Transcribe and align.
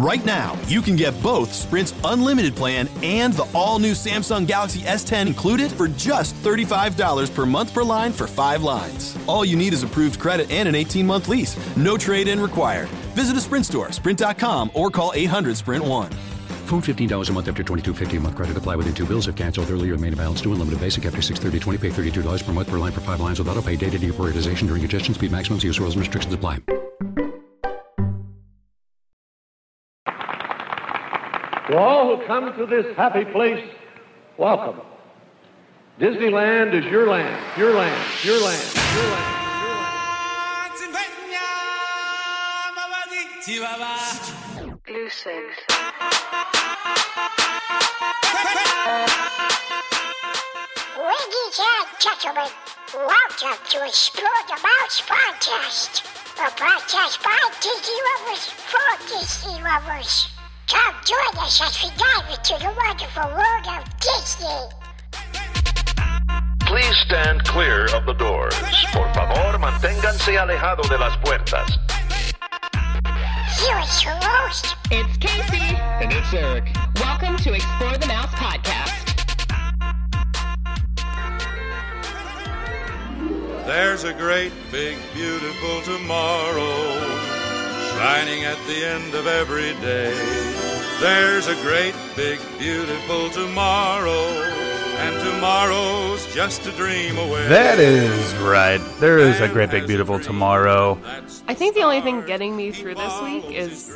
Right 0.00 0.24
now, 0.24 0.58
you 0.66 0.80
can 0.80 0.96
get 0.96 1.12
both 1.22 1.52
Sprint's 1.52 1.94
unlimited 2.04 2.56
plan 2.56 2.88
and 3.02 3.34
the 3.34 3.46
all 3.52 3.78
new 3.78 3.92
Samsung 3.92 4.46
Galaxy 4.46 4.80
S10 4.80 5.26
included 5.26 5.70
for 5.70 5.88
just 5.88 6.34
$35 6.36 7.34
per 7.34 7.44
month 7.44 7.74
per 7.74 7.82
line 7.82 8.10
for 8.10 8.26
five 8.26 8.62
lines. 8.62 9.18
All 9.26 9.44
you 9.44 9.56
need 9.56 9.74
is 9.74 9.82
approved 9.82 10.18
credit 10.18 10.50
and 10.50 10.66
an 10.66 10.74
18 10.74 11.06
month 11.06 11.28
lease. 11.28 11.54
No 11.76 11.98
trade 11.98 12.28
in 12.28 12.40
required. 12.40 12.88
Visit 13.14 13.36
a 13.36 13.42
Sprint 13.42 13.66
store, 13.66 13.92
sprint.com, 13.92 14.70
or 14.72 14.90
call 14.90 15.12
800 15.14 15.54
Sprint 15.54 15.84
1. 15.84 16.12
Phone 16.64 16.80
$15 16.80 17.28
a 17.28 17.32
month 17.34 17.48
after 17.48 17.62
22.50 17.62 18.16
a 18.16 18.20
month 18.20 18.36
credit 18.36 18.56
apply 18.56 18.76
within 18.76 18.94
two 18.94 19.04
bills 19.04 19.28
if 19.28 19.36
canceled 19.36 19.68
earlier 19.68 19.98
main 19.98 20.14
balance 20.14 20.40
due 20.40 20.52
unlimited 20.52 20.80
basic 20.80 21.04
after 21.04 21.20
630 21.20 21.76
pay 21.76 22.10
$32 22.10 22.42
per 22.42 22.52
month 22.54 22.70
per 22.70 22.78
line 22.78 22.92
for 22.92 23.02
five 23.02 23.20
lines 23.20 23.38
without 23.38 23.58
a 23.58 23.60
pay 23.60 23.76
data 23.76 23.98
deprioritization 23.98 24.66
during 24.66 24.80
congestion 24.80 25.12
speed 25.12 25.30
maximums 25.30 25.62
use 25.62 25.78
rules 25.78 25.94
and 25.94 26.00
restrictions 26.00 26.32
apply. 26.32 26.79
To 31.70 31.78
all 31.78 32.16
who 32.16 32.26
come 32.26 32.52
to 32.58 32.66
this 32.66 32.96
happy 32.96 33.24
place, 33.24 33.64
welcome. 34.36 34.80
Disneyland 36.00 36.74
is 36.74 36.84
your 36.86 37.06
land, 37.06 37.40
your 37.56 37.76
land, 37.76 38.04
your 38.24 38.42
land, 38.42 38.74
your 38.96 39.04
land. 39.04 39.36
Ladies 50.98 51.60
and 51.60 51.86
gentlemen, 52.00 52.50
welcome 52.92 53.58
to 53.70 53.86
Explore 53.86 54.42
the 54.48 54.58
Mouse 54.60 55.02
podcast, 55.02 56.02
a 56.34 56.50
podcast 56.50 57.22
by 57.22 57.38
Disney 57.60 57.94
lovers 58.18 58.48
for 58.48 58.98
Disney 59.06 59.62
lovers. 59.62 60.39
Come 60.70 60.94
join 61.04 61.44
us 61.44 61.60
as 61.60 61.82
we 61.82 61.90
dive 61.98 62.30
into 62.30 62.54
the 62.62 62.72
wonderful 62.86 63.26
world 63.34 63.66
of 63.66 63.82
Disney. 63.98 64.46
Please 66.60 66.96
stand 66.98 67.42
clear 67.42 67.86
of 67.86 68.06
the 68.06 68.12
doors. 68.12 68.54
Por 68.92 69.12
favor, 69.12 69.58
manténganse 69.58 70.38
alejado 70.38 70.88
de 70.88 70.96
las 70.96 71.16
puertas. 71.24 71.76
Here 73.58 73.80
is 73.80 74.04
your 74.04 74.14
host, 74.22 74.76
It's 74.92 75.16
Casey. 75.16 75.76
And 76.00 76.12
it's 76.12 76.32
Eric. 76.32 76.68
Welcome 77.00 77.36
to 77.38 77.52
Explore 77.52 77.98
the 77.98 78.06
Mouse 78.06 78.32
podcast. 78.34 79.16
There's 83.66 84.04
a 84.04 84.12
great, 84.12 84.52
big, 84.70 84.96
beautiful 85.14 85.82
tomorrow 85.82 87.19
shining 88.00 88.44
at 88.44 88.56
the 88.66 88.82
end 88.82 89.14
of 89.14 89.26
every 89.26 89.74
day. 89.82 90.10
There's 91.00 91.48
a 91.48 91.54
great, 91.56 91.94
big, 92.16 92.38
beautiful 92.58 93.28
tomorrow, 93.28 94.24
and 95.04 95.22
tomorrow's 95.22 96.24
just 96.32 96.66
a 96.66 96.72
dream 96.72 97.18
away. 97.18 97.46
That 97.48 97.78
is 97.78 98.34
right. 98.36 98.80
There 99.00 99.18
is 99.18 99.42
a 99.42 99.48
great 99.48 99.70
big 99.70 99.86
beautiful 99.86 100.18
tomorrow. 100.18 100.98
I 101.46 101.52
think 101.52 101.74
the 101.74 101.82
only 101.82 102.00
thing 102.00 102.24
getting 102.24 102.56
me 102.56 102.72
through 102.72 102.94
this 102.94 103.20
week 103.20 103.44
is 103.50 103.94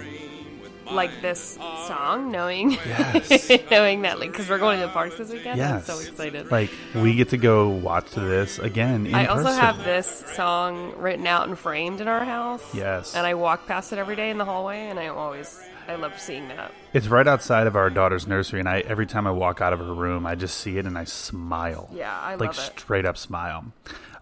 like 0.94 1.20
this 1.22 1.54
song, 1.86 2.30
knowing 2.30 2.70
Yes. 2.86 3.50
knowing 3.70 4.02
that 4.02 4.18
like 4.20 4.30
because 4.32 4.48
we're 4.48 4.58
going 4.58 4.80
to 4.80 4.86
the 4.86 4.92
parks 4.92 5.16
this 5.18 5.30
weekend. 5.30 5.58
Yes. 5.58 5.88
I'm 5.88 5.96
so 5.96 6.00
excited. 6.08 6.50
Like 6.50 6.70
we 6.94 7.14
get 7.14 7.30
to 7.30 7.36
go 7.36 7.68
watch 7.68 8.10
this 8.12 8.58
again 8.58 9.06
in 9.06 9.14
I 9.14 9.26
also 9.26 9.44
person. 9.44 9.60
have 9.60 9.84
this 9.84 10.24
song 10.34 10.94
written 10.96 11.26
out 11.26 11.48
and 11.48 11.58
framed 11.58 12.00
in 12.00 12.08
our 12.08 12.24
house. 12.24 12.62
Yes. 12.74 13.14
and 13.14 13.26
I 13.26 13.34
walk 13.34 13.66
past 13.66 13.92
it 13.92 13.98
every 13.98 14.16
day 14.16 14.30
in 14.30 14.38
the 14.38 14.44
hallway, 14.44 14.86
and 14.88 14.98
I 14.98 15.08
always 15.08 15.60
I 15.86 15.96
love 15.96 16.18
seeing 16.18 16.48
that. 16.48 16.72
It's 16.94 17.08
right 17.08 17.26
outside 17.26 17.66
of 17.66 17.76
our 17.76 17.90
daughter's 17.90 18.26
nursery, 18.26 18.60
and 18.60 18.68
I 18.68 18.80
every 18.80 19.06
time 19.06 19.26
I 19.26 19.30
walk 19.32 19.60
out 19.60 19.72
of 19.72 19.80
her 19.80 19.92
room, 19.94 20.26
I 20.26 20.34
just 20.34 20.58
see 20.58 20.78
it 20.78 20.86
and 20.86 20.96
I 20.96 21.04
smile. 21.04 21.90
Yeah, 21.92 22.18
I 22.18 22.36
like 22.36 22.56
love 22.56 22.58
it. 22.58 22.78
straight 22.80 23.04
up 23.04 23.18
smile. 23.18 23.66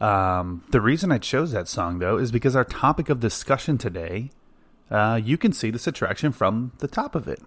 Um, 0.00 0.64
the 0.70 0.80
reason 0.80 1.12
I 1.12 1.18
chose 1.18 1.52
that 1.52 1.68
song 1.68 2.00
though 2.00 2.18
is 2.18 2.32
because 2.32 2.56
our 2.56 2.64
topic 2.64 3.08
of 3.08 3.20
discussion 3.20 3.78
today, 3.78 4.30
uh, 4.92 5.16
you 5.16 5.38
can 5.38 5.52
see 5.52 5.70
this 5.70 5.86
attraction 5.86 6.32
from 6.32 6.72
the 6.78 6.86
top 6.86 7.14
of 7.14 7.26
it, 7.26 7.40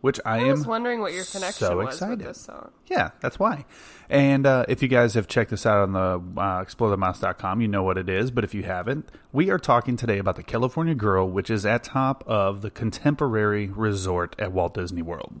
which 0.00 0.18
I, 0.26 0.40
I 0.40 0.48
am 0.48 0.64
wondering 0.64 1.00
what 1.00 1.12
your 1.12 1.24
connection 1.24 1.68
so 1.68 1.76
was 1.76 1.94
excited. 1.94 2.18
with 2.18 2.26
this 2.26 2.40
song. 2.40 2.72
Yeah, 2.86 3.10
that's 3.20 3.38
why. 3.38 3.64
And 4.10 4.46
uh, 4.46 4.64
if 4.68 4.82
you 4.82 4.88
guys 4.88 5.14
have 5.14 5.28
checked 5.28 5.50
this 5.50 5.64
out 5.64 5.78
on 5.78 5.92
the 5.92 6.40
uh, 6.40 6.64
explorethemouse.com, 6.64 7.60
you 7.60 7.68
know 7.68 7.84
what 7.84 7.98
it 7.98 8.08
is. 8.08 8.32
But 8.32 8.42
if 8.42 8.52
you 8.52 8.64
haven't, 8.64 9.10
we 9.32 9.48
are 9.48 9.58
talking 9.58 9.96
today 9.96 10.18
about 10.18 10.36
the 10.36 10.42
California 10.42 10.94
Grill, 10.94 11.28
which 11.28 11.50
is 11.50 11.64
at 11.64 11.84
top 11.84 12.24
of 12.26 12.62
the 12.62 12.70
contemporary 12.70 13.68
resort 13.68 14.34
at 14.38 14.50
Walt 14.50 14.74
Disney 14.74 15.02
World. 15.02 15.40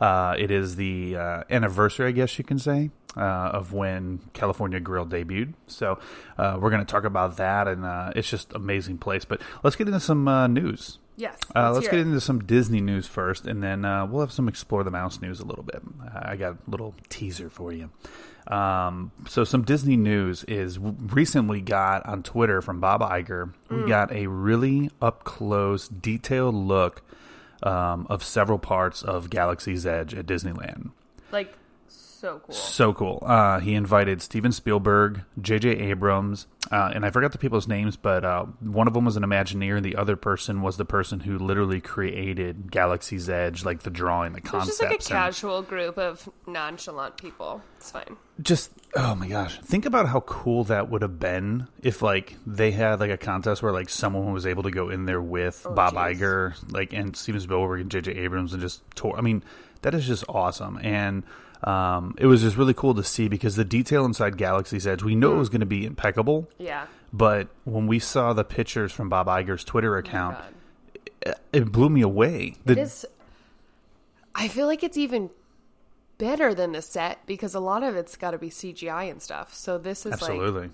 Uh, 0.00 0.34
it 0.38 0.50
is 0.50 0.76
the 0.76 1.16
uh, 1.16 1.42
anniversary, 1.50 2.06
I 2.08 2.12
guess 2.12 2.38
you 2.38 2.44
can 2.44 2.58
say, 2.58 2.90
uh, 3.16 3.20
of 3.20 3.72
when 3.72 4.20
California 4.32 4.78
Grill 4.80 5.06
debuted. 5.06 5.54
So 5.66 5.98
uh, 6.38 6.58
we're 6.60 6.70
going 6.70 6.84
to 6.84 6.90
talk 6.90 7.04
about 7.04 7.36
that, 7.38 7.66
and 7.66 7.84
uh, 7.84 8.12
it's 8.14 8.30
just 8.30 8.52
amazing 8.52 8.98
place. 8.98 9.24
But 9.24 9.40
let's 9.62 9.74
get 9.76 9.88
into 9.88 10.00
some 10.00 10.28
uh, 10.28 10.46
news. 10.46 10.98
Yes, 11.16 11.36
Uh, 11.56 11.72
let's 11.72 11.86
hear 11.86 11.90
get 11.92 12.00
it. 12.00 12.06
into 12.06 12.20
some 12.20 12.44
Disney 12.44 12.80
news 12.80 13.08
first, 13.08 13.44
and 13.44 13.60
then 13.60 13.84
uh, 13.84 14.06
we'll 14.06 14.20
have 14.20 14.30
some 14.30 14.46
Explore 14.46 14.84
the 14.84 14.92
Mouse 14.92 15.20
news 15.20 15.40
a 15.40 15.44
little 15.44 15.64
bit. 15.64 15.82
I 16.14 16.36
got 16.36 16.52
a 16.52 16.70
little 16.70 16.94
teaser 17.08 17.50
for 17.50 17.72
you. 17.72 17.90
Um, 18.46 19.10
so, 19.28 19.42
some 19.42 19.62
Disney 19.62 19.96
news 19.96 20.44
is 20.44 20.78
recently 20.78 21.60
got 21.60 22.06
on 22.06 22.22
Twitter 22.22 22.62
from 22.62 22.78
Bob 22.80 23.00
Iger. 23.00 23.52
We 23.68 23.78
Mm. 23.78 23.88
got 23.88 24.12
a 24.12 24.28
really 24.28 24.90
up 25.02 25.24
close, 25.24 25.88
detailed 25.88 26.54
look 26.54 27.02
um, 27.62 28.06
of 28.08 28.22
several 28.22 28.58
parts 28.58 29.02
of 29.02 29.30
Galaxy's 29.30 29.86
Edge 29.86 30.14
at 30.14 30.26
Disneyland. 30.26 30.90
like 31.32 31.52
so 32.18 32.40
cool. 32.44 32.54
So 32.54 32.92
cool. 32.92 33.22
Uh, 33.24 33.60
he 33.60 33.74
invited 33.74 34.20
Steven 34.22 34.52
Spielberg, 34.52 35.22
J.J. 35.40 35.70
Abrams, 35.70 36.46
uh, 36.72 36.90
and 36.94 37.04
I 37.06 37.10
forgot 37.10 37.32
the 37.32 37.38
people's 37.38 37.68
names, 37.68 37.96
but 37.96 38.24
uh, 38.24 38.44
one 38.60 38.86
of 38.88 38.94
them 38.94 39.04
was 39.04 39.16
an 39.16 39.22
Imagineer, 39.22 39.76
and 39.76 39.84
the 39.84 39.96
other 39.96 40.16
person 40.16 40.60
was 40.62 40.76
the 40.76 40.84
person 40.84 41.20
who 41.20 41.38
literally 41.38 41.80
created 41.80 42.70
Galaxy's 42.70 43.28
Edge, 43.28 43.64
like 43.64 43.82
the 43.82 43.90
drawing, 43.90 44.32
the 44.32 44.40
concept. 44.40 44.68
It's 44.68 44.78
just 45.06 45.10
like 45.10 45.18
a 45.20 45.24
casual 45.24 45.62
group 45.62 45.96
of 45.98 46.28
nonchalant 46.46 47.16
people. 47.16 47.62
It's 47.76 47.90
fine. 47.90 48.16
just 48.42 48.72
oh 48.96 49.14
my 49.14 49.28
gosh, 49.28 49.58
think 49.60 49.86
about 49.86 50.08
how 50.08 50.20
cool 50.20 50.64
that 50.64 50.90
would 50.90 51.02
have 51.02 51.20
been 51.20 51.68
if 51.82 52.02
like 52.02 52.36
they 52.46 52.72
had 52.72 52.98
like 53.00 53.10
a 53.10 53.16
contest 53.16 53.62
where 53.62 53.72
like 53.72 53.88
someone 53.88 54.32
was 54.32 54.46
able 54.46 54.64
to 54.64 54.70
go 54.70 54.88
in 54.90 55.06
there 55.06 55.22
with 55.22 55.64
Oh, 55.64 55.72
Bob 55.74 55.94
jeez. 55.94 56.16
Iger, 56.18 56.72
like 56.72 56.92
and 56.92 57.16
Steven 57.16 57.40
Spielberg 57.40 57.80
and 57.82 57.90
J.J. 57.90 58.12
Abrams, 58.12 58.52
and 58.52 58.60
just 58.60 58.82
tour. 58.96 59.14
I 59.16 59.20
mean, 59.20 59.44
that 59.82 59.94
is 59.94 60.06
just 60.06 60.24
awesome, 60.28 60.78
and 60.82 61.22
um, 61.64 62.14
it 62.18 62.26
was 62.26 62.42
just 62.42 62.56
really 62.56 62.74
cool 62.74 62.94
to 62.94 63.02
see 63.02 63.28
because 63.28 63.56
the 63.56 63.64
detail 63.64 64.04
inside 64.04 64.36
Galaxy's 64.36 64.86
Edge, 64.86 65.02
we 65.02 65.14
know 65.14 65.34
it 65.34 65.38
was 65.38 65.48
going 65.48 65.60
to 65.60 65.66
be 65.66 65.84
impeccable, 65.84 66.48
Yeah. 66.58 66.86
but 67.12 67.48
when 67.64 67.86
we 67.86 67.98
saw 67.98 68.32
the 68.32 68.44
pictures 68.44 68.92
from 68.92 69.08
Bob 69.08 69.26
Iger's 69.26 69.64
Twitter 69.64 69.96
Oh 69.96 69.98
account, 69.98 70.38
it, 71.22 71.38
it 71.52 71.72
blew 71.72 71.88
me 71.88 72.02
away. 72.02 72.56
The, 72.64 72.72
it 72.72 72.78
is. 72.78 73.06
I 74.34 74.48
feel 74.48 74.66
like 74.66 74.84
it's 74.84 74.96
even 74.96 75.30
better 76.16 76.54
than 76.54 76.72
the 76.72 76.82
set 76.82 77.18
because 77.26 77.54
a 77.54 77.60
lot 77.60 77.82
of 77.82 77.96
it's 77.96 78.16
got 78.16 78.32
to 78.32 78.38
be 78.38 78.50
CGI 78.50 79.10
and 79.10 79.20
stuff. 79.20 79.54
So 79.54 79.78
this 79.78 80.06
is 80.06 80.12
like 80.12 80.22
absolutely. 80.22 80.70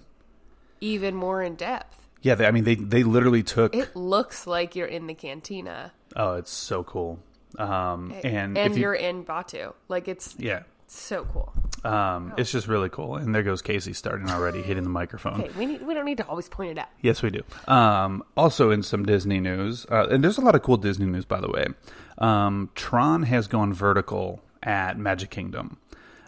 even 0.81 1.15
more 1.15 1.43
in 1.43 1.55
depth. 1.55 2.01
Yeah, 2.21 2.35
they, 2.35 2.47
I 2.47 2.51
mean, 2.51 2.65
they 2.65 2.75
they 2.75 3.03
literally 3.03 3.43
took. 3.43 3.75
It 3.75 3.95
looks 3.95 4.47
like 4.47 4.77
you're 4.77 4.87
in 4.87 5.07
the 5.07 5.15
cantina 5.15 5.93
oh, 6.17 6.35
it's 6.35 6.51
so 6.51 6.83
cool. 6.85 7.19
Um, 7.59 8.13
and 8.25 8.59
and 8.59 8.73
if 8.73 8.77
you, 8.77 8.83
you're 8.83 8.95
in 8.95 9.25
Batuu. 9.25 9.75
Like 9.89 10.09
it's 10.09 10.35
yeah, 10.39 10.63
so 10.87 11.25
cool. 11.33 11.53
Um, 11.85 12.33
It's 12.39 12.51
just 12.51 12.67
really 12.69 12.89
cool. 12.89 13.17
And 13.17 13.35
there 13.35 13.43
goes 13.43 13.61
Casey 13.63 13.93
starting 13.93 14.31
already, 14.31 14.63
hitting 14.63 14.85
the 14.85 14.91
microphone. 14.91 15.41
Okay, 15.43 15.51
we 15.59 15.67
need, 15.67 15.83
we 15.87 15.95
don't 15.95 16.05
need 16.05 16.19
to 16.19 16.27
always 16.27 16.49
point 16.49 16.71
it 16.73 16.79
out. 16.79 16.89
Yes, 17.01 17.23
we 17.23 17.31
do. 17.31 17.43
Um, 17.67 18.23
also, 18.37 18.71
in 18.71 18.83
some 18.83 19.05
Disney 19.05 19.41
news, 19.41 19.87
uh, 19.91 20.09
and 20.09 20.23
there's 20.25 20.39
a 20.39 20.43
lot 20.43 20.55
of 20.55 20.63
cool 20.63 20.77
Disney 20.77 21.07
news, 21.07 21.25
by 21.25 21.41
the 21.41 21.49
way. 21.49 21.67
Um, 22.19 22.71
Tron 22.75 23.25
has 23.25 23.47
gone 23.49 23.73
vertical 23.73 24.43
at 24.63 24.99
Magic 24.99 25.31
Kingdom, 25.31 25.79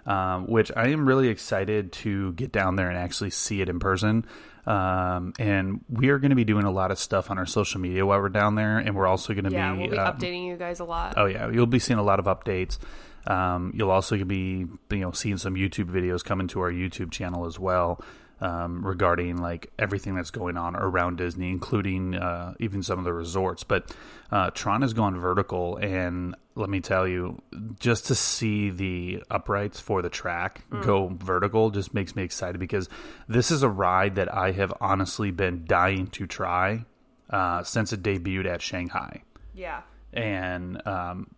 um, 0.04 0.46
which 0.46 0.70
I 0.76 0.88
am 0.88 1.06
really 1.06 1.28
excited 1.28 1.92
to 1.92 2.32
get 2.32 2.52
down 2.52 2.76
there 2.76 2.88
and 2.88 2.98
actually 2.98 3.30
see 3.30 3.60
it 3.60 3.68
in 3.68 3.78
person. 3.78 4.26
Um, 4.66 5.32
and 5.38 5.84
we 5.88 6.08
are 6.08 6.18
going 6.18 6.30
to 6.30 6.36
be 6.36 6.44
doing 6.44 6.64
a 6.64 6.72
lot 6.72 6.90
of 6.90 6.98
stuff 6.98 7.30
on 7.30 7.38
our 7.38 7.46
social 7.46 7.80
media 7.80 8.04
while 8.04 8.20
we're 8.20 8.28
down 8.28 8.56
there, 8.56 8.78
and 8.78 8.96
we're 8.96 9.06
also 9.06 9.32
going 9.32 9.44
to 9.44 9.52
Yeah, 9.52 9.72
be, 9.72 9.78
we'll 9.82 9.90
be 9.90 9.96
um, 9.98 10.16
updating 10.18 10.44
you 10.44 10.56
guys 10.56 10.80
a 10.80 10.84
lot. 10.84 11.14
Oh 11.16 11.26
yeah, 11.26 11.48
you'll 11.48 11.66
be 11.66 11.78
seeing 11.78 12.00
a 12.00 12.02
lot 12.02 12.18
of 12.18 12.24
updates. 12.24 12.78
Um, 13.26 13.72
you'll 13.74 13.90
also 13.90 14.22
be 14.24 14.66
you 14.90 14.96
know 14.98 15.12
seeing 15.12 15.36
some 15.36 15.54
YouTube 15.54 15.90
videos 15.90 16.24
coming 16.24 16.48
to 16.48 16.60
our 16.60 16.70
YouTube 16.70 17.10
channel 17.10 17.46
as 17.46 17.58
well 17.58 18.00
um, 18.40 18.84
regarding 18.86 19.38
like 19.38 19.70
everything 19.78 20.14
that's 20.14 20.30
going 20.30 20.56
on 20.56 20.76
around 20.76 21.16
Disney, 21.18 21.50
including 21.50 22.14
uh, 22.14 22.54
even 22.60 22.82
some 22.82 22.98
of 22.98 23.04
the 23.04 23.12
resorts. 23.12 23.64
But 23.64 23.94
uh, 24.30 24.50
Tron 24.50 24.82
has 24.82 24.92
gone 24.92 25.18
vertical, 25.18 25.76
and 25.76 26.34
let 26.54 26.68
me 26.68 26.80
tell 26.80 27.06
you, 27.08 27.40
just 27.80 28.06
to 28.06 28.14
see 28.14 28.70
the 28.70 29.22
uprights 29.30 29.80
for 29.80 30.02
the 30.02 30.08
track 30.10 30.64
Mm. 30.70 30.84
go 30.84 31.08
vertical 31.14 31.70
just 31.70 31.94
makes 31.94 32.14
me 32.16 32.22
excited 32.24 32.58
because 32.58 32.88
this 33.28 33.50
is 33.50 33.62
a 33.62 33.68
ride 33.68 34.16
that 34.16 34.32
I 34.32 34.52
have 34.52 34.72
honestly 34.80 35.30
been 35.30 35.64
dying 35.66 36.06
to 36.08 36.26
try 36.26 36.84
uh, 37.30 37.62
since 37.62 37.92
it 37.92 38.02
debuted 38.02 38.46
at 38.46 38.62
Shanghai 38.62 39.22
Yeah. 39.54 39.82
and 40.12 40.84
um, 40.86 41.28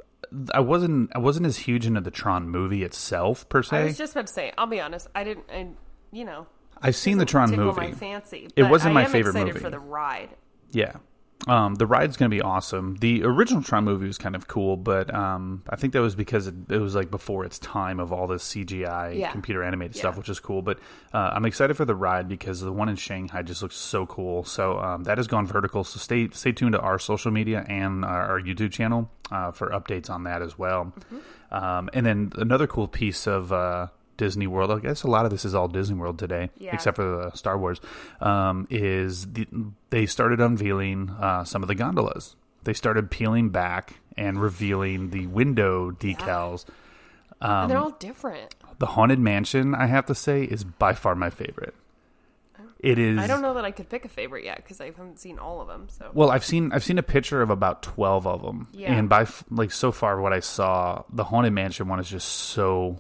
I 0.53 0.61
wasn't 0.61 1.11
I 1.15 1.19
wasn't 1.19 1.47
as 1.47 1.59
huge 1.59 1.87
into 1.87 2.01
the 2.01 2.11
Tron 2.11 2.49
movie 2.49 2.83
itself 2.83 3.49
per 3.49 3.63
se. 3.63 3.77
I 3.79 3.85
was 3.85 3.99
just 3.99 4.13
about 4.13 4.27
to 4.27 4.33
say, 4.33 4.53
I'll 4.59 4.67
be 4.67 4.81
honest, 4.81 5.09
I 5.15 5.25
didn't, 5.25 5.47
I, 5.51 5.69
you 6.13 6.25
know, 6.25 6.47
I've 6.81 6.97
seen 6.97 7.19
the 7.19 7.25
Tron 7.25 7.51
movie. 7.55 7.81
my 7.81 7.93
fancy. 7.93 8.49
It 8.57 8.65
wasn't 8.65 8.97
I 8.97 9.03
my 9.03 9.05
favorite 9.07 9.35
movie. 9.35 9.59
for 9.59 9.71
the 9.71 9.79
ride. 9.79 10.31
Yeah. 10.71 10.97
Um, 11.49 11.77
the 11.77 11.87
ride's 11.87 12.17
going 12.17 12.31
to 12.31 12.35
be 12.37 12.43
awesome. 12.43 12.97
The 12.97 13.25
original 13.25 13.63
Tron 13.63 13.85
movie 13.85 14.07
was 14.07 14.19
kind 14.19 14.37
of 14.37 14.47
cool, 14.49 14.77
but 14.77 15.13
um, 15.15 15.63
I 15.69 15.77
think 15.77 15.95
that 15.95 16.01
was 16.03 16.15
because 16.15 16.47
it, 16.47 16.55
it 16.69 16.79
was 16.79 16.95
like 16.95 17.11
before 17.11 17.45
its 17.45 17.59
time 17.59 18.01
of 18.01 18.13
all 18.13 18.27
this 18.27 18.45
CGI 18.45 19.19
Yeah. 19.19 19.33
computer 19.33 19.63
animated 19.63 19.97
Yeah. 19.97 20.01
stuff, 20.03 20.17
which 20.19 20.29
is 20.29 20.41
cool. 20.41 20.61
But 20.63 20.79
uh, 21.15 21.31
I'm 21.33 21.45
excited 21.47 21.77
for 21.77 21.85
the 21.87 21.95
ride 21.95 22.29
because 22.29 22.61
the 22.61 22.73
one 22.73 22.89
in 22.89 22.97
Shanghai 22.97 23.43
just 23.43 23.63
looks 23.63 23.77
so 23.77 24.05
cool. 24.07 24.45
So 24.45 24.79
um, 24.79 25.05
that 25.05 25.17
has 25.19 25.27
gone 25.27 25.47
vertical. 25.47 25.85
So 25.85 25.99
stay 25.99 26.29
stay 26.33 26.53
tuned 26.53 26.73
to 26.73 26.81
our 26.81 26.99
social 26.99 27.31
media 27.31 27.65
and 27.67 28.05
our, 28.05 28.33
our 28.33 28.41
YouTube 28.41 28.73
channel 28.73 29.11
uh, 29.33 29.51
for 29.51 29.71
updates 29.71 30.11
on 30.11 30.25
that 30.25 30.43
as 30.43 30.59
well. 30.59 30.93
Mm-hmm. 31.01 31.55
Um, 31.55 31.89
and 31.95 32.05
then 32.05 32.33
another 32.37 32.67
cool 32.67 32.89
piece 32.89 33.27
of 33.27 33.53
uh, 33.55 33.87
Disney 34.19 34.47
World. 34.47 34.71
I 34.71 34.79
guess 34.81 35.03
a 35.05 35.09
lot 35.09 35.25
of 35.25 35.31
this 35.31 35.47
is 35.47 35.55
all 35.55 35.69
Disney 35.69 35.97
World 35.97 36.19
today, 36.19 36.51
Yeah. 36.59 36.75
except 36.75 36.97
for 36.97 37.05
the 37.31 37.31
Star 37.37 37.57
Wars. 37.57 37.81
Um, 38.21 38.67
is 38.69 39.27
the, 39.33 39.47
they 39.89 40.05
started 40.05 40.41
unveiling 40.41 41.09
uh, 41.19 41.45
some 41.45 41.63
of 41.63 41.69
the 41.69 41.75
gondolas? 41.75 42.37
They 42.65 42.75
started 42.75 43.11
peeling 43.11 43.49
back 43.49 43.95
and 44.19 44.39
revealing 44.43 45.09
the 45.11 45.27
window 45.29 45.91
decals. 45.93 46.67
and 47.41 47.51
Um, 47.51 47.69
they're 47.71 47.79
all 47.79 47.91
different. 47.93 48.55
The 48.79 48.87
Haunted 48.87 49.19
Mansion, 49.21 49.75
I 49.75 49.87
have 49.87 50.07
to 50.07 50.15
say, 50.15 50.43
is 50.43 50.65
by 50.65 50.93
far 50.93 51.15
my 51.15 51.31
favorite. 51.31 51.75
It 52.81 52.97
is. 52.99 53.19
I 53.19 53.27
don't 53.27 53.43
know 53.43 53.55
that 53.55 53.65
I 53.65 53.73
could 53.73 53.89
pick 53.89 54.05
a 54.05 54.09
favorite 54.09 54.45
yet 54.45 54.59
because 54.59 54.81
I 54.81 54.87
haven't 54.87 55.19
seen 55.19 55.39
all 55.41 55.61
of 55.61 55.67
them. 55.67 55.89
So 55.89 56.11
Well, 56.15 56.31
I've 56.31 56.45
seen 56.45 56.71
I've 56.73 56.85
seen 56.85 56.97
a 56.99 57.03
picture 57.03 57.43
of 57.43 57.51
about 57.51 57.83
twelve 57.83 58.25
of 58.25 58.41
them, 58.43 58.69
Yeah. 58.73 58.93
and 58.93 59.09
by 59.09 59.23
f- 59.23 59.43
like 59.51 59.73
so 59.73 59.91
far 59.91 60.21
what 60.21 60.33
I 60.33 60.39
saw, 60.39 61.03
the 61.13 61.25
haunted 61.25 61.53
mansion 61.53 61.89
one 61.89 61.99
is 61.99 62.09
just 62.09 62.29
so 62.29 62.99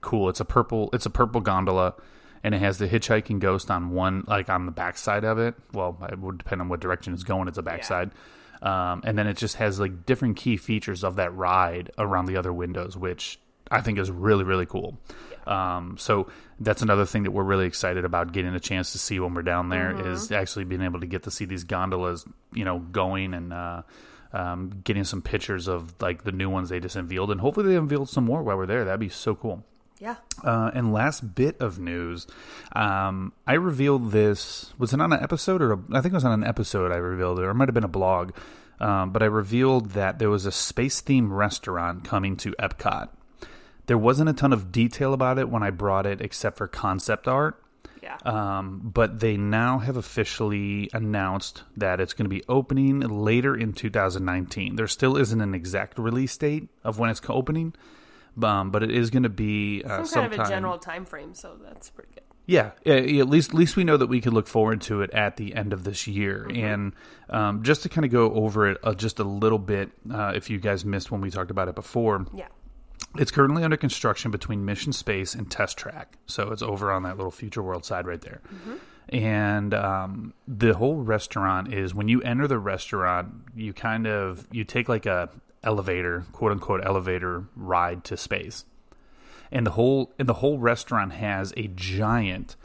cool. 0.00 0.28
It's 0.28 0.40
a 0.40 0.44
purple 0.44 0.90
it's 0.92 1.06
a 1.06 1.10
purple 1.10 1.40
gondola, 1.40 1.94
and 2.42 2.54
it 2.54 2.58
has 2.58 2.78
the 2.78 2.88
hitchhiking 2.88 3.38
ghost 3.38 3.70
on 3.70 3.90
one 3.90 4.24
like 4.26 4.48
on 4.48 4.66
the 4.66 4.72
backside 4.72 5.24
of 5.24 5.38
it. 5.38 5.54
Well, 5.72 5.98
it 6.10 6.18
would 6.18 6.38
depend 6.38 6.60
on 6.60 6.68
what 6.68 6.80
direction 6.80 7.12
it's 7.14 7.24
going. 7.24 7.48
It's 7.48 7.58
a 7.58 7.62
backside, 7.62 8.10
um, 8.62 9.02
and 9.04 9.18
then 9.18 9.26
it 9.26 9.36
just 9.36 9.56
has 9.56 9.80
like 9.80 10.06
different 10.06 10.36
key 10.36 10.56
features 10.56 11.04
of 11.04 11.16
that 11.16 11.34
ride 11.34 11.90
around 11.98 12.26
the 12.26 12.36
other 12.36 12.52
windows, 12.52 12.96
which 12.96 13.38
I 13.70 13.80
think 13.80 13.98
is 13.98 14.10
really 14.10 14.44
really 14.44 14.66
cool. 14.66 14.98
Um, 15.46 15.96
so 15.98 16.28
that's 16.60 16.82
another 16.82 17.06
thing 17.06 17.22
that 17.22 17.30
we're 17.30 17.44
really 17.44 17.66
excited 17.66 18.04
about 18.04 18.32
getting 18.32 18.54
a 18.54 18.60
chance 18.60 18.92
to 18.92 18.98
see 18.98 19.18
when 19.18 19.34
we're 19.34 19.42
down 19.42 19.70
there 19.70 20.08
is 20.12 20.30
actually 20.30 20.64
being 20.64 20.82
able 20.82 21.00
to 21.00 21.06
get 21.06 21.22
to 21.22 21.30
see 21.30 21.46
these 21.46 21.64
gondolas, 21.64 22.24
you 22.52 22.64
know, 22.64 22.78
going 22.78 23.32
and 23.32 23.52
uh, 23.52 23.82
um, 24.32 24.70
getting 24.84 25.04
some 25.04 25.22
pictures 25.22 25.66
of 25.66 25.94
like 26.00 26.24
the 26.24 26.32
new 26.32 26.50
ones 26.50 26.68
they 26.68 26.80
just 26.80 26.96
unveiled, 26.96 27.30
and 27.30 27.40
hopefully 27.40 27.68
they 27.68 27.76
unveiled 27.76 28.08
some 28.08 28.24
more 28.24 28.42
while 28.42 28.56
we're 28.56 28.66
there. 28.66 28.84
That'd 28.84 29.00
be 29.00 29.08
so 29.08 29.34
cool. 29.34 29.64
Yeah, 30.00 30.16
Uh, 30.42 30.70
and 30.74 30.92
last 30.92 31.34
bit 31.34 31.60
of 31.60 31.78
news, 31.78 32.26
um, 32.72 33.32
I 33.46 33.54
revealed 33.54 34.10
this. 34.12 34.72
Was 34.78 34.92
it 34.92 35.00
on 35.00 35.12
an 35.12 35.22
episode 35.22 35.60
or 35.62 35.72
a, 35.74 35.78
I 35.92 36.00
think 36.00 36.12
it 36.12 36.16
was 36.16 36.24
on 36.24 36.32
an 36.32 36.44
episode? 36.48 36.90
I 36.90 36.96
revealed 36.96 37.38
it, 37.38 37.42
or 37.44 37.50
it 37.50 37.54
might 37.54 37.68
have 37.68 37.74
been 37.74 37.84
a 37.84 37.88
blog. 37.88 38.32
Um, 38.80 39.12
but 39.12 39.22
I 39.22 39.26
revealed 39.26 39.90
that 39.90 40.18
there 40.18 40.30
was 40.30 40.46
a 40.46 40.52
space 40.52 41.02
theme 41.02 41.30
restaurant 41.32 42.02
coming 42.04 42.34
to 42.38 42.52
Epcot. 42.58 43.10
There 43.86 43.98
wasn't 43.98 44.30
a 44.30 44.32
ton 44.32 44.52
of 44.54 44.72
detail 44.72 45.12
about 45.12 45.38
it 45.38 45.50
when 45.50 45.62
I 45.62 45.68
brought 45.70 46.06
it, 46.06 46.20
except 46.22 46.56
for 46.56 46.66
concept 46.66 47.28
art. 47.28 47.62
yeah. 48.02 48.16
Um, 48.24 48.80
but 48.82 49.20
they 49.20 49.36
now 49.36 49.80
have 49.80 49.98
officially 49.98 50.88
announced 50.94 51.64
that 51.76 52.00
it's 52.00 52.14
going 52.14 52.24
to 52.24 52.30
be 52.34 52.42
opening 52.48 53.00
later 53.00 53.54
in 53.54 53.74
2019. 53.74 54.76
There 54.76 54.86
still 54.88 55.18
isn't 55.18 55.40
an 55.42 55.54
exact 55.54 55.98
release 55.98 56.34
date 56.38 56.68
of 56.82 56.98
when 56.98 57.10
it's 57.10 57.20
opening, 57.28 57.74
um, 58.44 58.70
but 58.70 58.82
it 58.82 58.90
is 58.90 59.10
going 59.10 59.22
to 59.24 59.28
be 59.28 59.82
uh, 59.84 60.04
Some 60.04 60.22
kind 60.22 60.34
of 60.34 60.46
a 60.46 60.48
general 60.48 60.78
time 60.78 61.04
frame, 61.04 61.34
so 61.34 61.56
that's 61.62 61.90
pretty 61.90 62.10
good. 62.14 62.24
yeah, 62.46 62.72
at 62.86 63.28
least 63.28 63.50
at 63.50 63.56
least 63.56 63.76
we 63.76 63.84
know 63.84 63.96
that 63.96 64.08
we 64.08 64.20
could 64.20 64.32
look 64.32 64.46
forward 64.48 64.80
to 64.82 65.02
it 65.02 65.10
at 65.10 65.36
the 65.36 65.54
end 65.54 65.72
of 65.72 65.84
this 65.84 66.06
year. 66.06 66.48
And 66.52 66.92
um, 67.28 67.62
just 67.62 67.82
to 67.84 67.88
kind 67.88 68.04
of 68.04 68.10
go 68.10 68.32
over 68.32 68.68
it 68.70 68.78
uh, 68.82 68.94
just 68.94 69.18
a 69.18 69.24
little 69.24 69.58
bit, 69.58 69.90
uh, 70.12 70.32
if 70.34 70.50
you 70.50 70.58
guys 70.58 70.84
missed 70.84 71.10
when 71.10 71.20
we 71.20 71.30
talked 71.30 71.50
about 71.50 71.68
it 71.68 71.74
before, 71.74 72.26
Yeah, 72.34 72.48
it's 73.18 73.30
currently 73.30 73.62
under 73.62 73.76
construction 73.76 74.30
between 74.30 74.64
Mission 74.64 74.92
Space 74.92 75.34
and 75.34 75.50
Test 75.50 75.78
Track. 75.78 76.16
So 76.26 76.50
it's 76.50 76.62
over 76.62 76.90
on 76.90 77.02
that 77.04 77.16
little 77.16 77.30
Future 77.30 77.62
World 77.62 77.84
side 77.84 78.06
right 78.06 78.20
there. 78.20 78.40
And 79.08 79.74
um, 79.74 80.34
the 80.46 80.74
whole 80.74 80.96
restaurant 80.96 81.74
is 81.74 81.92
when 81.94 82.06
you 82.08 82.20
enter 82.22 82.46
the 82.46 82.58
restaurant, 82.60 83.32
you 83.56 83.72
kind 83.72 84.06
of 84.06 84.46
you 84.52 84.62
take 84.62 84.88
like 84.88 85.04
a 85.06 85.28
elevator, 85.62 86.24
quote 86.32 86.52
unquote 86.52 86.84
elevator 86.84 87.44
ride 87.54 88.04
to 88.04 88.16
space. 88.16 88.64
And 89.52 89.66
the 89.66 89.72
whole 89.72 90.12
and 90.18 90.28
the 90.28 90.34
whole 90.34 90.58
restaurant 90.58 91.12
has 91.12 91.52
a 91.56 91.68
giant 91.68 92.56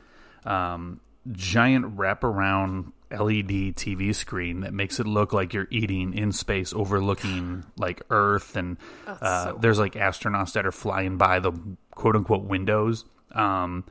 um, 0.45 0.99
giant 1.31 1.97
wraparound 1.97 2.91
LED 3.11 3.75
TV 3.75 4.13
screen 4.13 4.61
that 4.61 4.73
makes 4.73 4.99
it 4.99 5.07
look 5.07 5.33
like 5.33 5.53
you're 5.53 5.67
eating 5.69 6.13
in 6.13 6.31
space, 6.31 6.73
overlooking 6.73 7.63
like 7.77 8.01
Earth, 8.09 8.55
and 8.55 8.77
uh, 9.07 9.45
so 9.45 9.57
there's 9.59 9.79
like 9.79 9.93
astronauts 9.93 10.53
that 10.53 10.65
are 10.65 10.71
flying 10.71 11.17
by 11.17 11.39
the 11.39 11.51
quote 11.91 12.15
unquote 12.15 12.43
windows. 12.43 13.05
Um, 13.31 13.85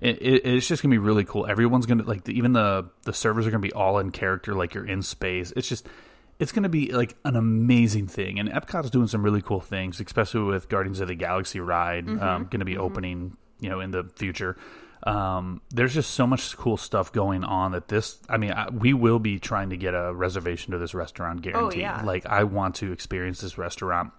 it, 0.00 0.20
it, 0.20 0.46
it's 0.46 0.68
just 0.68 0.82
gonna 0.82 0.92
be 0.92 0.98
really 0.98 1.24
cool. 1.24 1.46
Everyone's 1.46 1.86
gonna 1.86 2.04
like 2.04 2.28
even 2.28 2.52
the 2.52 2.88
the 3.04 3.12
servers 3.12 3.46
are 3.46 3.50
gonna 3.50 3.60
be 3.60 3.72
all 3.72 3.98
in 3.98 4.10
character, 4.10 4.54
like 4.54 4.74
you're 4.74 4.86
in 4.86 5.02
space. 5.02 5.52
It's 5.56 5.68
just 5.68 5.88
it's 6.38 6.52
gonna 6.52 6.68
be 6.68 6.92
like 6.92 7.16
an 7.24 7.36
amazing 7.36 8.06
thing, 8.08 8.38
and 8.38 8.48
Epcot's 8.48 8.90
doing 8.90 9.06
some 9.06 9.22
really 9.22 9.42
cool 9.42 9.60
things, 9.60 10.00
especially 10.00 10.42
with 10.42 10.68
Guardians 10.68 11.00
of 11.00 11.08
the 11.08 11.14
Galaxy 11.14 11.60
ride 11.60 12.08
um, 12.08 12.46
gonna 12.50 12.64
be 12.64 12.76
opening, 12.76 13.36
you 13.60 13.68
know, 13.68 13.80
in 13.80 13.90
the 13.90 14.04
future. 14.16 14.56
Um, 15.02 15.60
there's 15.70 15.94
just 15.94 16.10
so 16.14 16.26
much 16.26 16.56
cool 16.56 16.76
stuff 16.76 17.12
going 17.12 17.44
on 17.44 17.72
that 17.72 17.88
this. 17.88 18.18
I 18.28 18.38
mean, 18.38 18.52
I, 18.52 18.70
we 18.70 18.92
will 18.92 19.18
be 19.18 19.38
trying 19.38 19.70
to 19.70 19.76
get 19.76 19.94
a 19.94 20.12
reservation 20.12 20.72
to 20.72 20.78
this 20.78 20.94
restaurant, 20.94 21.42
guaranteed. 21.42 21.80
yeah. 21.80 22.02
Like 22.02 22.26
I 22.26 22.44
want 22.44 22.76
to 22.76 22.92
experience 22.92 23.40
this 23.40 23.56
restaurant. 23.56 24.12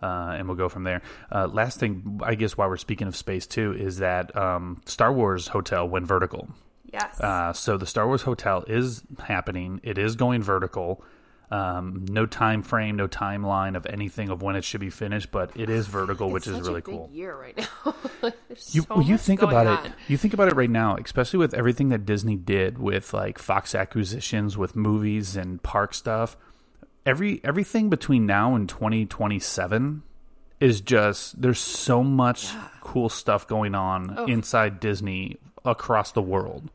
Uh, 0.00 0.36
and 0.38 0.46
we'll 0.46 0.56
go 0.56 0.68
from 0.68 0.84
there. 0.84 1.02
Uh, 1.32 1.48
last 1.48 1.80
thing, 1.80 2.20
I 2.22 2.36
guess, 2.36 2.56
while 2.56 2.68
we're 2.68 2.76
speaking 2.76 3.08
of 3.08 3.16
space 3.16 3.48
too, 3.48 3.72
is 3.72 3.98
that 3.98 4.36
um, 4.36 4.80
Star 4.86 5.12
Wars 5.12 5.48
Hotel 5.48 5.88
went 5.88 6.06
vertical. 6.06 6.48
yes. 6.92 7.18
Uh, 7.20 7.52
so 7.52 7.76
the 7.76 7.86
Star 7.86 8.06
Wars 8.06 8.22
Hotel 8.22 8.62
is 8.68 9.02
happening. 9.18 9.80
It 9.82 9.98
is 9.98 10.14
going 10.14 10.40
vertical. 10.40 11.02
Um, 11.50 12.04
no 12.10 12.26
time 12.26 12.62
frame, 12.62 12.96
no 12.96 13.08
timeline 13.08 13.74
of 13.74 13.86
anything 13.86 14.28
of 14.28 14.42
when 14.42 14.54
it 14.54 14.64
should 14.64 14.80
be 14.80 14.90
finished, 14.90 15.30
but 15.30 15.50
it 15.56 15.70
is 15.70 15.86
vertical, 15.86 16.30
which 16.30 16.46
It's 16.46 16.58
is 16.58 16.68
really 16.68 16.82
cool. 16.82 17.08
Year 17.10 17.34
right 17.34 17.56
now. 17.56 17.94
You 18.72 18.82
so 18.82 19.00
you 19.00 19.16
think 19.16 19.40
about 19.40 19.66
on. 19.66 19.86
it. 19.86 19.92
You 20.08 20.16
think 20.18 20.34
about 20.34 20.48
it 20.48 20.56
right 20.56 20.68
now, 20.68 20.96
especially 20.96 21.38
with 21.38 21.54
everything 21.54 21.88
that 21.90 22.04
Disney 22.04 22.36
did 22.36 22.76
with 22.78 23.14
like 23.14 23.38
Fox 23.38 23.74
acquisitions, 23.74 24.58
with 24.58 24.74
movies 24.76 25.36
and 25.36 25.62
park 25.62 25.94
stuff. 25.94 26.36
Every 27.06 27.40
everything 27.44 27.88
between 27.88 28.26
now 28.26 28.54
and 28.54 28.68
twenty 28.68 29.06
twenty 29.06 29.38
seven 29.38 30.02
is 30.60 30.80
just 30.80 31.40
there's 31.40 31.60
so 31.60 32.02
much 32.02 32.50
cool 32.82 33.08
stuff 33.08 33.46
going 33.46 33.74
on 33.74 34.28
inside 34.28 34.80
Disney 34.80 35.38
across 35.64 36.12
the 36.12 36.22
world. 36.22 36.68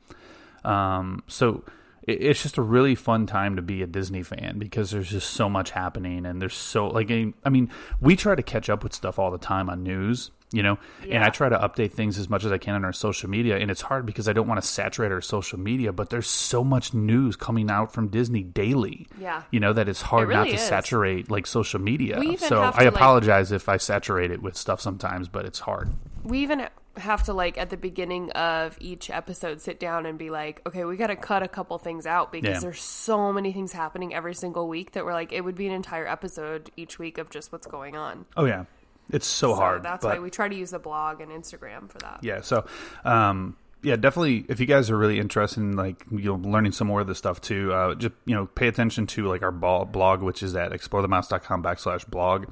Um, 0.63 1.21
so 1.27 1.63
it's 2.07 2.43
just 2.43 2.57
a 2.57 2.62
really 2.62 2.95
fun 2.95 3.25
time 3.25 3.55
to 3.55 3.62
be 3.62 3.81
a 3.81 3.88
Disney 3.88 4.24
fan 4.24 4.60
because 4.60 4.91
there's 4.91 5.10
just 5.10 5.31
so 5.31 5.50
much 5.50 5.72
happening 5.72 6.25
and 6.25 6.41
there's 6.41 6.53
so 6.55 6.88
like 6.88 7.10
I 7.12 7.50
mean 7.50 7.69
we 8.01 8.15
try 8.15 8.36
to 8.36 8.43
catch 8.43 8.69
up 8.69 8.83
with 8.83 8.93
stuff 8.93 9.19
all 9.19 9.31
the 9.31 9.38
time 9.38 9.69
on 9.69 9.83
news, 9.83 10.31
you 10.51 10.62
know, 10.63 10.77
and 11.10 11.24
I 11.24 11.29
try 11.29 11.50
to 11.50 11.57
update 11.57 11.93
things 11.93 12.19
as 12.19 12.29
much 12.29 12.43
as 12.43 12.51
I 12.51 12.57
can 12.57 12.75
on 12.75 12.83
our 12.86 12.93
social 12.93 13.29
media 13.29 13.57
and 13.57 13.72
it's 13.72 13.81
hard 13.81 14.05
because 14.05 14.27
I 14.27 14.33
don't 14.33 14.48
want 14.48 14.62
to 14.62 14.67
saturate 14.67 15.12
our 15.12 15.22
social 15.22 15.57
media, 15.60 15.93
but 15.93 16.10
there's 16.10 16.27
so 16.27 16.63
much 16.63 16.93
news 16.93 17.36
coming 17.36 17.69
out 17.72 17.93
from 17.93 18.10
Disney 18.10 18.43
daily. 18.43 19.07
Yeah. 19.19 19.43
You 19.51 19.60
know 19.60 19.74
that 19.74 19.88
it's 19.88 20.01
hard 20.01 20.29
It 20.29 20.33
not 20.33 20.39
really 20.39 20.51
to 20.51 20.55
is. 20.62 20.67
saturate 20.67 21.31
like 21.31 21.48
social 21.48 21.79
media. 21.79 22.15
So 22.38 22.62
I 22.63 22.72
to, 22.72 22.77
like- 22.77 22.88
apologize 22.88 23.51
if 23.51 23.69
I 23.69 23.77
saturate 23.77 24.29
it 24.31 24.41
with 24.41 24.57
stuff 24.57 24.81
sometimes, 24.81 25.29
but 25.29 25.45
it's 25.45 25.60
hard. 25.60 25.89
we 26.24 26.39
even 26.39 26.67
have 26.97 27.23
to 27.23 27.33
like 27.33 27.57
at 27.57 27.69
the 27.71 27.77
beginning 27.77 28.29
of 28.31 28.77
each 28.79 29.09
episode 29.09 29.59
sit 29.62 29.79
down 29.79 30.05
and 30.05 30.19
be 30.19 30.29
like 30.29 30.62
okay 30.67 30.85
we 30.85 30.95
got 30.95 31.07
to 31.07 31.15
cut 31.15 31.41
a 31.41 31.47
couple 31.47 31.77
things 31.79 32.05
out 32.05 32.31
because 32.31 32.50
Yeah. 32.55 32.59
there's 32.59 32.81
so 32.81 33.33
many 33.33 33.51
things 33.51 33.71
happening 33.73 34.13
every 34.13 34.35
single 34.35 34.67
week 34.67 34.91
that 34.91 35.03
we're 35.03 35.13
like 35.13 35.31
it 35.33 35.41
would 35.41 35.55
be 35.55 35.65
an 35.65 35.73
entire 35.73 36.07
episode 36.07 36.69
each 36.77 37.00
week 37.00 37.17
of 37.17 37.29
just 37.31 37.51
what's 37.51 37.65
going 37.67 37.95
on 37.95 38.25
Oh 38.38 38.45
yeah. 38.45 38.65
It's 39.09 39.25
so, 39.27 39.50
so 39.50 39.55
hard. 39.55 39.83
that's 39.83 40.03
but- 40.05 40.15
why 40.17 40.19
we 40.19 40.29
try 40.29 40.47
to 40.47 40.55
use 40.55 40.71
the 40.71 40.79
blog 40.79 41.19
and 41.19 41.31
instagram 41.31 41.89
for 41.89 41.97
that 42.00 42.19
Yeah. 42.21 42.41
So, 42.41 42.65
um, 43.03 43.57
yeah, 43.85 43.97
definitely. 43.97 44.45
If 44.47 44.62
you 44.62 44.65
guys 44.65 44.89
are 44.89 44.97
really 44.97 45.19
interested 45.19 45.59
in 45.59 45.75
like 45.75 46.05
you 46.09 46.38
know 46.38 46.50
learning 46.50 46.71
some 46.71 46.88
more 46.88 47.01
of 47.01 47.07
this 47.07 47.17
stuff 47.17 47.41
too, 47.41 47.73
uh, 47.73 47.95
just 47.95 48.13
you 48.25 48.33
know 48.33 48.45
pay 48.45 48.69
attention 48.69 49.07
to 49.07 49.27
like 49.27 49.41
our 49.41 49.51
blog, 49.51 50.21
which 50.21 50.41
is 50.41 50.55
at 50.55 50.71
explorethemouse.com 50.71 51.62
backslash 51.62 52.07
blog. 52.09 52.45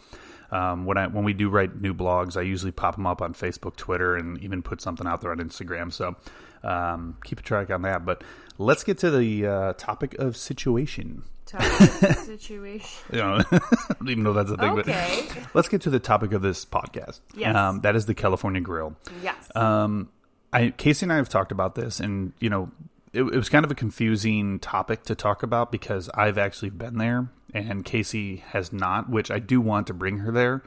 Um, 0.52 0.86
when 0.86 0.98
I 0.98 1.08
when 1.08 1.24
we 1.24 1.34
do 1.34 1.50
write 1.50 1.80
new 1.82 1.94
blogs, 1.94 2.36
I 2.36 2.42
usually 2.42 2.72
pop 2.72 2.96
them 2.96 3.08
up 3.08 3.22
on 3.22 3.34
Facebook, 3.34 3.76
Twitter, 3.78 4.16
and 4.16 4.38
even 4.44 4.62
put 4.62 4.82
something 4.82 5.08
out 5.08 5.22
there 5.22 5.32
on 5.32 5.38
Instagram. 5.38 5.92
So 5.94 6.16
um, 6.64 7.18
keep 7.24 7.40
a 7.40 7.44
track 7.44 7.70
on 7.70 7.84
that. 7.84 8.06
But 8.06 8.24
let's 8.58 8.84
get 8.84 8.98
to 9.00 9.12
the 9.12 9.48
uh, 9.48 9.74
topic 9.74 10.16
of 10.16 10.36
situation. 10.36 11.24
Tough 11.46 11.64
situation. 12.26 12.90
You 13.12 13.18
know, 13.22 13.42
I 13.52 13.60
don't 14.00 14.10
even 14.10 14.24
know 14.24 14.34
that's 14.34 14.52
a 14.52 14.58
thing, 14.58 14.80
Okay. 14.80 15.26
but 15.34 15.48
let's 15.54 15.70
get 15.70 15.82
to 15.82 15.90
the 15.90 16.00
topic 16.00 16.34
of 16.34 16.42
this 16.42 16.66
podcast. 16.66 17.22
Yes. 17.36 17.56
Um, 17.56 17.82
that 17.82 17.96
is 17.96 18.06
the 18.06 18.14
California 18.14 18.62
Grill. 18.62 18.96
Yes. 19.24 19.54
Um, 19.56 20.10
I 20.54 20.72
Casey 20.72 21.06
and 21.06 21.14
I 21.14 21.16
have 21.16 21.30
talked 21.30 21.52
about 21.54 21.76
this, 21.76 22.00
and 22.02 22.34
you 22.40 22.50
know, 22.50 22.72
it, 23.14 23.24
it 23.24 23.36
was 23.36 23.50
kind 23.50 23.64
of 23.66 23.72
a 23.72 23.76
confusing 23.76 24.60
topic 24.60 25.04
to 25.04 25.16
talk 25.16 25.44
about 25.44 25.72
because 25.72 26.10
I've 26.14 26.38
actually 26.38 26.70
been 26.72 26.98
there, 26.98 27.30
and 27.54 27.84
Casey 27.86 28.38
has 28.50 28.72
not, 28.74 29.10
which 29.10 29.30
I 29.32 29.40
do 29.40 29.60
want 29.62 29.88
to 29.88 29.94
bring 29.94 30.20
her 30.20 30.32
there. 30.32 30.64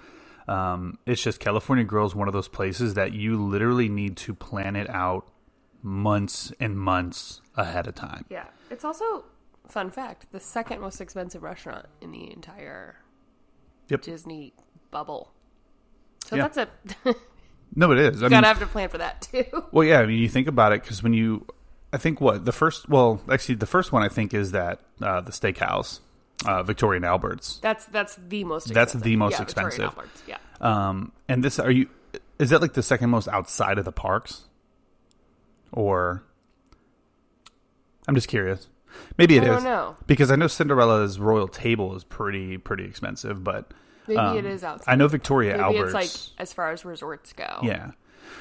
Um, 0.46 0.98
it's 1.06 1.22
just 1.22 1.40
California 1.40 1.84
Grill 1.84 2.04
is 2.06 2.14
one 2.14 2.28
of 2.28 2.34
those 2.34 2.48
places 2.48 2.94
that 2.94 3.12
you 3.12 3.42
literally 3.42 3.88
need 3.88 4.16
to 4.18 4.34
plan 4.34 4.76
it 4.76 4.90
out 4.90 5.26
months 5.82 6.52
and 6.60 6.78
months 6.78 7.40
ahead 7.56 7.86
of 7.86 7.94
time. 7.94 8.24
yeah. 8.30 8.46
It's 8.70 8.84
also 8.84 9.24
fun 9.68 9.90
fact 9.90 10.26
the 10.32 10.40
second 10.40 10.80
most 10.80 11.00
expensive 11.00 11.42
restaurant 11.42 11.86
in 12.02 12.10
the 12.10 12.30
entire 12.32 12.96
Yep. 13.88 14.02
Disney 14.02 14.52
bubble. 14.90 15.32
So 16.26 16.36
Yeah. 16.36 16.48
that's 16.48 16.56
a 17.06 17.14
No, 17.76 17.90
it 17.92 17.98
is. 17.98 18.22
I 18.22 18.28
gotta 18.28 18.34
mean, 18.36 18.44
have 18.44 18.58
to 18.60 18.66
plan 18.66 18.88
for 18.88 18.98
that 18.98 19.22
too. 19.22 19.44
Well, 19.72 19.84
yeah, 19.86 20.00
I 20.00 20.06
mean, 20.06 20.18
you 20.18 20.28
think 20.28 20.46
about 20.48 20.72
it 20.72 20.82
because 20.82 21.02
when 21.02 21.12
you, 21.12 21.46
I 21.92 21.96
think 21.98 22.20
what 22.20 22.44
the 22.44 22.52
first, 22.52 22.88
well, 22.88 23.20
actually, 23.30 23.56
the 23.56 23.66
first 23.66 23.92
one 23.92 24.02
I 24.02 24.08
think 24.08 24.32
is 24.34 24.52
that 24.52 24.80
uh, 25.02 25.20
the 25.22 25.32
steakhouse, 25.32 26.00
uh, 26.46 26.62
Victoria 26.62 26.96
and 26.96 27.04
Albert's. 27.04 27.58
That's 27.58 27.86
that's 27.86 28.16
the 28.16 28.44
most. 28.44 28.72
That's 28.72 28.92
the 28.92 29.16
most 29.16 29.32
yeah, 29.32 29.42
expensive. 29.42 29.84
Albert's, 29.84 30.22
Yeah. 30.26 30.38
Um, 30.60 31.12
and 31.28 31.42
this, 31.42 31.58
are 31.58 31.70
you? 31.70 31.88
Is 32.38 32.50
that 32.50 32.60
like 32.60 32.74
the 32.74 32.82
second 32.82 33.10
most 33.10 33.28
outside 33.28 33.78
of 33.78 33.84
the 33.84 33.92
parks, 33.92 34.42
or? 35.72 36.24
I'm 38.06 38.14
just 38.14 38.28
curious. 38.28 38.68
Maybe 39.18 39.36
it 39.36 39.42
I 39.44 39.46
is 39.46 39.50
don't 39.50 39.64
know. 39.64 39.96
because 40.06 40.30
I 40.30 40.36
know 40.36 40.46
Cinderella's 40.46 41.18
royal 41.18 41.48
table 41.48 41.96
is 41.96 42.04
pretty 42.04 42.58
pretty 42.58 42.84
expensive, 42.84 43.42
but 43.42 43.72
Maybe 44.06 44.18
um, 44.18 44.38
it 44.38 44.44
is 44.44 44.62
outside. 44.62 44.92
I 44.92 44.96
know 44.96 45.08
Victoria 45.08 45.52
Maybe 45.52 45.62
Albert's. 45.78 45.94
it's 45.94 46.32
like 46.34 46.40
as 46.40 46.52
far 46.52 46.70
as 46.70 46.84
resorts 46.84 47.32
go. 47.32 47.60
Yeah. 47.62 47.92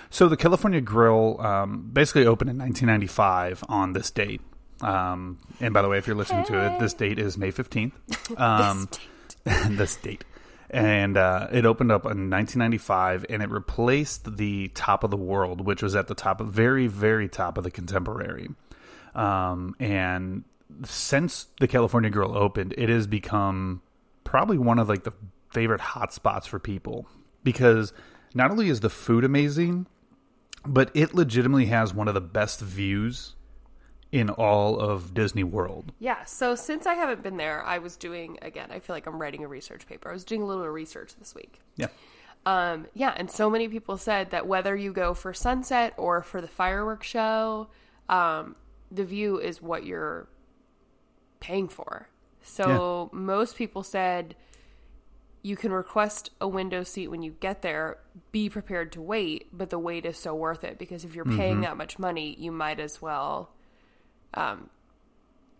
So 0.09 0.27
the 0.27 0.37
California 0.37 0.81
Grill 0.81 1.41
um, 1.41 1.89
basically 1.91 2.25
opened 2.25 2.49
in 2.49 2.57
1995 2.57 3.63
on 3.69 3.93
this 3.93 4.11
date. 4.11 4.41
Um, 4.83 5.39
and 5.59 5.73
by 5.73 5.81
the 5.81 5.87
way, 5.89 5.97
if 5.97 6.07
you're 6.07 6.15
listening 6.15 6.45
to 6.45 6.65
it, 6.65 6.79
this 6.79 6.93
date 6.93 7.19
is 7.19 7.37
May 7.37 7.51
15th. 7.51 7.93
Um, 8.37 8.89
this 9.75 9.95
date. 9.97 10.23
And 10.69 11.17
uh, 11.17 11.47
it 11.51 11.65
opened 11.65 11.91
up 11.91 12.03
in 12.03 12.29
1995, 12.29 13.25
and 13.29 13.43
it 13.43 13.49
replaced 13.49 14.37
the 14.37 14.69
top 14.69 15.03
of 15.03 15.11
the 15.11 15.17
world, 15.17 15.61
which 15.61 15.83
was 15.83 15.95
at 15.95 16.07
the 16.07 16.15
top, 16.15 16.41
of, 16.41 16.47
very, 16.47 16.87
very 16.87 17.29
top 17.29 17.57
of 17.57 17.63
the 17.63 17.69
contemporary. 17.69 18.49
Um, 19.13 19.75
and 19.79 20.45
since 20.83 21.47
the 21.59 21.67
California 21.67 22.09
Grill 22.09 22.35
opened, 22.35 22.73
it 22.77 22.89
has 22.89 23.05
become 23.05 23.81
probably 24.23 24.57
one 24.57 24.79
of 24.79 24.89
like 24.89 25.03
the 25.03 25.13
favorite 25.51 25.81
hotspots 25.81 26.47
for 26.47 26.57
people 26.57 27.05
because 27.43 27.93
not 28.33 28.49
only 28.49 28.69
is 28.69 28.79
the 28.79 28.89
food 28.89 29.23
amazing, 29.23 29.85
but 30.65 30.89
it 30.95 31.13
legitimately 31.13 31.67
has 31.67 31.93
one 31.93 32.07
of 32.07 32.13
the 32.13 32.21
best 32.21 32.61
views 32.61 33.35
in 34.13 34.29
all 34.29 34.79
of 34.79 35.15
Disney 35.15 35.43
World. 35.43 35.91
Yeah. 35.97 36.23
So 36.25 36.53
since 36.53 36.85
I 36.85 36.93
haven't 36.93 37.23
been 37.23 37.37
there, 37.37 37.63
I 37.65 37.79
was 37.79 37.97
doing 37.97 38.37
again. 38.43 38.69
I 38.71 38.77
feel 38.79 38.95
like 38.95 39.07
I'm 39.07 39.19
writing 39.19 39.43
a 39.43 39.47
research 39.47 39.87
paper. 39.87 40.07
I 40.07 40.13
was 40.13 40.23
doing 40.23 40.43
a 40.43 40.45
little 40.45 40.67
research 40.67 41.15
this 41.15 41.33
week. 41.33 41.59
Yeah. 41.75 41.87
Um, 42.45 42.85
yeah, 42.93 43.13
and 43.17 43.31
so 43.31 43.49
many 43.49 43.67
people 43.69 43.97
said 43.97 44.29
that 44.29 44.45
whether 44.45 44.75
you 44.75 44.93
go 44.93 45.15
for 45.15 45.33
sunset 45.33 45.93
or 45.97 46.21
for 46.21 46.41
the 46.41 46.47
fireworks 46.47 47.07
show, 47.07 47.69
um, 48.07 48.55
the 48.91 49.03
view 49.03 49.39
is 49.39 49.61
what 49.63 49.83
you're 49.83 50.27
paying 51.39 51.67
for. 51.67 52.07
So 52.43 53.09
most 53.13 53.55
people 53.55 53.81
said 53.81 54.35
you 55.41 55.55
can 55.55 55.71
request 55.71 56.29
a 56.39 56.47
window 56.47 56.83
seat 56.83 57.07
when 57.07 57.23
you 57.23 57.31
get 57.39 57.63
there. 57.63 57.97
Be 58.31 58.47
prepared 58.47 58.91
to 58.91 59.01
wait, 59.01 59.47
but 59.51 59.71
the 59.71 59.79
wait 59.79 60.05
is 60.05 60.17
so 60.17 60.35
worth 60.35 60.63
it 60.63 60.77
because 60.77 61.03
if 61.03 61.15
you're 61.15 61.25
paying 61.25 61.57
Mhm. 61.57 61.61
that 61.63 61.77
much 61.77 61.97
money, 61.97 62.35
you 62.37 62.51
might 62.51 62.79
as 62.79 63.01
well 63.01 63.49
um, 64.33 64.69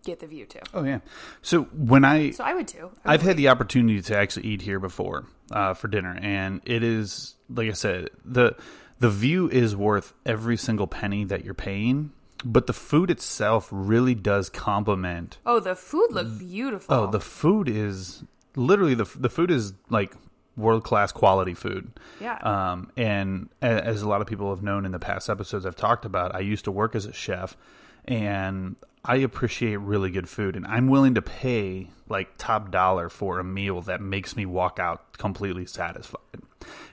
get 0.04 0.20
the 0.20 0.26
view 0.26 0.46
too. 0.46 0.60
Oh 0.72 0.84
yeah. 0.84 1.00
So 1.42 1.64
when 1.64 2.04
I 2.04 2.30
So 2.30 2.44
I 2.44 2.54
would 2.54 2.68
too. 2.68 2.90
I 3.04 3.14
I've 3.14 3.22
would 3.22 3.28
had 3.28 3.36
the 3.36 3.48
opportunity 3.48 4.00
to 4.02 4.16
actually 4.16 4.46
eat 4.46 4.62
here 4.62 4.78
before 4.80 5.26
uh, 5.50 5.74
for 5.74 5.88
dinner, 5.88 6.18
and 6.20 6.60
it 6.64 6.82
is 6.82 7.34
like 7.48 7.68
I 7.68 7.72
said 7.72 8.10
the 8.24 8.56
the 9.00 9.10
view 9.10 9.48
is 9.48 9.74
worth 9.74 10.14
every 10.24 10.56
single 10.56 10.86
penny 10.86 11.24
that 11.24 11.44
you're 11.44 11.54
paying, 11.54 12.12
but 12.44 12.66
the 12.66 12.72
food 12.72 13.10
itself 13.10 13.68
really 13.70 14.14
does 14.14 14.48
complement. 14.48 15.38
Oh, 15.44 15.60
the 15.60 15.74
food 15.74 16.08
looked 16.12 16.38
beautiful. 16.38 16.94
Oh, 16.94 17.10
the 17.10 17.20
food 17.20 17.68
is 17.68 18.24
literally 18.56 18.94
the 18.94 19.10
the 19.16 19.28
food 19.28 19.50
is 19.50 19.72
like 19.90 20.14
world 20.56 20.84
class 20.84 21.12
quality 21.12 21.54
food. 21.54 21.90
Yeah. 22.20 22.38
Um, 22.38 22.90
and 22.96 23.48
as 23.60 24.02
a 24.02 24.08
lot 24.08 24.20
of 24.20 24.26
people 24.26 24.50
have 24.50 24.62
known 24.62 24.84
in 24.84 24.92
the 24.92 24.98
past 24.98 25.28
episodes 25.28 25.66
I've 25.66 25.76
talked 25.76 26.04
about, 26.04 26.34
I 26.34 26.40
used 26.40 26.64
to 26.66 26.70
work 26.70 26.94
as 26.94 27.06
a 27.06 27.12
chef, 27.12 27.56
and 28.04 28.76
I 29.04 29.16
appreciate 29.16 29.76
really 29.76 30.10
good 30.10 30.28
food, 30.28 30.56
and 30.56 30.66
I'm 30.66 30.88
willing 30.88 31.14
to 31.14 31.22
pay 31.22 31.90
like 32.08 32.36
top 32.38 32.70
dollar 32.70 33.08
for 33.08 33.38
a 33.38 33.44
meal 33.44 33.80
that 33.82 34.00
makes 34.00 34.36
me 34.36 34.46
walk 34.46 34.78
out 34.78 35.16
completely 35.18 35.66
satisfied. 35.66 36.20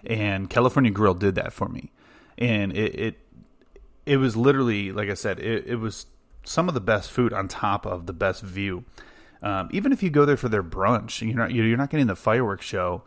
And 0.06 0.50
California 0.50 0.92
Grill 0.92 1.14
did 1.14 1.36
that 1.36 1.54
for 1.54 1.70
me, 1.70 1.92
and 2.38 2.76
it 2.76 2.96
it, 2.96 3.20
it 4.06 4.18
was 4.18 4.36
literally 4.36 4.92
like 4.92 5.10
I 5.10 5.14
said, 5.14 5.40
it, 5.40 5.68
it 5.68 5.76
was 5.76 6.08
some 6.44 6.68
of 6.68 6.74
the 6.74 6.82
best 6.82 7.12
food 7.12 7.34
on 7.34 7.48
top 7.48 7.86
of 7.86 8.08
the 8.08 8.14
best 8.14 8.42
view. 8.42 8.84
Um, 9.44 9.70
even 9.72 9.92
if 9.92 10.04
you 10.04 10.10
go 10.10 10.26
there 10.26 10.38
for 10.38 10.50
their 10.50 10.64
brunch, 10.64 11.26
you're 11.26 11.38
not 11.38 11.52
you're 11.52 11.78
not 11.78 11.90
getting 11.90 12.08
the 12.08 12.16
fireworks 12.16 12.66
show. 12.66 13.04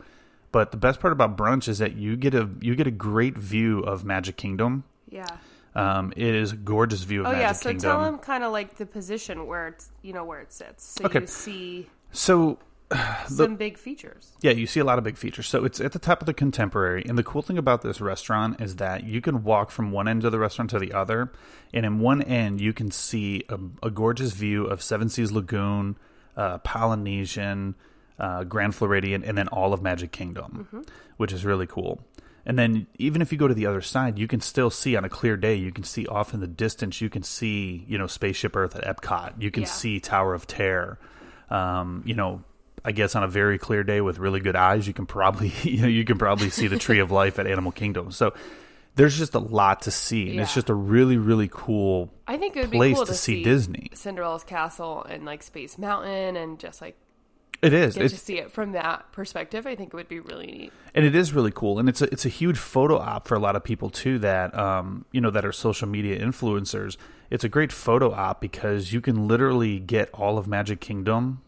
But 0.51 0.71
the 0.71 0.77
best 0.77 1.01
part 1.01 1.11
about 1.11 1.35
brunch 1.35 1.67
is 1.67 1.79
that 1.79 1.95
you 1.97 2.15
get 2.15 2.33
a 2.33 2.49
you 2.61 2.75
get 2.75 2.87
a 2.87 2.91
great 2.91 3.37
view 3.37 3.79
of 3.79 4.03
Magic 4.05 4.37
Kingdom. 4.37 4.85
yeah. 5.09 5.37
Um, 5.75 6.13
it 6.15 6.33
is 6.35 6.53
a 6.53 6.55
gorgeous 6.55 7.03
view 7.03 7.21
of 7.21 7.27
Oh 7.27 7.31
Magic 7.31 7.41
yeah, 7.41 7.51
so 7.51 7.69
Kingdom. 7.71 7.89
tell 7.91 8.03
them 8.05 8.17
kind 8.19 8.43
of 8.43 8.51
like 8.53 8.75
the 8.77 8.85
position 8.85 9.45
where 9.45 9.67
it's 9.67 9.89
you 10.01 10.13
know 10.13 10.23
where 10.23 10.39
it 10.39 10.53
sits, 10.53 10.83
so 10.85 11.05
Okay. 11.05 11.21
you 11.21 11.27
see 11.27 11.89
So, 12.11 12.59
some 13.27 13.55
big 13.57 13.77
features. 13.77 14.31
yeah, 14.41 14.51
you 14.51 14.67
see 14.67 14.79
a 14.79 14.85
lot 14.85 14.97
of 14.97 15.03
big 15.03 15.17
features. 15.17 15.47
So 15.47 15.65
it's 15.65 15.81
at 15.81 15.91
the 15.91 15.99
top 15.99 16.21
of 16.21 16.27
the 16.27 16.33
contemporary, 16.33 17.03
and 17.07 17.17
the 17.17 17.23
cool 17.23 17.41
thing 17.41 17.57
about 17.57 17.81
this 17.81 17.99
restaurant 17.99 18.61
is 18.61 18.77
that 18.77 19.03
you 19.03 19.19
can 19.21 19.43
walk 19.43 19.69
from 19.71 19.91
one 19.91 20.07
end 20.07 20.23
of 20.23 20.31
the 20.31 20.39
restaurant 20.39 20.69
to 20.69 20.79
the 20.79 20.93
other, 20.93 21.31
and 21.73 21.85
in 21.85 21.99
one 21.99 22.21
end 22.21 22.61
you 22.61 22.71
can 22.71 22.89
see 22.91 23.43
a, 23.49 23.59
a 23.83 23.89
gorgeous 23.91 24.31
view 24.31 24.65
of 24.65 24.81
Seven 24.81 25.09
Seas 25.09 25.31
Lagoon, 25.33 25.97
uh, 26.37 26.59
Polynesian, 26.59 27.75
uh, 28.19 28.45
Grand 28.45 28.73
Floridian, 28.75 29.23
and 29.25 29.37
then 29.37 29.47
all 29.49 29.73
of 29.73 29.81
Magic 29.81 30.11
Kingdom, 30.13 30.67
Mhm. 30.73 30.87
which 31.17 31.33
is 31.33 31.43
really 31.43 31.67
cool. 31.67 32.01
And 32.45 32.59
then 32.59 32.87
even 32.99 33.21
if 33.21 33.31
you 33.31 33.37
go 33.37 33.47
to 33.47 33.53
the 33.53 33.65
other 33.65 33.81
side, 33.81 34.19
you 34.19 34.27
can 34.27 34.39
still 34.39 34.69
see 34.69 34.95
on 34.95 35.03
a 35.03 35.09
clear 35.09 35.35
day, 35.35 35.55
you 35.55 35.71
can 35.71 35.83
see 35.83 36.05
off 36.05 36.33
in 36.33 36.41
the 36.41 36.47
distance, 36.47 37.01
you 37.01 37.09
can 37.09 37.23
see, 37.23 37.83
you 37.87 37.97
know, 37.97 38.05
Spaceship 38.07 38.55
Earth 38.55 38.75
at 38.75 38.83
Epcot. 38.83 39.41
You 39.41 39.49
can 39.49 39.63
Yeah. 39.63 39.69
see 39.69 39.99
Tower 39.99 40.33
of 40.33 40.45
Terror. 40.45 40.99
Um, 41.49 42.03
you 42.05 42.13
know, 42.13 42.43
I 42.83 42.91
guess 42.91 43.15
on 43.15 43.23
a 43.23 43.27
very 43.27 43.57
clear 43.57 43.83
day 43.83 43.99
with 43.99 44.19
really 44.19 44.39
good 44.39 44.55
eyes, 44.55 44.85
you 44.85 44.93
can 44.93 45.07
probably 45.07 45.51
you 45.63 45.81
know, 45.81 45.87
you 45.87 46.05
can 46.05 46.19
probably 46.19 46.51
see 46.51 46.67
the 46.67 46.77
Tree 46.77 46.99
of 46.99 47.09
Life 47.21 47.39
at 47.39 47.47
Animal 47.47 47.71
Kingdom. 47.71 48.11
So 48.11 48.33
there's 48.93 49.17
just 49.17 49.33
a 49.33 49.39
lot 49.39 49.81
to 49.83 49.91
see, 49.91 50.29
and 50.29 50.39
it's 50.39 50.53
just 50.53 50.69
a 50.69 50.73
really 50.73 51.17
really 51.17 51.49
cool 51.51 52.13
I 52.27 52.37
think 52.37 52.55
it 52.55 52.61
would 52.61 52.71
be 52.71 52.77
place 52.77 52.95
cool 52.95 53.05
to, 53.05 53.11
to, 53.11 53.17
see 53.17 53.43
Disney. 53.43 53.89
Cinderella's 53.93 54.43
castle, 54.43 55.03
and 55.03 55.25
like 55.25 55.41
Space 55.43 55.77
Mountain, 55.77 56.35
and 56.37 56.59
just 56.59 56.79
like 56.79 56.95
It 57.61 57.73
is. 57.73 57.95
get 57.95 58.09
to 58.09 58.17
see 58.17 58.37
it 58.37 58.51
from 58.51 58.73
that 58.73 59.11
perspective. 59.11 59.65
I 59.65 59.75
think 59.75 59.93
it 59.93 59.95
would 59.95 60.09
be 60.09 60.19
really 60.19 60.45
neat. 60.47 60.73
and 60.93 61.05
it 61.05 61.15
is 61.15 61.33
really 61.33 61.51
cool 61.51 61.79
and 61.79 61.87
it's 61.89 62.01
a, 62.01 62.05
it's 62.11 62.25
a 62.25 62.29
huge 62.29 62.57
photo 62.57 62.97
op 62.97 63.27
for 63.27 63.35
a 63.35 63.39
lot 63.39 63.55
of 63.55 63.63
people 63.63 63.89
too 63.89 64.19
that 64.19 64.57
um 64.57 65.05
you 65.11 65.19
know 65.21 65.29
that 65.31 65.43
are 65.45 65.51
social 65.51 65.87
media 65.87 66.19
influencers 66.19 66.97
it's 67.29 67.43
a 67.43 67.49
great 67.49 67.71
photo 67.71 68.11
op 68.13 68.39
because 68.41 68.93
you 68.93 69.01
can 69.01 69.27
literally 69.27 69.79
get 69.79 70.09
all 70.13 70.37
of 70.37 70.47
magic 70.47 70.79
kingdom 70.79 71.41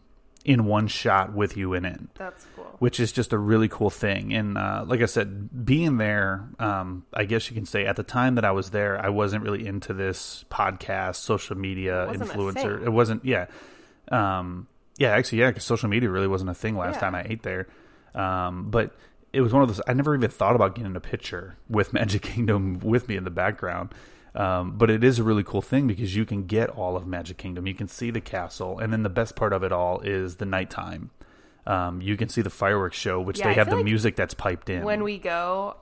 in 0.44 0.64
one 0.64 0.86
shot 0.88 1.32
with 1.34 1.56
you 1.56 1.74
in 1.74 1.84
it 1.84 2.00
That's 2.14 2.46
cool. 2.56 2.64
which 2.78 2.98
is 3.00 3.12
just 3.12 3.32
a 3.32 3.38
really 3.38 3.68
cool 3.68 3.90
thing 3.90 4.32
and 4.32 4.56
uh, 4.58 4.84
like 4.86 5.02
i 5.02 5.06
said 5.06 5.64
being 5.64 5.98
there 5.98 6.48
um, 6.58 7.04
i 7.12 7.24
guess 7.24 7.48
you 7.50 7.54
can 7.54 7.66
say 7.66 7.84
at 7.86 7.96
the 7.96 8.02
time 8.02 8.34
that 8.36 8.44
i 8.44 8.50
was 8.50 8.70
there 8.70 8.98
i 9.04 9.08
wasn't 9.10 9.44
really 9.44 9.66
into 9.66 9.92
this 9.92 10.44
podcast 10.50 11.16
social 11.16 11.56
media 11.56 12.04
It 12.04 12.18
wasn't 12.18 12.30
a 12.30 12.34
influencer 12.34 12.82
it 12.84 12.90
wasn't 12.90 13.24
yeah 13.24 13.46
um, 14.10 14.66
yeah 14.98 15.10
actually 15.10 15.38
yeah 15.38 15.48
because 15.48 15.64
social 15.64 15.88
media 15.88 16.10
really 16.10 16.28
wasn't 16.28 16.50
a 16.50 16.54
thing 16.54 16.76
last 16.76 16.94
Yeah. 16.96 17.00
time 17.00 17.14
i 17.14 17.24
ate 17.26 17.42
there 17.42 17.66
um, 18.14 18.70
but 18.70 18.94
it 19.32 19.40
was 19.40 19.52
one 19.52 19.62
of 19.62 19.68
those 19.68 19.80
i 19.86 19.92
never 19.94 20.14
even 20.14 20.28
thought 20.30 20.54
about 20.54 20.74
getting 20.74 20.94
a 20.96 21.00
picture 21.00 21.56
with 21.70 21.92
magic 21.98 22.20
kingdom 22.22 22.78
with 22.80 23.08
me 23.08 23.16
in 23.16 23.24
the 23.24 23.30
background 23.30 23.94
Um, 24.34 24.76
but 24.76 24.90
it 24.90 25.02
is 25.02 25.18
a 25.18 25.24
really 25.24 25.42
cool 25.42 25.62
thing 25.62 25.86
because 25.88 26.14
you 26.14 26.24
can 26.26 26.46
get 26.46 26.68
all 26.70 26.96
of 26.96 27.06
Magic 27.06 27.38
Kingdom. 27.38 27.66
You 27.66 27.74
can 27.74 27.88
see 27.88 28.10
the 28.12 28.20
castle, 28.20 28.78
and 28.78 28.92
then 28.92 29.02
the 29.02 29.08
best 29.08 29.34
part 29.34 29.52
of 29.52 29.64
it 29.64 29.72
all 29.72 30.00
is 30.00 30.36
the 30.36 30.44
nighttime. 30.44 31.10
Um, 31.66 32.00
you 32.02 32.14
can 32.16 32.28
see 32.28 32.42
the 32.42 32.50
fireworks 32.50 32.96
show, 32.96 33.20
which 33.20 33.38
Yeah, 33.38 33.46
they 33.46 33.50
I 33.52 33.54
have 33.54 33.70
the 33.70 33.76
like 33.76 33.84
music 33.86 34.14
that's 34.16 34.34
piped 34.34 34.68
in. 34.70 34.84
When 34.84 35.02
we 35.02 35.18
go, 35.18 35.78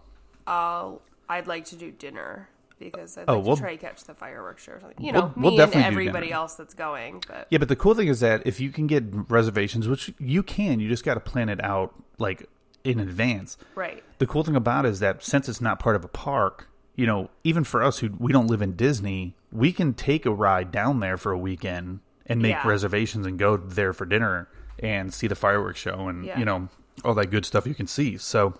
I'll 0.46 1.02
I'd 1.28 1.46
like 1.48 1.64
to 1.66 1.76
do 1.76 1.90
dinner 1.90 2.48
because 2.78 3.16
I'd 3.16 3.24
Oh, 3.28 3.36
like 3.38 3.46
we'll- 3.46 3.56
to 3.56 3.62
try 3.62 3.76
to 3.76 3.80
catch 3.80 4.04
the 4.04 4.14
fireworks 4.14 4.62
show 4.62 4.72
or 4.72 4.80
something. 4.80 5.04
You 5.04 5.12
We'll- 5.12 5.22
know, 5.22 5.32
we'll 5.36 5.50
me 5.52 5.56
definitely 5.56 5.84
and 5.84 5.92
everybody 5.94 6.32
else 6.32 6.54
that's 6.54 6.74
going. 6.74 7.22
But 7.26 7.46
Yeah, 7.50 7.58
but 7.58 7.68
the 7.68 7.76
cool 7.76 7.94
thing 7.94 8.08
is 8.08 8.20
that 8.20 8.42
if 8.46 8.60
you 8.60 8.70
can 8.70 8.86
get 8.86 9.04
reservations, 9.30 9.88
which 9.88 10.12
you 10.18 10.42
can, 10.42 10.80
you 10.80 10.88
just 10.88 11.04
got 11.04 11.14
to 11.14 11.20
plan 11.20 11.48
it 11.48 11.62
out 11.64 11.94
like 12.18 12.48
in 12.84 13.00
advance. 13.00 13.56
right, 13.74 14.04
The 14.18 14.26
cool 14.26 14.44
thing 14.44 14.54
about 14.56 14.84
it 14.86 14.90
is 14.90 15.00
that 15.00 15.24
since 15.24 15.48
it's 15.48 15.60
not 15.60 15.78
part 15.80 15.96
of 15.96 16.04
a 16.04 16.08
park, 16.08 16.68
you 16.94 17.04
know, 17.06 17.30
even 17.44 17.64
for 17.64 17.82
us 17.82 17.98
who 17.98 18.10
we 18.18 18.32
don't 18.32 18.46
live 18.46 18.62
in 18.62 18.76
Disney, 18.76 19.34
we 19.50 19.72
can 19.72 19.92
take 19.92 20.24
a 20.24 20.30
ride 20.30 20.70
down 20.70 21.00
there 21.00 21.16
for 21.16 21.32
a 21.32 21.38
weekend 21.38 22.00
and 22.26 22.40
make 22.40 22.52
Yeah. 22.52 22.66
reservations 22.68 23.26
and 23.26 23.38
go 23.38 23.56
there 23.56 23.92
for 23.92 24.04
dinner 24.06 24.48
and 24.78 25.12
see 25.12 25.26
the 25.26 25.34
fireworks 25.34 25.80
show 25.80 26.08
and 26.08 26.24
Yeah. 26.24 26.38
you 26.38 26.44
know 26.44 26.68
all 27.04 27.14
that 27.14 27.26
good 27.30 27.44
stuff 27.44 27.66
you 27.66 27.74
can 27.74 27.86
see. 27.86 28.16
So, 28.18 28.54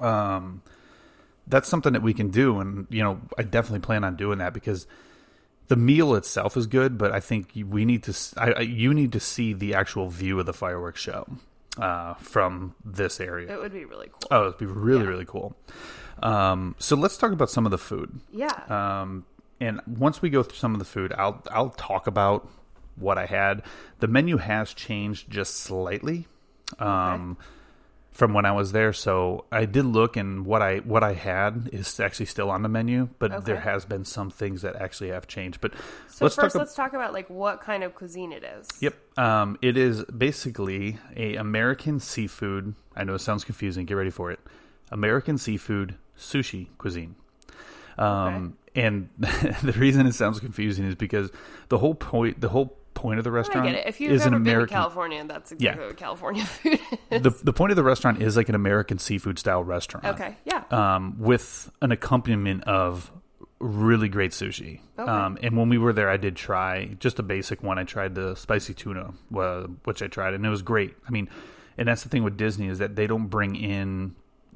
um, 0.00 0.62
that's 1.50 1.68
something 1.68 1.92
that 1.92 2.02
we 2.02 2.14
can 2.14 2.28
do, 2.30 2.60
and 2.60 2.86
you 2.90 3.02
know, 3.02 3.20
I 3.38 3.42
definitely 3.42 3.80
plan 3.80 4.04
on 4.04 4.16
doing 4.16 4.38
that 4.38 4.54
because 4.54 4.86
the 5.68 5.76
meal 5.76 6.14
itself 6.14 6.56
is 6.56 6.66
good, 6.66 6.98
but 6.98 7.12
I 7.12 7.20
think 7.20 7.52
we 7.68 7.84
need 7.84 8.02
to. 8.04 8.16
I, 8.36 8.52
I- 8.52 8.60
you 8.60 8.94
need 8.94 9.12
to 9.12 9.20
see 9.20 9.52
the 9.52 9.74
actual 9.74 10.08
view 10.08 10.38
of 10.40 10.46
the 10.46 10.52
fireworks 10.52 11.00
show 11.00 11.26
uh, 11.78 12.14
from 12.14 12.74
this 12.84 13.20
area. 13.20 13.52
it 13.52 13.60
would 13.60 13.72
be 13.72 13.84
really 13.84 14.08
cool. 14.08 14.28
Oh, 14.30 14.46
it'd 14.48 14.58
be 14.58 14.66
really 14.66 15.06
really 15.06 15.24
cool. 15.26 15.54
Um, 16.22 16.74
so 16.78 16.96
let's 16.96 17.16
talk 17.16 17.32
about 17.32 17.50
some 17.50 17.64
of 17.66 17.70
the 17.70 17.78
food. 17.78 18.20
yeah, 18.32 18.52
Um, 18.68 19.24
and 19.60 19.80
once 19.86 20.20
we 20.20 20.28
go 20.30 20.42
through 20.42 20.56
some 20.58 20.72
of 20.74 20.78
the 20.78 20.84
food, 20.84 21.12
I'll 21.16 21.42
I'll 21.50 21.70
talk 21.70 22.06
about 22.06 22.48
what 22.96 23.16
I 23.16 23.26
had. 23.26 23.62
The 24.00 24.08
menu 24.08 24.36
has 24.38 24.74
changed 24.74 25.30
just 25.30 25.56
slightly 25.60 26.26
um, 26.78 27.36
from 28.10 28.34
when 28.34 28.44
I 28.44 28.52
was 28.52 28.72
there. 28.72 28.92
So 28.92 29.44
I 29.52 29.64
did 29.64 29.84
look, 29.84 30.16
and 30.16 30.44
what 30.44 30.62
I 30.62 30.78
what 30.78 31.02
I 31.02 31.14
had 31.14 31.70
is 31.72 31.98
actually 32.00 32.26
still 32.26 32.50
on 32.50 32.62
the 32.62 32.68
menu, 32.68 33.08
but 33.18 33.44
there 33.44 33.60
has 33.60 33.84
been 33.84 34.04
some 34.04 34.30
things 34.30 34.62
that 34.62 34.76
actually 34.76 35.10
have 35.10 35.26
changed. 35.26 35.60
But 35.60 35.72
so 36.08 36.24
let's 36.24 36.34
first, 36.34 36.36
talk. 36.36 36.44
ab- 36.46 36.58
let's 36.58 36.74
talk 36.74 36.92
about 36.92 37.12
like 37.12 37.30
what 37.30 37.60
kind 37.60 37.84
of 37.84 37.94
cuisine 37.94 38.32
it 38.32 38.44
is. 38.44 38.68
Yep. 38.80 39.18
Um, 39.18 39.58
it 39.62 39.76
is 39.76 40.04
basically 40.04 40.98
a 41.16 41.36
American 41.36 42.00
seafood. 42.00 42.74
I 42.96 43.04
know 43.04 43.14
it 43.14 43.20
sounds 43.20 43.44
confusing. 43.44 43.86
Get 43.86 43.94
ready 43.94 44.10
for 44.10 44.30
it. 44.30 44.40
American 44.90 45.38
seafood 45.38 45.94
sushi 46.18 46.66
cuisine. 46.78 47.14
Um, 47.96 48.56
and 48.74 49.08
the 49.18 49.74
reason 49.76 50.06
it 50.06 50.14
sounds 50.14 50.40
confusing 50.40 50.86
is 50.86 50.94
because 50.94 51.30
the 51.68 51.78
whole 51.78 51.94
point, 51.94 52.40
the 52.40 52.48
whole 52.48 52.76
point 53.00 53.18
of 53.18 53.24
the 53.24 53.30
I 53.30 53.34
restaurant 53.34 53.66
get 53.66 53.74
it. 53.76 53.86
If 53.86 54.00
you've 54.00 54.12
is 54.12 54.22
an 54.26 54.34
ever 54.34 54.36
been 54.38 54.44
to 54.44 54.50
American. 54.50 54.74
California, 54.76 55.24
that's 55.26 55.52
exactly 55.52 55.82
Yeah. 55.82 55.86
what 55.88 55.96
California 55.96 56.44
food 56.46 56.78
is. 57.10 57.22
the 57.22 57.30
the 57.42 57.52
point 57.52 57.70
of 57.72 57.76
the 57.76 57.82
restaurant 57.82 58.22
is 58.22 58.36
like 58.36 58.48
an 58.48 58.54
American 58.54 58.98
seafood 58.98 59.38
style 59.38 59.64
restaurant. 59.64 60.04
Okay, 60.06 60.36
yeah. 60.44 60.64
Um, 60.70 61.16
with 61.18 61.70
an 61.82 61.92
accompaniment 61.92 62.64
of 62.64 63.10
really 63.58 64.08
great 64.08 64.30
sushi. 64.32 64.80
Okay. 64.98 65.10
Um, 65.10 65.38
and 65.42 65.56
when 65.56 65.68
we 65.68 65.76
were 65.78 65.92
there, 65.92 66.08
I 66.08 66.16
did 66.16 66.34
try 66.36 66.96
just 66.98 67.18
a 67.18 67.22
basic 67.22 67.62
one. 67.62 67.78
I 67.78 67.84
tried 67.84 68.14
the 68.14 68.34
spicy 68.34 68.72
tuna, 68.74 69.12
uh, 69.36 69.62
which 69.84 70.02
I 70.02 70.06
tried, 70.06 70.32
and 70.34 70.44
it 70.46 70.48
was 70.48 70.62
great. 70.62 70.94
I 71.06 71.10
mean, 71.10 71.28
and 71.76 71.86
that's 71.88 72.02
the 72.02 72.08
thing 72.08 72.22
with 72.24 72.36
Disney 72.36 72.68
is 72.68 72.78
that 72.78 72.96
they 72.96 73.06
don't 73.06 73.26
bring 73.28 73.56
in 73.56 74.14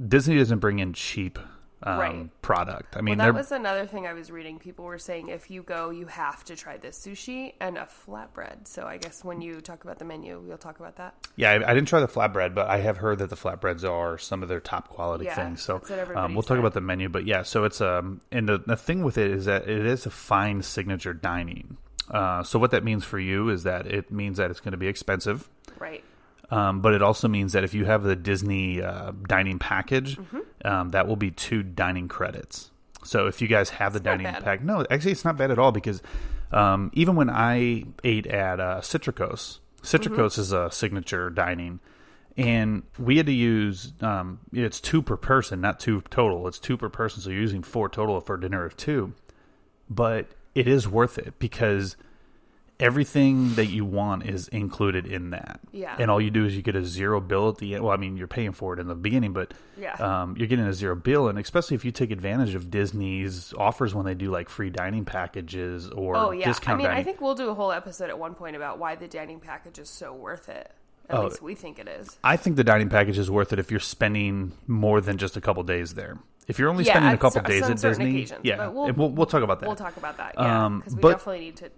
Disney 0.08 0.36
doesn't 0.38 0.58
bring 0.58 0.78
in 0.80 0.92
cheap 0.92 1.38
um, 1.84 1.98
Right. 1.98 2.42
product. 2.42 2.96
I 2.96 3.00
mean, 3.02 3.18
well, 3.18 3.26
that 3.28 3.34
was 3.34 3.52
another 3.52 3.86
thing 3.86 4.06
I 4.06 4.12
was 4.14 4.30
reading. 4.30 4.58
People 4.58 4.84
were 4.86 4.98
saying 4.98 5.28
if 5.28 5.50
you 5.50 5.62
go, 5.62 5.90
you 5.90 6.06
have 6.06 6.42
to 6.44 6.56
try 6.56 6.78
this 6.78 6.98
sushi 6.98 7.52
and 7.60 7.76
a 7.78 7.86
flatbread. 8.06 8.66
So 8.66 8.86
I 8.86 8.96
guess 8.96 9.22
when 9.22 9.40
you 9.42 9.60
talk 9.60 9.84
about 9.84 9.98
the 9.98 10.04
menu, 10.04 10.40
we'll 10.40 10.58
talk 10.58 10.80
about 10.80 10.96
that. 10.96 11.14
Yeah, 11.36 11.50
I, 11.50 11.70
I 11.70 11.74
didn't 11.74 11.88
try 11.88 12.00
the 12.00 12.08
flatbread, 12.08 12.54
but 12.54 12.68
I 12.68 12.78
have 12.78 12.96
heard 12.96 13.18
that 13.18 13.30
the 13.30 13.36
flatbreads 13.36 13.88
are 13.88 14.18
some 14.18 14.42
of 14.42 14.48
their 14.48 14.60
top 14.60 14.88
quality 14.88 15.26
Yeah, 15.26 15.34
things. 15.36 15.62
So 15.62 15.82
um, 16.16 16.34
we'll 16.34 16.42
talk 16.42 16.56
said. 16.56 16.58
about 16.58 16.74
the 16.74 16.80
menu, 16.80 17.08
but 17.08 17.26
yeah, 17.26 17.42
so 17.42 17.64
it's 17.64 17.80
um, 17.80 18.20
and 18.32 18.48
the 18.48 18.58
the 18.58 18.76
thing 18.76 19.04
with 19.04 19.18
it 19.18 19.30
is 19.30 19.44
that 19.44 19.68
it 19.68 19.84
is 19.86 20.06
a 20.06 20.10
fine 20.10 20.62
signature 20.62 21.12
dining. 21.14 21.76
Uh, 22.10 22.42
so 22.42 22.58
what 22.58 22.70
that 22.72 22.84
means 22.84 23.04
for 23.04 23.18
you 23.18 23.48
is 23.48 23.62
that 23.62 23.86
it 23.86 24.10
means 24.10 24.36
that 24.38 24.50
it's 24.50 24.60
going 24.60 24.72
to 24.72 24.78
be 24.78 24.88
expensive, 24.88 25.48
Right. 25.78 26.04
Um, 26.50 26.80
but 26.80 26.94
it 26.94 27.02
also 27.02 27.28
means 27.28 27.52
that 27.52 27.64
if 27.64 27.74
you 27.74 27.84
have 27.84 28.02
the 28.02 28.16
Disney 28.16 28.82
uh, 28.82 29.12
dining 29.26 29.58
package, 29.58 30.16
Mm-hmm. 30.16 30.38
um, 30.66 30.90
that 30.90 31.06
will 31.06 31.16
be 31.16 31.30
two 31.30 31.62
dining 31.62 32.08
credits. 32.08 32.71
So 33.04 33.26
if 33.26 33.42
you 33.42 33.49
guys 33.49 33.71
have 33.71 33.92
the 33.92 33.99
not 34.00 34.04
dining 34.19 34.26
pack, 34.42 34.62
no, 34.62 34.84
actually 34.90 35.12
it's 35.12 35.25
not 35.25 35.36
bad 35.36 35.50
at 35.50 35.58
all 35.58 35.73
because 35.73 36.02
um, 36.52 36.90
even 36.95 37.16
when 37.16 37.28
I 37.30 37.84
ate 38.02 38.26
at 38.26 38.60
uh, 38.60 38.80
Citricos, 38.80 39.58
Citricos 39.82 40.32
Mm-hmm. 40.32 40.40
is 40.40 40.52
a 40.52 40.71
signature 40.71 41.28
dining, 41.30 41.80
and 42.36 42.82
we 42.99 43.16
had 43.19 43.26
to 43.26 43.32
use 43.32 43.92
um, 44.00 44.40
it's 44.52 44.80
two 44.80 45.02
per 45.02 45.16
person, 45.16 45.60
not 45.60 45.78
two 45.80 46.00
total. 46.10 46.49
It's 46.49 46.58
two 46.58 46.76
per 46.76 46.88
person, 46.88 47.21
so 47.23 47.30
you're 47.30 47.40
using 47.40 47.62
four 47.62 47.88
total 47.88 48.21
for 48.21 48.36
a 48.36 48.40
dinner 48.40 48.64
of 48.64 48.76
two. 48.76 49.12
But 49.90 50.28
it 50.54 50.66
is 50.66 50.88
worth 50.88 51.19
it 51.19 51.34
because 51.38 51.97
everything 52.80 53.54
that 53.54 53.67
you 53.67 53.84
want 53.84 54.26
is 54.26 54.49
included 54.49 55.06
in 55.06 55.30
that. 55.30 55.60
Yeah. 55.73 55.95
And 55.99 56.10
all 56.10 56.21
you 56.21 56.30
do 56.30 56.45
is 56.45 56.56
you 56.56 56.63
get 56.63 56.76
a 56.76 56.84
zero 56.84 57.21
bill 57.21 57.49
at 57.49 57.58
the 57.58 57.75
end. 57.75 57.84
Well, 57.84 57.93
I 57.93 57.97
mean, 57.97 58.17
you're 58.17 58.26
paying 58.26 58.52
for 58.52 58.75
it 58.75 58.80
in 58.80 58.89
the 58.89 58.95
beginning, 58.95 59.32
but 59.32 59.54
Yeah. 59.78 59.93
um, 59.95 60.37
you're 60.37 60.49
getting 60.49 60.67
a 60.67 60.73
zero 60.73 60.95
bill. 60.97 61.28
And 61.28 61.39
especially 61.39 61.76
if 61.76 61.84
you 61.84 61.93
take 61.93 62.10
advantage 62.10 62.54
of 62.54 62.71
Disney's 62.71 63.54
offers 63.56 63.95
when 63.95 64.04
they 64.06 64.15
do 64.15 64.30
like 64.30 64.49
free 64.49 64.71
dining 64.71 65.04
packages 65.04 65.89
or 65.91 66.17
Oh 66.17 66.30
yeah. 66.32 66.52
I 66.67 66.75
mean, 66.75 66.84
dining. 66.87 66.99
I 67.00 67.02
think 67.02 67.21
we'll 67.21 67.34
do 67.34 67.49
a 67.49 67.54
whole 67.54 67.73
episode 67.73 68.10
at 68.10 68.19
one 68.19 68.34
point 68.34 68.56
about 68.56 68.78
why 68.78 68.97
the 68.97 69.08
dining 69.08 69.41
package 69.41 69.78
is 69.78 69.89
so 69.89 70.13
worth 70.13 70.49
it. 70.49 70.71
At 71.08 71.19
Oh. 71.19 71.25
least 71.25 71.43
we 71.43 71.54
think 71.54 71.78
it 71.78 71.87
is. 71.87 72.19
I 72.25 72.37
think 72.37 72.56
the 72.56 72.65
dining 72.65 72.89
package 72.89 73.19
is 73.19 73.30
worth 73.30 73.52
it 73.52 73.58
if 73.58 73.71
you're 73.71 73.78
spending 73.80 74.52
more 74.67 75.00
than 75.00 75.19
just 75.19 75.37
a 75.37 75.41
couple 75.41 75.63
days 75.63 75.95
there. 75.95 76.19
If 76.49 76.58
you're 76.58 76.69
only 76.69 76.84
Yeah, 76.84 76.93
spending 76.95 77.13
a 77.13 77.19
couple 77.19 77.41
days 77.43 77.63
at 77.63 77.78
Disney, 77.80 78.26
yeah, 78.43 78.56
but 78.56 78.75
we'll- 78.75 78.93
we'll, 78.93 79.10
we'll 79.10 79.26
talk 79.26 79.43
about 79.43 79.60
that. 79.60 79.67
We'll 79.67 79.76
talk 79.76 79.97
about 79.97 80.17
that. 80.19 80.34
Yeah, 80.37 80.65
Um, 80.67 80.78
because 80.80 80.95
we 80.95 81.00
but- 81.00 81.10
definitely 81.13 81.41
need 81.41 81.56
to. 81.56 81.71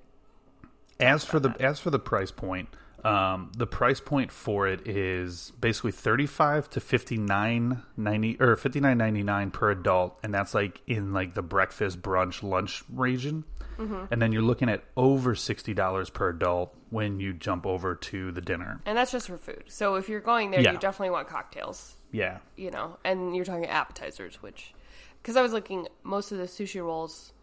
As 1.01 1.25
for 1.25 1.41
the 1.41 1.55
as 1.61 1.79
for 1.81 1.91
the 1.91 1.99
price 1.99 2.31
point, 2.31 2.69
um, 3.05 3.53
the 3.57 3.67
price 3.67 4.01
point 4.01 4.33
for 4.33 4.67
it 4.67 4.87
is 4.87 5.53
basically 5.61 5.93
thirty 5.93 6.27
five 6.27 6.69
to 6.71 6.81
fifty 6.81 7.17
nine 7.17 7.83
ninety 7.97 8.37
or 8.41 8.57
fifty 8.57 8.81
nine 8.81 8.99
ninety 8.99 9.23
nine 9.23 9.51
per 9.51 9.71
adult, 9.71 10.19
and 10.23 10.33
that's 10.35 10.55
like 10.55 10.81
in 10.87 11.13
like 11.13 11.35
the 11.35 11.43
breakfast, 11.43 12.03
brunch, 12.03 12.43
lunch 12.43 12.83
region. 12.93 13.45
Mm-hmm. 13.79 14.07
And 14.11 14.23
then 14.23 14.33
you're 14.33 14.41
looking 14.41 14.71
at 14.71 14.83
over 14.97 15.35
sixty 15.35 15.75
dollars 15.75 16.09
per 16.09 16.31
adult 16.31 16.75
when 16.89 17.21
you 17.21 17.35
jump 17.35 17.67
over 17.67 17.95
to 17.95 18.33
the 18.33 18.41
dinner. 18.41 18.81
And 18.87 18.97
that's 18.97 19.13
just 19.13 19.27
for 19.27 19.37
food. 19.37 19.65
So 19.67 19.97
if 19.97 20.09
you're 20.09 20.21
going 20.21 20.51
there, 20.51 20.61
Yeah. 20.61 20.73
you 20.73 20.79
definitely 20.79 21.11
want 21.11 21.29
cocktails. 21.29 21.95
Yeah, 22.11 22.39
you 22.57 22.71
know, 22.71 22.97
and 23.05 23.37
you're 23.37 23.45
talking 23.45 23.67
appetizers, 23.67 24.41
which, 24.43 24.73
because 25.21 25.37
I 25.37 25.43
was 25.43 25.53
looking, 25.53 25.89
most 26.05 26.33
of 26.33 26.39
the 26.39 26.45
sushi 26.45 26.83
rolls 26.83 27.35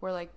were 0.00 0.12
like, 0.12 0.32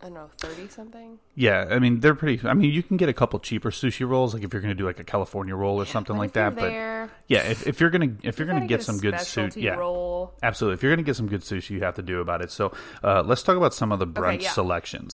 I 0.00 0.04
don't 0.04 0.14
know, 0.14 0.30
thirty 0.38 0.68
something. 0.68 1.18
yeah. 1.34 1.66
I 1.70 1.80
mean, 1.80 1.98
they're 2.00 2.14
pretty. 2.14 2.46
I 2.48 2.54
mean, 2.54 2.70
you 2.72 2.84
can 2.84 2.96
get 2.96 3.08
a 3.08 3.12
couple 3.12 3.40
cheaper 3.40 3.72
sushi 3.72 4.08
rolls, 4.08 4.32
like 4.32 4.44
if 4.44 4.52
you're 4.52 4.62
going 4.62 4.70
to 4.74 4.80
do 4.80 4.84
like 4.86 5.00
a 5.00 5.04
California 5.04 5.56
roll 5.56 5.80
or 5.80 5.86
something 5.86 6.16
like 6.16 6.34
that. 6.34 6.54
But 6.54 6.68
there, 6.68 7.10
yeah, 7.26 7.40
if, 7.40 7.66
if 7.66 7.80
you're 7.80 7.90
gonna 7.90 8.14
if 8.22 8.38
you're 8.38 8.46
you 8.46 8.52
gonna 8.54 8.60
gotta 8.60 8.68
get 8.68 8.82
some 8.84 8.98
good 8.98 9.14
sushi, 9.14 9.62
yeah, 9.62 9.74
roll. 9.74 10.34
Absolutely. 10.42 10.74
If 10.74 10.82
you're 10.84 10.92
going 10.92 11.04
to 11.04 11.08
get 11.08 11.16
some 11.16 11.26
good 11.26 11.40
sushi, 11.40 11.70
you 11.70 11.80
have 11.80 11.94
to 11.96 12.02
do 12.02 12.20
about 12.20 12.42
it. 12.42 12.52
So 12.52 12.72
uh, 13.02 13.22
let's 13.26 13.42
talk 13.42 13.56
about 13.56 13.74
some 13.74 13.90
of 13.90 13.98
the 13.98 14.06
brunch 14.06 14.42
yeah. 14.42 14.52
selections. 14.52 15.10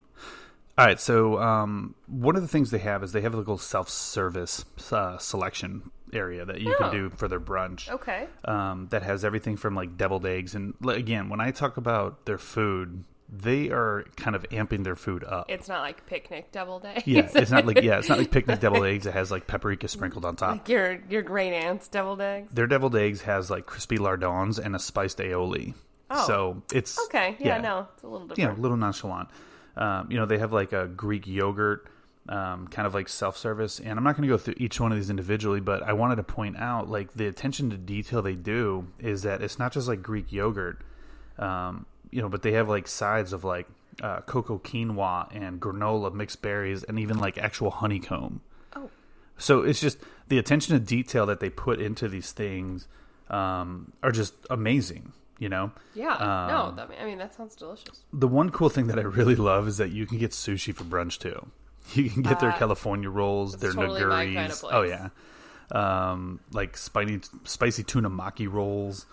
All 0.77 0.85
right. 0.85 1.01
So 1.01 1.39
um, 1.39 1.95
one 2.07 2.37
of 2.37 2.43
the 2.43 2.49
things 2.49 2.71
they 2.71 2.79
have 2.79 3.03
is 3.03 3.13
they 3.13 3.23
have 3.23 3.33
a 3.33 3.39
little 3.39 3.57
self-service 3.57 4.65
uh, 4.93 5.17
selection 5.19 5.91
area 6.13 6.45
that 6.45 6.61
you 6.61 6.75
Oh. 6.75 6.79
can 6.79 6.93
do 6.93 7.11
for 7.11 7.27
their 7.27 7.41
brunch. 7.41 7.89
Okay. 7.89 8.27
Um, 8.45 8.89
that 8.91 9.03
has 9.03 9.25
everything 9.25 9.57
from 9.57 9.75
like 9.75 9.97
deviled 9.97 10.27
eggs 10.27 10.55
and 10.55 10.75
again, 10.87 11.29
when 11.29 11.41
I 11.41 11.53
talk 11.53 11.77
about 11.79 12.27
their 12.27 12.39
food, 12.39 13.05
they 13.37 13.71
are 13.71 14.05
kind 14.17 14.37
of 14.37 14.43
amping 14.51 14.85
their 14.85 14.97
food 14.97 15.25
up. 15.25 15.51
It's 15.51 15.69
not 15.69 15.81
like 15.81 16.07
picnic 16.07 16.53
deviled 16.53 16.85
eggs. 16.85 17.07
yeah, 17.07 17.29
it's 17.35 17.51
not 17.51 17.67
like 17.67 17.83
yeah, 17.83 17.99
it's 17.99 18.09
not 18.09 18.19
like 18.19 18.31
picnic 18.33 18.61
deviled 18.61 18.85
eggs. 18.85 19.07
It 19.07 19.13
has 19.15 19.31
like 19.31 19.47
paprika 19.47 19.89
sprinkled 19.89 20.25
on 20.25 20.37
top. 20.37 20.51
like 20.53 20.69
your 20.69 21.01
your 21.09 21.23
great 21.23 21.53
aunt's 21.53 21.89
deviled 21.89 22.21
eggs. 22.21 22.53
Their 22.53 22.67
deviled 22.67 22.97
eggs 22.97 23.23
has 23.23 23.51
like 23.51 23.67
crispy 23.67 23.97
lardons 23.99 24.59
and 24.59 24.77
a 24.77 24.79
spiced 24.79 25.19
aioli. 25.19 25.75
Oh. 26.11 26.27
So 26.27 26.63
it's 26.73 26.99
Okay. 27.07 27.37
Yeah, 27.41 27.59
No, 27.61 27.89
it's 27.95 28.03
a 28.03 28.07
little 28.09 28.27
different. 28.29 28.57
know, 28.57 28.61
a 28.61 28.63
little 28.63 28.77
nonchalant. 28.77 29.29
Um, 29.77 30.11
you 30.11 30.17
know, 30.17 30.27
they 30.27 30.39
have 30.39 30.53
like 30.53 30.73
a 30.73 30.87
Greek 30.87 31.27
yogurt, 31.27 31.89
um, 32.29 32.69
kind 32.69 32.87
of 32.87 32.95
like 32.95 33.09
self 33.09 33.37
service. 33.37 33.81
And 33.81 33.99
I'm 33.99 34.05
not 34.05 34.17
going 34.17 34.29
to 34.29 34.33
go 34.33 34.39
through 34.39 34.55
each 34.59 34.79
one 34.81 34.93
of 34.93 34.99
these 34.99 35.11
individually, 35.11 35.61
but 35.61 35.83
I 35.83 35.95
wanted 35.95 36.17
to 36.17 36.23
point 36.23 36.57
out 36.59 36.89
like 36.89 37.15
the 37.15 37.27
attention 37.27 37.71
to 37.71 37.77
detail 37.77 38.23
they 38.23 38.35
do 38.37 38.87
is 39.01 39.23
that 39.23 39.43
it's 39.43 39.59
not 39.59 39.73
just 39.73 39.89
like 39.89 40.03
Greek 40.03 40.31
yogurt, 40.31 40.83
um, 41.39 41.87
you 42.15 42.23
know, 42.23 42.29
but 42.29 42.43
they 42.43 42.53
have 42.53 42.69
like 42.69 42.87
sides 42.87 43.33
of 43.33 43.43
like 43.43 43.67
uh, 44.01 44.21
cocoa 44.21 44.59
quinoa 44.59 45.29
and 45.35 45.61
granola, 45.61 46.15
mixed 46.15 46.41
berries, 46.43 46.85
and 46.85 46.99
even 46.99 47.19
like 47.19 47.37
actual 47.39 47.71
honeycomb. 47.71 48.41
Oh. 48.77 48.89
So 49.37 49.63
it's 49.63 49.81
just 49.81 49.99
the 50.29 50.39
attention 50.39 50.79
to 50.79 50.81
detail 50.85 51.27
that 51.27 51.41
they 51.41 51.51
put 51.51 51.81
into 51.81 52.09
these 52.09 52.31
things 52.31 52.87
um, 53.31 53.93
are 54.03 54.13
just 54.13 54.35
amazing. 54.49 55.13
You 55.41 55.49
know, 55.49 55.73
Yeah. 55.95 56.15
Um, 56.15 56.49
no, 56.49 56.73
that, 56.77 56.91
I 57.01 57.05
mean 57.05 57.19
that 57.19 57.35
sounds 57.35 57.57
delicious. 57.57 58.05
the 58.13 58.29
one 58.29 58.51
cool 58.51 58.69
thing 58.69 58.87
that 58.87 58.99
I 59.01 59.03
really 59.03 59.35
love 59.35 59.67
is 59.67 59.79
that 59.79 59.91
you 59.91 60.07
can 60.07 60.19
get 60.19 60.31
sushi 60.31 60.73
for 60.73 60.85
brunch 60.85 61.19
too. 61.19 61.51
You 61.95 62.09
can 62.09 62.23
get 62.23 62.39
their 62.41 62.53
Uh, 62.53 62.57
California 62.57 63.11
rolls, 63.11 63.57
their 63.59 63.73
totally 63.73 64.01
kind 64.35 64.53
of 64.53 64.65
oh 64.71 64.83
yeah, 64.83 65.09
um, 65.73 66.39
like 66.53 66.77
spicy 66.77 67.21
spicy 67.43 67.83
tuna 67.83 68.09
maki 68.09 68.51
rolls. 68.51 69.07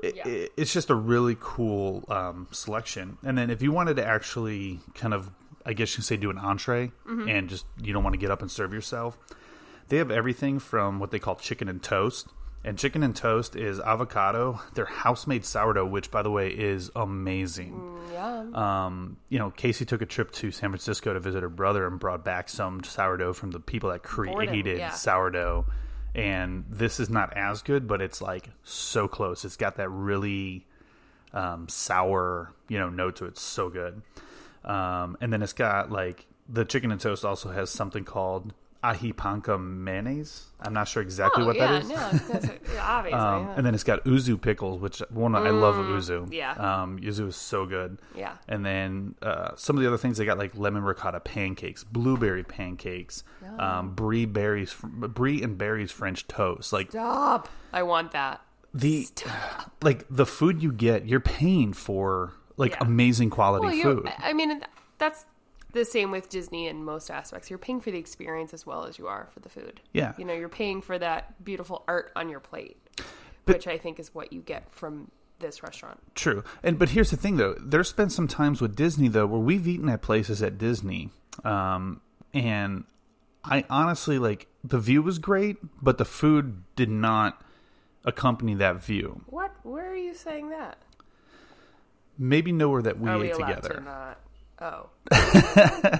It, 0.00 0.16
Yeah. 0.16 0.28
it- 0.28 0.52
it's 0.56 0.72
just 0.72 0.90
a 0.90 0.94
really 0.94 1.36
cool 1.40 2.04
um, 2.08 2.48
selection. 2.50 3.18
And 3.24 3.36
then 3.38 3.50
if 3.50 3.62
you 3.62 3.72
wanted 3.72 3.96
to 3.96 4.06
actually 4.06 4.80
kind 4.94 5.14
of, 5.14 5.30
I 5.64 5.72
guess 5.72 5.92
you 5.92 5.96
could 5.96 6.04
say, 6.04 6.16
do 6.16 6.30
an 6.30 6.38
entree 6.38 6.92
Mm-hmm. 7.08 7.28
and 7.28 7.48
just 7.48 7.66
you 7.82 7.92
don't 7.92 8.04
want 8.04 8.14
to 8.14 8.18
get 8.18 8.30
up 8.30 8.40
and 8.42 8.50
serve 8.50 8.72
yourself, 8.72 9.18
they 9.88 9.96
have 9.98 10.10
everything 10.10 10.58
from 10.58 10.98
what 10.98 11.10
they 11.12 11.18
call 11.18 11.36
chicken 11.36 11.68
and 11.68 11.82
toast. 11.82 12.28
And 12.64 12.76
chicken 12.76 13.04
and 13.04 13.14
toast 13.14 13.54
is 13.54 13.78
avocado, 13.78 14.60
their 14.74 14.86
house 14.86 15.28
made 15.28 15.44
sourdough, 15.44 15.86
which 15.86 16.10
by 16.10 16.22
the 16.22 16.30
way 16.32 16.48
is 16.48 16.90
amazing. 16.96 17.80
Yeah. 18.12 18.44
Um, 18.54 19.18
you 19.28 19.38
know, 19.38 19.50
Casey 19.50 19.84
took 19.84 20.02
a 20.02 20.06
trip 20.06 20.32
to 20.32 20.50
San 20.50 20.70
Francisco 20.70 21.12
to 21.14 21.20
visit 21.20 21.42
her 21.44 21.48
brother 21.48 21.86
and 21.86 22.00
brought 22.00 22.24
back 22.24 22.48
some 22.48 22.82
sourdough 22.82 23.34
from 23.34 23.52
the 23.52 23.60
people 23.60 23.90
that 23.90 24.02
created 24.02 24.78
yeah. 24.78 24.90
sourdough. 24.90 25.64
And 26.16 26.64
this 26.70 26.98
is 26.98 27.10
not 27.10 27.36
as 27.36 27.60
good, 27.60 27.86
but 27.86 28.00
it's 28.00 28.22
like 28.22 28.48
so 28.64 29.06
close. 29.06 29.44
It's 29.44 29.56
got 29.56 29.76
that 29.76 29.90
really 29.90 30.66
um, 31.34 31.68
sour, 31.68 32.54
you 32.68 32.78
know, 32.78 32.88
note 32.88 33.16
to 33.16 33.26
it. 33.26 33.28
It's 33.28 33.42
so 33.42 33.68
good. 33.68 34.00
Um, 34.64 35.18
and 35.20 35.30
then 35.30 35.42
it's 35.42 35.52
got 35.52 35.92
like 35.92 36.26
the 36.48 36.64
chicken 36.64 36.90
and 36.90 36.98
toast 36.98 37.22
also 37.22 37.50
has 37.50 37.68
something 37.70 38.04
called 38.04 38.54
aji 38.94 39.12
panca 39.14 39.58
mayonnaise. 39.58 40.46
I'm 40.60 40.72
not 40.72 40.88
sure 40.88 41.02
exactly 41.02 41.42
oh, 41.42 41.46
what 41.46 41.56
yeah, 41.56 41.72
that 41.72 41.82
is. 41.82 41.88
No, 41.88 41.94
yeah, 42.74 42.80
obviously. 42.82 43.18
Um, 43.20 43.46
yeah. 43.46 43.54
and 43.56 43.66
then 43.66 43.74
it's 43.74 43.84
got 43.84 44.04
yuzu 44.04 44.40
pickles, 44.40 44.80
which 44.80 45.00
one 45.10 45.34
I 45.34 45.50
love 45.50 45.74
yuzu. 45.76 46.32
yeah. 46.32 46.52
um, 46.52 46.98
yuzu 46.98 47.28
is 47.28 47.36
so 47.36 47.66
good. 47.66 47.98
Yeah. 48.16 48.36
and 48.48 48.64
then 48.64 49.14
uh, 49.22 49.50
some 49.56 49.76
of 49.76 49.82
the 49.82 49.88
other 49.88 49.98
things 49.98 50.18
they 50.18 50.24
got 50.24 50.38
like 50.38 50.56
lemon 50.56 50.82
ricotta 50.82 51.20
pancakes, 51.20 51.84
blueberry 51.84 52.44
pancakes, 52.44 53.22
um, 53.58 53.94
brie 53.94 54.24
berries, 54.24 54.74
brie 54.82 55.42
and 55.42 55.58
berries 55.58 55.90
French 55.90 56.26
toast. 56.28 56.72
Like 56.72 56.90
Stop. 56.90 57.48
I 57.72 57.82
want 57.82 58.12
that. 58.12 58.40
the 58.72 59.06
like 59.82 60.06
the 60.10 60.26
food 60.26 60.62
you 60.62 60.72
get, 60.72 61.06
you're 61.06 61.20
paying 61.20 61.72
for 61.72 62.32
like 62.56 62.80
amazing 62.80 63.30
quality 63.30 63.66
Well, 63.66 63.96
food. 63.96 64.12
I 64.18 64.32
mean, 64.32 64.62
that's 64.98 65.26
the 65.76 65.84
same 65.84 66.10
with 66.10 66.28
Disney 66.28 66.66
in 66.66 66.84
most 66.84 67.10
aspects. 67.10 67.48
You're 67.48 67.58
paying 67.58 67.80
for 67.80 67.90
the 67.90 67.98
experience 67.98 68.52
as 68.52 68.66
well 68.66 68.84
as 68.84 68.98
you 68.98 69.06
are 69.06 69.28
for 69.32 69.40
the 69.40 69.48
food. 69.48 69.80
Yeah. 69.92 70.12
You 70.18 70.24
know, 70.24 70.34
you're 70.34 70.48
paying 70.48 70.82
for 70.82 70.98
that 70.98 71.44
beautiful 71.44 71.84
art 71.86 72.10
on 72.16 72.28
your 72.28 72.40
plate, 72.40 72.76
which 73.44 73.66
I 73.68 73.78
think 73.78 74.00
is 74.00 74.14
what 74.14 74.32
you 74.32 74.40
get 74.40 74.70
from 74.72 75.10
this 75.38 75.62
restaurant. 75.62 76.00
True. 76.14 76.42
And 76.62 76.78
but 76.78 76.90
here's 76.90 77.10
the 77.10 77.16
thing 77.16 77.36
though. 77.36 77.54
There's 77.60 77.92
been 77.92 78.10
some 78.10 78.26
times 78.26 78.60
with 78.60 78.74
Disney 78.74 79.08
though 79.08 79.26
where 79.26 79.40
we've 79.40 79.68
eaten 79.68 79.88
at 79.88 80.02
places 80.02 80.42
at 80.42 80.58
Disney. 80.58 81.10
Um 81.44 82.00
and 82.34 82.84
I 83.44 83.64
honestly 83.70 84.18
like 84.18 84.48
the 84.64 84.78
view 84.78 85.02
was 85.02 85.18
great, 85.18 85.58
but 85.80 85.98
the 85.98 86.04
food 86.04 86.64
did 86.74 86.90
not 86.90 87.40
accompany 88.04 88.54
that 88.54 88.82
view. 88.82 89.22
What? 89.26 89.54
Where 89.62 89.90
are 89.90 89.96
you 89.96 90.14
saying 90.14 90.50
that? 90.50 90.78
Maybe 92.18 92.50
nowhere 92.50 92.82
that 92.82 92.98
we 92.98 93.10
are 93.10 93.22
ate 93.22 93.34
allowed 93.34 93.48
together. 93.48 93.74
to 93.74 93.80
not? 93.80 94.20
Oh. 94.60 94.88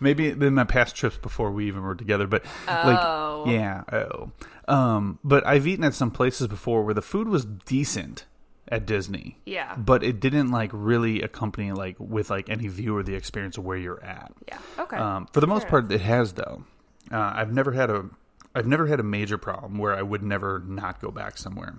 Maybe 0.00 0.28
in 0.28 0.54
my 0.54 0.64
past 0.64 0.94
trips 0.94 1.16
before 1.16 1.50
we 1.50 1.66
even 1.66 1.82
were 1.82 1.94
together, 1.94 2.26
but 2.26 2.44
Oh. 2.68 3.44
like 3.46 3.52
yeah, 3.54 3.82
oh. 3.92 4.30
Um 4.68 5.18
but 5.24 5.46
I've 5.46 5.66
eaten 5.66 5.84
at 5.84 5.94
some 5.94 6.10
places 6.10 6.46
before 6.46 6.82
where 6.84 6.94
the 6.94 7.02
food 7.02 7.28
was 7.28 7.44
decent 7.44 8.24
at 8.68 8.84
Disney. 8.86 9.38
Yeah. 9.44 9.74
But 9.76 10.02
it 10.02 10.20
didn't 10.20 10.50
like 10.50 10.70
really 10.72 11.22
accompany 11.22 11.72
like 11.72 11.96
with 11.98 12.30
like 12.30 12.48
any 12.50 12.68
view 12.68 12.96
or 12.96 13.02
the 13.02 13.14
experience 13.14 13.58
of 13.58 13.64
where 13.64 13.76
you're 13.78 14.02
at. 14.02 14.32
Yeah. 14.48 14.58
Okay. 14.78 14.96
Um, 14.96 15.26
for 15.32 15.40
the 15.40 15.46
most 15.46 15.68
part, 15.68 15.90
it 15.90 16.00
has 16.00 16.32
though. 16.34 16.64
Uh, 17.10 17.32
I've 17.36 17.52
never 17.52 17.70
had 17.72 17.90
a, 17.90 18.06
I've 18.54 18.66
never 18.66 18.86
had 18.88 18.98
a 18.98 19.04
major 19.04 19.38
problem 19.38 19.78
where 19.78 19.94
I 19.94 20.02
would 20.02 20.22
never 20.24 20.58
not 20.66 21.00
go 21.00 21.10
back 21.12 21.38
somewhere. 21.38 21.76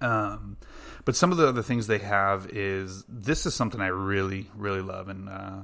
Um, 0.00 0.56
but 1.04 1.14
some 1.16 1.30
of 1.32 1.38
the 1.38 1.46
other 1.48 1.62
things 1.62 1.86
they 1.86 1.98
have 1.98 2.46
is 2.50 3.04
this 3.08 3.46
is 3.46 3.54
something 3.54 3.80
I 3.80 3.86
really, 3.88 4.50
really 4.56 4.82
love, 4.82 5.08
and 5.08 5.28
uh, 5.28 5.58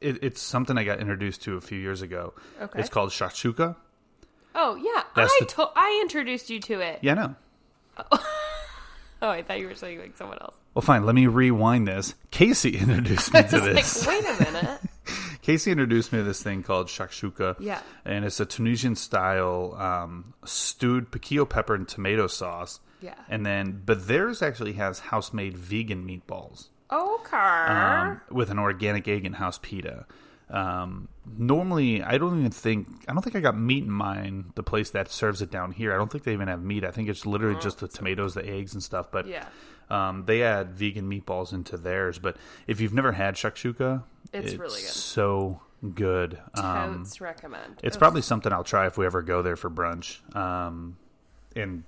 it, 0.00 0.22
it's 0.22 0.40
something 0.40 0.78
I 0.78 0.84
got 0.84 1.00
introduced 1.00 1.42
to 1.42 1.56
a 1.56 1.60
few 1.60 1.78
years 1.78 2.02
ago. 2.02 2.32
Okay. 2.60 2.80
It's 2.80 2.88
called 2.88 3.10
shakshuka. 3.10 3.76
oh 4.54 4.74
yeah. 4.76 5.02
That's 5.14 5.32
I 5.32 5.36
the- 5.40 5.46
to- 5.46 5.70
I 5.76 5.98
introduced 6.02 6.48
you 6.50 6.60
to 6.60 6.80
it. 6.80 6.98
Yeah, 7.02 7.14
no. 7.14 7.34
Oh, 9.24 9.28
I 9.30 9.42
thought 9.42 9.60
you 9.60 9.68
were 9.68 9.76
saying 9.76 10.00
like 10.00 10.16
someone 10.16 10.38
else. 10.40 10.56
Well, 10.74 10.82
fine. 10.82 11.06
Let 11.06 11.14
me 11.14 11.28
rewind 11.28 11.86
this. 11.86 12.16
Casey 12.32 12.70
introduced 12.78 13.32
me 13.32 13.42
to 13.44 13.60
this. 13.60 14.04
Like, 14.04 14.24
wait 14.24 14.40
a 14.40 14.52
minute. 14.52 14.80
Casey 15.42 15.70
introduced 15.70 16.12
me 16.12 16.18
to 16.18 16.24
this 16.24 16.42
thing 16.42 16.64
called 16.64 16.88
shakshuka. 16.88 17.54
Yeah. 17.60 17.80
And 18.04 18.24
it's 18.24 18.40
a 18.40 18.46
Tunisian 18.46 18.96
style 18.96 19.76
um, 19.78 20.34
stewed 20.44 21.12
piquillo 21.12 21.48
pepper 21.48 21.76
and 21.76 21.86
tomato 21.86 22.26
sauce. 22.26 22.80
Yeah. 23.02 23.14
And 23.28 23.44
then, 23.44 23.82
but 23.84 24.06
theirs 24.08 24.40
actually 24.42 24.74
has 24.74 25.00
house 25.00 25.32
made 25.32 25.56
vegan 25.58 26.06
meatballs 26.06 26.68
Okay. 26.90 27.36
um, 27.36 28.20
with 28.30 28.50
an 28.50 28.58
organic 28.58 29.08
egg 29.08 29.24
and 29.26 29.36
house 29.36 29.58
pita. 29.60 30.06
Um, 30.50 31.08
normally, 31.38 32.02
I 32.02 32.18
don't 32.18 32.38
even 32.38 32.50
think, 32.50 32.86
I 33.08 33.12
don't 33.14 33.22
think 33.22 33.34
I 33.36 33.40
got 33.40 33.56
meat 33.58 33.84
in 33.84 33.90
mine, 33.90 34.52
the 34.54 34.62
place 34.62 34.90
that 34.90 35.10
serves 35.10 35.40
it 35.40 35.50
down 35.50 35.72
here. 35.72 35.94
I 35.94 35.96
don't 35.96 36.12
think 36.12 36.24
they 36.24 36.32
even 36.34 36.48
have 36.48 36.62
meat. 36.62 36.84
I 36.84 36.90
think 36.90 37.08
it's 37.08 37.24
literally 37.24 37.58
just 37.60 37.80
the 37.80 37.88
tomatoes, 37.88 38.34
the 38.34 38.46
eggs, 38.48 38.74
and 38.74 38.82
stuff. 38.82 39.10
But. 39.10 39.26
Yeah. 39.26 39.46
um, 39.90 40.24
they 40.26 40.42
add 40.42 40.70
vegan 40.74 41.10
meatballs 41.10 41.52
into 41.52 41.76
theirs. 41.78 42.18
But 42.18 42.36
if 42.66 42.80
you've 42.80 42.94
never 42.94 43.12
had 43.12 43.34
shakshuka, 43.34 44.02
It's 44.32 44.54
really 44.54 44.80
good. 44.80 44.90
So 44.90 45.60
good. 45.94 46.38
Um, 46.54 46.98
Totes 46.98 47.20
recommend. 47.20 47.80
it's 47.82 47.96
probably 47.96 48.22
something 48.22 48.52
I'll 48.52 48.62
try 48.64 48.86
if 48.86 48.96
we 48.98 49.04
ever 49.06 49.22
go 49.22 49.40
there 49.42 49.56
for 49.56 49.68
brunch. 49.70 50.20
Um, 50.36 50.96
and 51.56 51.84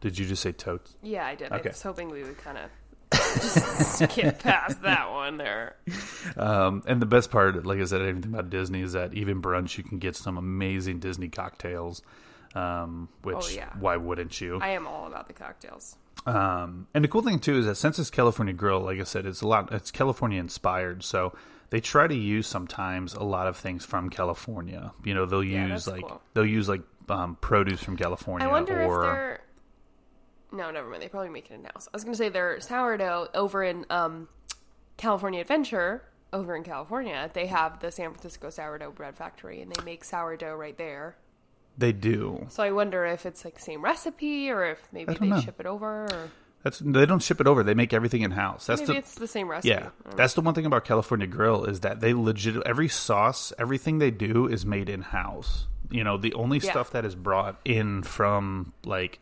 did 0.00 0.18
you 0.18 0.26
just 0.26 0.42
say 0.42 0.52
totes? 0.52 0.94
Yeah, 1.02 1.26
I 1.26 1.34
did. 1.34 1.52
Okay. 1.52 1.68
I 1.68 1.72
was 1.72 1.82
hoping 1.82 2.10
we 2.10 2.22
would 2.22 2.38
kind 2.38 2.58
of 2.58 2.70
skip 3.18 4.38
past 4.40 4.82
that 4.82 5.10
one 5.10 5.36
there. 5.38 5.76
Um, 6.36 6.82
and 6.86 7.00
the 7.00 7.06
best 7.06 7.30
part, 7.30 7.64
like 7.64 7.80
I 7.80 7.84
said, 7.84 8.02
anything 8.02 8.32
about 8.32 8.50
Disney 8.50 8.82
is 8.82 8.92
that 8.92 9.14
even 9.14 9.40
brunch, 9.42 9.78
you 9.78 9.84
can 9.84 9.98
get 9.98 10.16
some 10.16 10.36
amazing 10.36 11.00
Disney 11.00 11.28
cocktails. 11.28 12.02
Um, 12.54 13.08
which 13.22 13.36
Oh, 13.36 13.48
yeah. 13.50 13.70
why 13.78 13.96
wouldn't 13.96 14.40
you? 14.40 14.58
I 14.60 14.68
am 14.70 14.86
all 14.86 15.06
about 15.06 15.28
the 15.28 15.34
cocktails. 15.34 15.96
Um, 16.26 16.86
and 16.94 17.04
the 17.04 17.08
cool 17.08 17.22
thing 17.22 17.38
too 17.38 17.58
is 17.58 17.66
that 17.66 17.76
since 17.76 17.98
it's 17.98 18.10
California 18.10 18.54
Grill, 18.54 18.80
like 18.80 18.98
I 19.00 19.04
said, 19.04 19.26
it's 19.26 19.42
a 19.42 19.46
lot. 19.46 19.72
It's 19.72 19.90
California 19.90 20.40
inspired, 20.40 21.04
so 21.04 21.34
they 21.70 21.80
try 21.80 22.06
to 22.06 22.14
use 22.14 22.46
sometimes 22.46 23.14
a 23.14 23.22
lot 23.22 23.46
of 23.46 23.56
things 23.56 23.84
from 23.84 24.10
California. 24.10 24.92
You 25.04 25.14
know, 25.14 25.26
they'll 25.26 25.44
use 25.44 25.84
that's 25.84 25.86
like 25.88 26.06
cool. 26.08 26.20
they'll 26.34 26.46
use 26.46 26.68
like 26.68 26.82
um, 27.08 27.36
produce 27.40 27.82
from 27.82 27.96
California. 27.96 28.46
I 28.46 28.50
wonder 28.50 28.82
or, 28.82 29.04
if 29.04 29.10
they're. 29.12 29.40
No, 30.52 30.70
never 30.70 30.88
mind. 30.88 31.02
They 31.02 31.08
probably 31.08 31.28
make 31.30 31.50
it 31.50 31.54
in 31.54 31.64
house. 31.64 31.88
I 31.92 31.96
was 31.96 32.04
going 32.04 32.14
to 32.14 32.18
say 32.18 32.28
their 32.30 32.60
sourdough 32.60 33.28
over 33.34 33.62
in 33.62 33.84
um, 33.90 34.28
California 34.96 35.40
Adventure, 35.40 36.02
over 36.32 36.54
in 36.56 36.64
California, 36.64 37.30
they 37.32 37.46
have 37.46 37.80
the 37.80 37.90
San 37.90 38.10
Francisco 38.10 38.50
Sourdough 38.50 38.92
Bread 38.92 39.16
Factory, 39.16 39.60
and 39.62 39.70
they 39.72 39.82
make 39.84 40.04
sourdough 40.04 40.54
right 40.56 40.76
there. 40.76 41.16
they 41.76 41.92
do. 41.92 42.46
So 42.50 42.62
I 42.62 42.70
wonder 42.72 43.04
if 43.06 43.24
it's 43.26 43.44
like 43.44 43.58
same 43.58 43.82
recipe, 43.82 44.50
or 44.50 44.64
if 44.64 44.80
maybe 44.92 45.14
they 45.14 45.26
know. 45.26 45.40
ship 45.40 45.60
it 45.60 45.66
over, 45.66 46.04
or 46.06 46.30
That's 46.64 46.78
they 46.80 47.06
don't 47.06 47.22
ship 47.22 47.40
it 47.40 47.46
over. 47.46 47.62
They 47.62 47.74
make 47.74 47.92
everything 47.92 48.22
in 48.22 48.30
house. 48.32 48.66
That's 48.66 48.80
maybe 48.80 48.94
the 48.94 48.98
it's 48.98 49.14
the 49.14 49.28
same 49.28 49.48
recipe. 49.48 49.68
yeah. 49.68 49.80
Don't 49.80 50.06
know. 50.06 50.16
That's 50.16 50.34
the 50.34 50.40
one 50.40 50.54
thing 50.54 50.66
about 50.66 50.84
California 50.84 51.26
Grill 51.26 51.64
is 51.64 51.80
that 51.80 52.00
they 52.00 52.12
legit 52.14 52.56
every 52.66 52.88
sauce, 52.88 53.52
everything 53.58 53.98
they 53.98 54.10
do 54.10 54.46
is 54.48 54.66
made 54.66 54.88
in 54.88 55.02
house. 55.02 55.66
You 55.90 56.04
know, 56.04 56.16
the 56.18 56.34
only 56.34 56.58
Yeah. 56.58 56.70
stuff 56.72 56.90
that 56.90 57.04
is 57.04 57.14
brought 57.14 57.60
in 57.64 58.02
from 58.02 58.72
like 58.84 59.20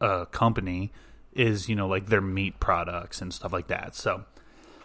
a 0.00 0.26
company 0.26 0.92
is 1.32 1.68
you 1.68 1.76
know 1.76 1.86
like 1.88 2.06
their 2.06 2.20
meat 2.20 2.58
products 2.60 3.20
and 3.20 3.32
stuff 3.32 3.52
like 3.52 3.68
that. 3.68 3.94
So, 3.94 4.24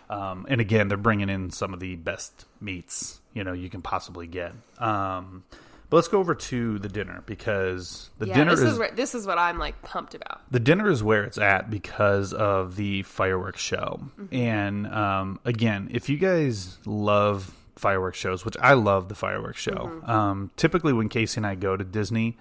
um, 0.09 0.45
and 0.49 0.61
again, 0.61 0.87
they're 0.87 0.97
bringing 0.97 1.29
in 1.29 1.51
some 1.51 1.73
of 1.73 1.79
the 1.79 1.95
best 1.95 2.45
meats 2.61 3.19
you 3.33 3.43
know 3.43 3.53
you 3.53 3.69
can 3.69 3.81
possibly 3.81 4.27
get. 4.27 4.53
Um, 4.79 5.43
but 5.89 5.97
let's 5.97 6.07
go 6.07 6.17
over 6.17 6.33
to 6.33 6.79
the 6.79 6.89
dinner 6.89 7.21
because 7.27 8.09
the 8.17 8.27
yeah, 8.27 8.33
dinner 8.33 8.51
this 8.51 8.61
is, 8.61 8.73
is 8.73 8.79
where, 8.79 8.91
this 8.91 9.13
is 9.13 9.27
what 9.27 9.37
I'm 9.37 9.59
like 9.59 9.79
pumped 9.83 10.15
about. 10.15 10.41
the 10.49 10.59
dinner 10.59 10.89
is 10.89 11.03
where 11.03 11.23
it's 11.23 11.37
at 11.37 11.69
because 11.69 12.33
of 12.33 12.77
the 12.77 13.03
fireworks 13.03 13.61
show. 13.61 14.01
And 14.31 14.87
um, 14.87 15.39
again, 15.45 15.89
if 15.91 16.09
you 16.09 16.17
guys 16.17 16.79
love 16.87 17.55
fireworks 17.75 18.17
shows, 18.17 18.43
which 18.43 18.57
I 18.59 18.73
love 18.73 19.07
the 19.07 19.13
fireworks 19.13 19.59
show, 19.61 20.01
um, 20.05 20.49
typically 20.57 20.93
when 20.93 21.09
Casey 21.09 21.37
and 21.37 21.45
I 21.45 21.53
go 21.53 21.77
to 21.77 21.83
Disney, 21.83 22.37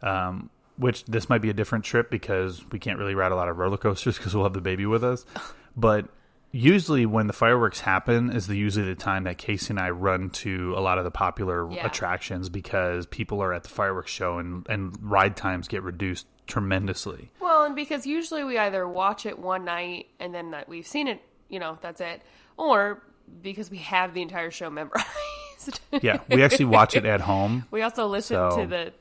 um, 0.00 0.48
which 0.76 1.04
this 1.06 1.28
might 1.28 1.40
be 1.42 1.50
a 1.50 1.54
different 1.54 1.84
trip 1.84 2.10
because 2.10 2.64
we 2.70 2.78
can't 2.78 2.98
really 2.98 3.14
ride 3.14 3.32
a 3.32 3.36
lot 3.36 3.48
of 3.48 3.56
roller 3.58 3.76
coasters 3.76 4.16
because 4.18 4.34
we'll 4.34 4.44
have 4.44 4.52
the 4.54 4.60
baby 4.60 4.86
with 4.86 5.02
us. 5.04 5.24
But 5.78 6.08
usually 6.52 7.04
when 7.04 7.26
the 7.26 7.34
fireworks 7.34 7.80
happen 7.80 8.30
is 8.30 8.46
the 8.46 8.56
usually 8.56 8.86
the 8.86 8.94
time 8.94 9.24
that 9.24 9.36
Casey 9.36 9.72
and 9.72 9.78
I 9.78 9.90
run 9.90 10.30
to 10.30 10.72
a 10.74 10.80
lot 10.80 10.96
of 10.96 11.04
the 11.04 11.10
popular 11.10 11.70
Yeah. 11.70 11.84
attractions 11.86 12.48
because 12.48 13.04
people 13.04 13.42
are 13.42 13.52
at 13.52 13.62
the 13.64 13.68
fireworks 13.68 14.10
show 14.10 14.38
and 14.38 14.66
and 14.70 14.96
ride 15.02 15.36
times 15.36 15.68
get 15.68 15.82
reduced 15.82 16.26
tremendously. 16.46 17.30
Well, 17.40 17.64
and 17.64 17.74
because 17.76 18.06
usually 18.06 18.42
we 18.42 18.56
either 18.56 18.88
watch 18.88 19.26
it 19.26 19.38
one 19.38 19.66
night 19.66 20.06
and 20.18 20.34
then 20.34 20.52
that 20.52 20.66
we've 20.66 20.86
seen 20.86 21.08
it, 21.08 21.20
you 21.50 21.58
know, 21.60 21.76
that's 21.82 22.00
it, 22.00 22.22
or 22.56 23.02
because 23.42 23.70
we 23.70 23.78
have 23.78 24.14
the 24.14 24.22
entire 24.22 24.50
show 24.50 24.70
memorized. 24.80 25.80
Yeah, 26.00 26.20
we 26.30 26.42
actually 26.42 26.66
watch 26.66 26.96
it 26.96 27.04
at 27.04 27.20
home. 27.20 27.66
we 27.70 27.82
also 27.82 28.06
listen 28.06 28.36
So- 28.50 28.60
to 28.62 28.66
the 28.66 28.92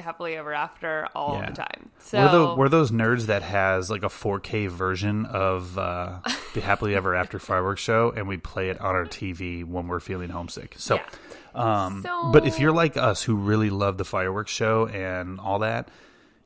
happily 0.00 0.36
ever 0.36 0.52
after 0.52 1.08
all 1.14 1.34
Yeah. 1.38 1.50
the 1.50 1.56
time. 1.56 1.90
So 2.00 2.18
We're, 2.20 2.30
the, 2.32 2.54
we're 2.56 2.68
those 2.68 2.90
nerds 2.90 3.26
that 3.26 3.42
has 3.42 3.90
like 3.90 4.02
a 4.02 4.08
4K 4.08 4.68
version 4.68 5.26
of 5.26 5.76
uh, 5.78 6.20
the 6.54 6.60
Happily 6.60 6.94
Ever 6.94 7.14
After 7.14 7.38
fireworks 7.38 7.80
show, 7.82 8.12
and 8.16 8.26
we 8.28 8.36
play 8.36 8.70
it 8.70 8.80
on 8.80 8.94
our 8.94 9.04
TV 9.04 9.64
when 9.64 9.88
we're 9.88 10.00
feeling 10.00 10.30
homesick. 10.30 10.74
So, 10.78 10.96
Yeah. 10.96 11.84
um, 11.86 12.02
So- 12.02 12.30
but 12.32 12.46
if 12.46 12.58
you're 12.58 12.72
like 12.72 12.96
us 12.96 13.22
who 13.22 13.34
really 13.36 13.70
love 13.70 13.98
the 13.98 14.04
fireworks 14.04 14.50
show 14.52 14.86
and 14.86 15.38
all 15.40 15.58
that, 15.60 15.88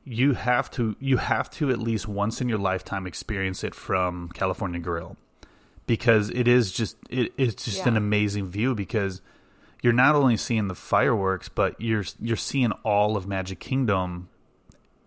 you 0.05 0.33
have 0.33 0.69
to 0.71 0.97
you 0.99 1.15
have 1.15 1.49
to 1.51 1.69
at 1.69 1.79
least 1.79 2.09
once 2.09 2.41
in 2.41 2.49
your 2.49 2.57
lifetime 2.57 3.07
experience 3.07 3.63
it 3.63 3.73
from 3.73 4.27
California 4.33 4.77
Grill 4.81 5.15
because 5.87 6.29
it 6.31 6.45
is 6.45 6.73
just 6.73 6.97
it, 7.09 7.31
it's 7.37 7.63
just 7.63 7.85
an 7.85 7.95
amazing 7.95 8.47
view 8.47 8.75
because 8.75 9.21
you're 9.83 9.93
not 9.93 10.15
only 10.15 10.37
seeing 10.37 10.67
the 10.67 10.75
fireworks 10.75 11.49
but 11.49 11.79
you're 11.79 12.05
you're 12.19 12.35
seeing 12.35 12.71
all 12.83 13.15
of 13.15 13.27
Magic 13.27 13.59
Kingdom 13.59 14.29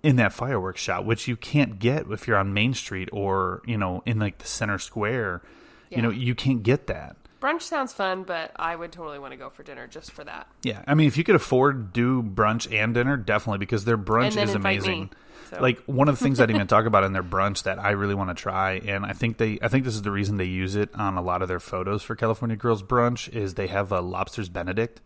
in 0.05 0.15
that 0.17 0.33
fireworks 0.33 0.81
shot 0.81 1.05
which 1.05 1.27
you 1.27 1.37
can't 1.37 1.81
get 1.81 2.07
if 2.11 2.29
you're 2.29 2.37
on 2.37 2.55
Main 2.55 2.75
Street 2.75 3.09
or 3.13 3.63
you 3.67 3.77
know 3.77 4.05
in 4.07 4.21
like 4.21 4.39
the 4.39 4.47
center 4.47 4.79
square. 4.79 5.43
You 5.91 6.03
know 6.03 6.11
you 6.11 6.35
can't 6.35 6.63
get 6.63 6.87
that. 6.89 7.17
Brunch 7.41 7.63
sounds 7.63 7.93
fun, 7.93 8.25
but 8.25 8.51
I 8.57 8.75
would 8.75 8.91
totally 8.93 9.19
want 9.19 9.33
to 9.33 9.37
go 9.37 9.51
for 9.51 9.63
dinner 9.63 9.87
just 9.87 10.11
for 10.11 10.25
that. 10.25 10.49
yeah 10.63 10.83
I 10.87 10.95
mean 10.95 11.07
if 11.07 11.17
you 11.17 11.25
could 11.25 11.37
afford 11.37 11.93
do 11.93 12.23
brunch 12.23 12.73
and 12.73 12.93
dinner 12.95 13.17
definitely 13.17 13.59
because 13.59 13.85
their 13.85 13.99
brunch 13.99 14.41
is 14.41 14.55
amazing 14.55 15.01
me, 15.03 15.11
so. 15.51 15.61
like 15.61 15.81
one 15.87 16.09
of 16.09 16.19
the 16.19 16.23
things 16.25 16.41
I 16.41 16.45
didn't 16.47 16.57
even 16.57 16.67
talk 16.77 16.87
about 16.87 17.05
in 17.05 17.13
their 17.13 17.23
brunch 17.23 17.63
that 17.65 17.79
I 17.79 17.91
really 17.93 18.15
want 18.15 18.31
to 18.31 18.35
try, 18.35 18.73
and 18.75 19.05
I 19.07 19.13
think 19.13 19.39
they, 19.39 19.59
I 19.63 19.69
think 19.69 19.85
this 19.85 19.95
is 19.95 20.03
the 20.03 20.11
reason 20.11 20.37
they 20.37 20.45
use 20.45 20.77
it 20.77 20.91
on 20.95 21.17
a 21.17 21.23
lot 21.23 21.43
of 21.43 21.49
their 21.49 21.61
photos 21.61 22.03
for 22.03 22.15
California 22.17 22.57
Grill's 22.57 22.83
Brunch 22.83 23.29
is 23.35 23.55
they 23.55 23.67
have 23.69 23.93
a 23.93 24.01
lobster's 24.01 24.49
Benedict, 24.49 25.01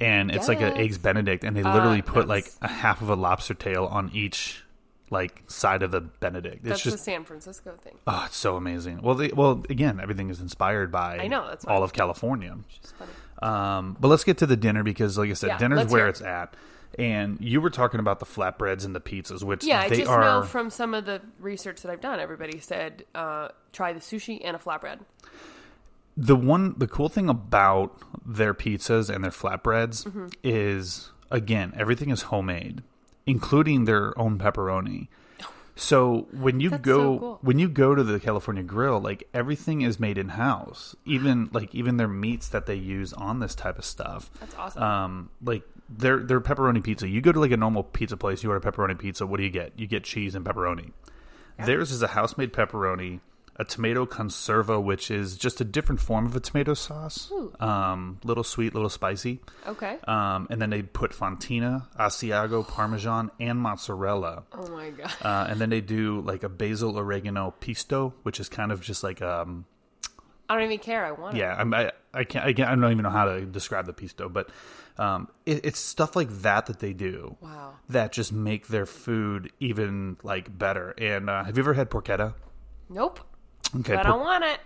and 0.00 0.30
it's 0.30 0.48
like 0.48 0.60
an 0.60 0.76
eggs 0.76 0.98
Benedict, 0.98 1.44
and 1.44 1.56
they 1.56 1.62
literally 1.62 2.00
Uh, 2.00 2.12
put 2.12 2.28
like 2.28 2.50
a 2.62 2.68
half 2.68 3.00
of 3.02 3.08
a 3.10 3.16
lobster 3.16 3.54
tail 3.54 3.84
on 3.86 4.10
each 4.12 4.64
like 5.10 5.42
side 5.46 5.82
of 5.82 5.90
the 5.90 6.02
Benedict. 6.02 6.56
It's 6.56 6.68
That's 6.68 6.82
the 6.84 6.90
just 6.90 7.04
San 7.04 7.24
Francisco 7.24 7.72
thing. 7.82 7.94
oh, 8.06 8.24
it's 8.26 8.36
so 8.36 8.56
amazing. 8.56 9.00
Well, 9.00 9.14
they, 9.14 9.28
well, 9.28 9.64
again, 9.70 10.00
everything 10.00 10.28
is 10.28 10.38
inspired 10.40 10.92
by 10.92 11.18
I 11.18 11.28
know, 11.28 11.46
that's 11.48 11.64
all 11.64 11.82
of 11.82 11.94
California. 11.94 12.56
Um, 13.42 13.96
but 14.00 14.08
let's 14.08 14.24
get 14.24 14.38
to 14.38 14.46
the 14.46 14.56
dinner 14.56 14.82
because, 14.82 15.16
like 15.16 15.30
I 15.30 15.34
said, 15.34 15.48
Yeah, 15.48 15.58
dinner's 15.58 15.86
where 15.86 16.08
it's 16.08 16.20
at. 16.20 16.54
And 16.98 17.38
you 17.40 17.60
were 17.60 17.70
talking 17.70 18.00
about 18.00 18.18
the 18.18 18.26
flatbreads 18.26 18.84
and 18.84 18.94
the 18.94 19.00
pizzas, 19.00 19.44
which 19.44 19.64
Yeah, 19.64 19.80
I 19.80 19.88
just 19.88 20.08
are. 20.10 20.20
know 20.20 20.42
from 20.42 20.68
some 20.68 20.94
of 20.94 21.04
the 21.06 21.22
research 21.38 21.82
that 21.82 21.92
I've 21.92 22.00
done, 22.00 22.18
everybody 22.18 22.58
said 22.58 23.04
uh, 23.14 23.48
try 23.72 23.92
the 23.92 24.00
sushi 24.00 24.40
and 24.44 24.56
a 24.56 24.58
flatbread. 24.58 24.98
the 26.16 26.34
one 26.34 26.74
the 26.76 26.88
cool 26.88 27.08
thing 27.08 27.28
about 27.28 27.96
their 28.26 28.52
pizzas 28.52 29.08
and 29.14 29.22
their 29.22 29.30
flatbreads 29.30 30.04
Mm-hmm. 30.04 30.26
is 30.42 31.12
again 31.30 31.72
everything 31.76 32.10
is 32.10 32.22
homemade 32.22 32.82
including 33.26 33.84
their 33.84 34.18
own 34.18 34.36
pepperoni 34.38 35.06
so 35.76 36.26
when 36.32 36.58
you 36.58 36.70
That's 36.70 36.82
go 36.82 36.98
so 36.98 37.18
cool. 37.20 37.38
when 37.42 37.58
you 37.60 37.68
go 37.68 37.94
to 37.94 38.02
the 38.02 38.18
California 38.18 38.64
Grill 38.64 38.98
like 38.98 39.28
everything 39.32 39.82
is 39.82 40.00
made 40.00 40.18
in 40.18 40.30
house 40.30 40.96
even 41.04 41.50
like 41.52 41.72
even 41.74 41.98
their 41.98 42.08
meats 42.08 42.48
that 42.48 42.66
they 42.66 42.74
use 42.74 43.12
on 43.12 43.38
this 43.38 43.54
type 43.54 43.78
of 43.78 43.84
stuff 43.84 44.28
That's 44.40 44.56
awesome. 44.56 44.82
um 44.82 45.30
like 45.40 45.62
their 45.88 46.18
their 46.18 46.40
pepperoni 46.40 46.82
pizza. 46.82 47.08
You 47.08 47.20
go 47.20 47.32
to 47.32 47.40
like 47.40 47.50
a 47.50 47.56
normal 47.56 47.82
pizza 47.82 48.16
place 48.16 48.42
you 48.42 48.50
order 48.50 48.60
pepperoni 48.70 48.98
pizza 48.98 49.26
what 49.26 49.38
do 49.38 49.44
you 49.44 49.50
get? 49.50 49.72
You 49.76 49.86
get 49.86 50.04
cheese 50.04 50.34
and 50.34 50.44
pepperoni. 50.44 50.92
Theirs 51.64 51.90
is 51.90 52.02
a 52.02 52.08
house 52.08 52.36
made 52.36 52.52
pepperoni 52.52 53.20
a 53.60 53.64
tomato 53.64 54.06
conserva 54.06 54.80
which 54.80 55.10
is 55.10 55.36
just 55.36 55.60
a 55.60 55.64
different 55.64 56.00
form 56.00 56.24
of 56.26 56.36
a 56.36 56.40
tomato 56.40 56.74
sauce. 56.74 57.32
Um 57.58 58.20
little 58.22 58.44
sweet 58.44 58.72
little 58.74 58.88
spicy. 58.88 59.40
Okay. 59.66 59.96
um 60.06 60.46
and 60.50 60.62
then 60.62 60.70
they 60.70 60.82
put 60.82 61.10
fontina 61.10 61.86
asiago 61.98 62.66
parmesan 62.66 63.30
and 63.40 63.58
mozzarella. 63.58 64.44
Oh 64.52 64.68
my 64.68 64.90
god. 64.90 65.12
uh, 65.22 65.46
and 65.50 65.60
then 65.60 65.70
they 65.70 65.80
do 65.80 66.20
like 66.20 66.44
a 66.44 66.48
basil 66.48 66.96
oregano 66.98 67.52
pesto, 67.58 68.14
which 68.22 68.38
is 68.38 68.48
kind 68.48 68.70
of 68.70 68.80
just 68.80 69.02
like 69.02 69.20
um 69.22 69.64
I 70.48 70.54
don't 70.54 70.64
even 70.64 70.78
care. 70.78 71.04
I 71.04 71.12
want 71.12 71.36
it. 71.36 71.40
yeah, 71.40 71.54
I'm, 71.58 71.72
I 71.74 71.92
I 72.14 72.24
can't 72.24 72.44
I, 72.46 72.52
can't, 72.52 72.68
I 72.70 72.74
don't 72.74 72.90
even 72.90 73.02
know 73.02 73.10
how 73.10 73.26
to 73.26 73.42
describe 73.44 73.86
the 73.86 73.92
piece 73.92 74.12
pesto, 74.12 74.28
but 74.28 74.48
um, 74.96 75.28
it, 75.46 75.64
it's 75.64 75.78
stuff 75.78 76.16
like 76.16 76.28
that 76.42 76.66
that 76.66 76.80
they 76.80 76.92
do. 76.92 77.36
Wow. 77.40 77.74
That 77.88 78.12
just 78.12 78.32
make 78.32 78.68
their 78.68 78.86
food 78.86 79.52
even 79.60 80.16
like 80.22 80.56
better. 80.56 80.94
And 80.98 81.28
uh, 81.30 81.44
have 81.44 81.56
you 81.56 81.62
ever 81.62 81.74
had 81.74 81.90
porchetta? 81.90 82.34
Nope. 82.88 83.20
Okay, 83.80 83.94
but 83.94 84.06
I 84.06 84.10
por- 84.10 84.18
want 84.20 84.44
it. 84.44 84.60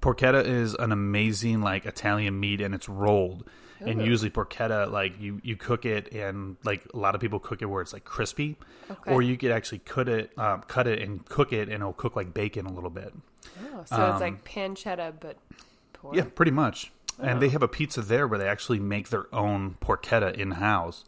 porchetta 0.00 0.44
is 0.44 0.74
an 0.74 0.92
amazing 0.92 1.60
like 1.62 1.84
Italian 1.86 2.38
meat, 2.38 2.60
and 2.60 2.74
it's 2.74 2.88
rolled. 2.88 3.48
And 3.80 4.00
usually 4.00 4.30
porchetta, 4.30 4.90
like 4.90 5.20
you 5.20 5.40
you 5.44 5.56
cook 5.56 5.84
it, 5.84 6.10
and 6.14 6.56
like 6.64 6.86
a 6.94 6.96
lot 6.96 7.14
of 7.14 7.20
people 7.20 7.38
cook 7.38 7.60
it 7.60 7.66
where 7.66 7.82
it's 7.82 7.92
like 7.92 8.04
crispy, 8.04 8.56
Okay. 8.90 9.12
or 9.12 9.20
you 9.20 9.36
could 9.36 9.50
actually 9.50 9.80
cut 9.80 10.08
it, 10.08 10.30
um, 10.38 10.62
cut 10.68 10.86
it 10.86 11.02
and 11.02 11.22
cook 11.26 11.52
it, 11.52 11.64
and 11.68 11.74
it'll 11.82 11.92
cook 11.92 12.16
like 12.16 12.32
bacon 12.32 12.64
a 12.64 12.72
little 12.72 12.88
bit. 12.88 13.12
Oh, 13.72 13.84
so 13.86 14.10
it's 14.10 14.20
like 14.20 14.44
pancetta, 14.44 15.12
but 15.20 15.36
pork. 15.92 16.14
Um, 16.14 16.18
Yeah, 16.18 16.24
pretty 16.34 16.50
much. 16.52 16.92
And 17.20 17.40
they 17.40 17.48
have 17.50 17.62
a 17.62 17.68
pizza 17.68 18.02
there 18.02 18.26
where 18.26 18.38
they 18.38 18.48
actually 18.48 18.80
make 18.80 19.08
their 19.10 19.32
own 19.32 19.76
porchetta 19.80 20.34
in 20.34 20.50
house, 20.52 21.04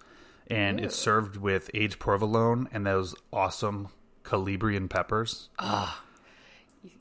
and 0.49 0.79
it's 0.79 0.95
served 0.97 1.37
with 1.37 1.69
aged 1.75 1.99
provolone 1.99 2.69
and 2.73 2.87
those 2.87 3.15
awesome 3.33 3.89
Calabrian 4.23 4.89
peppers. 4.89 5.49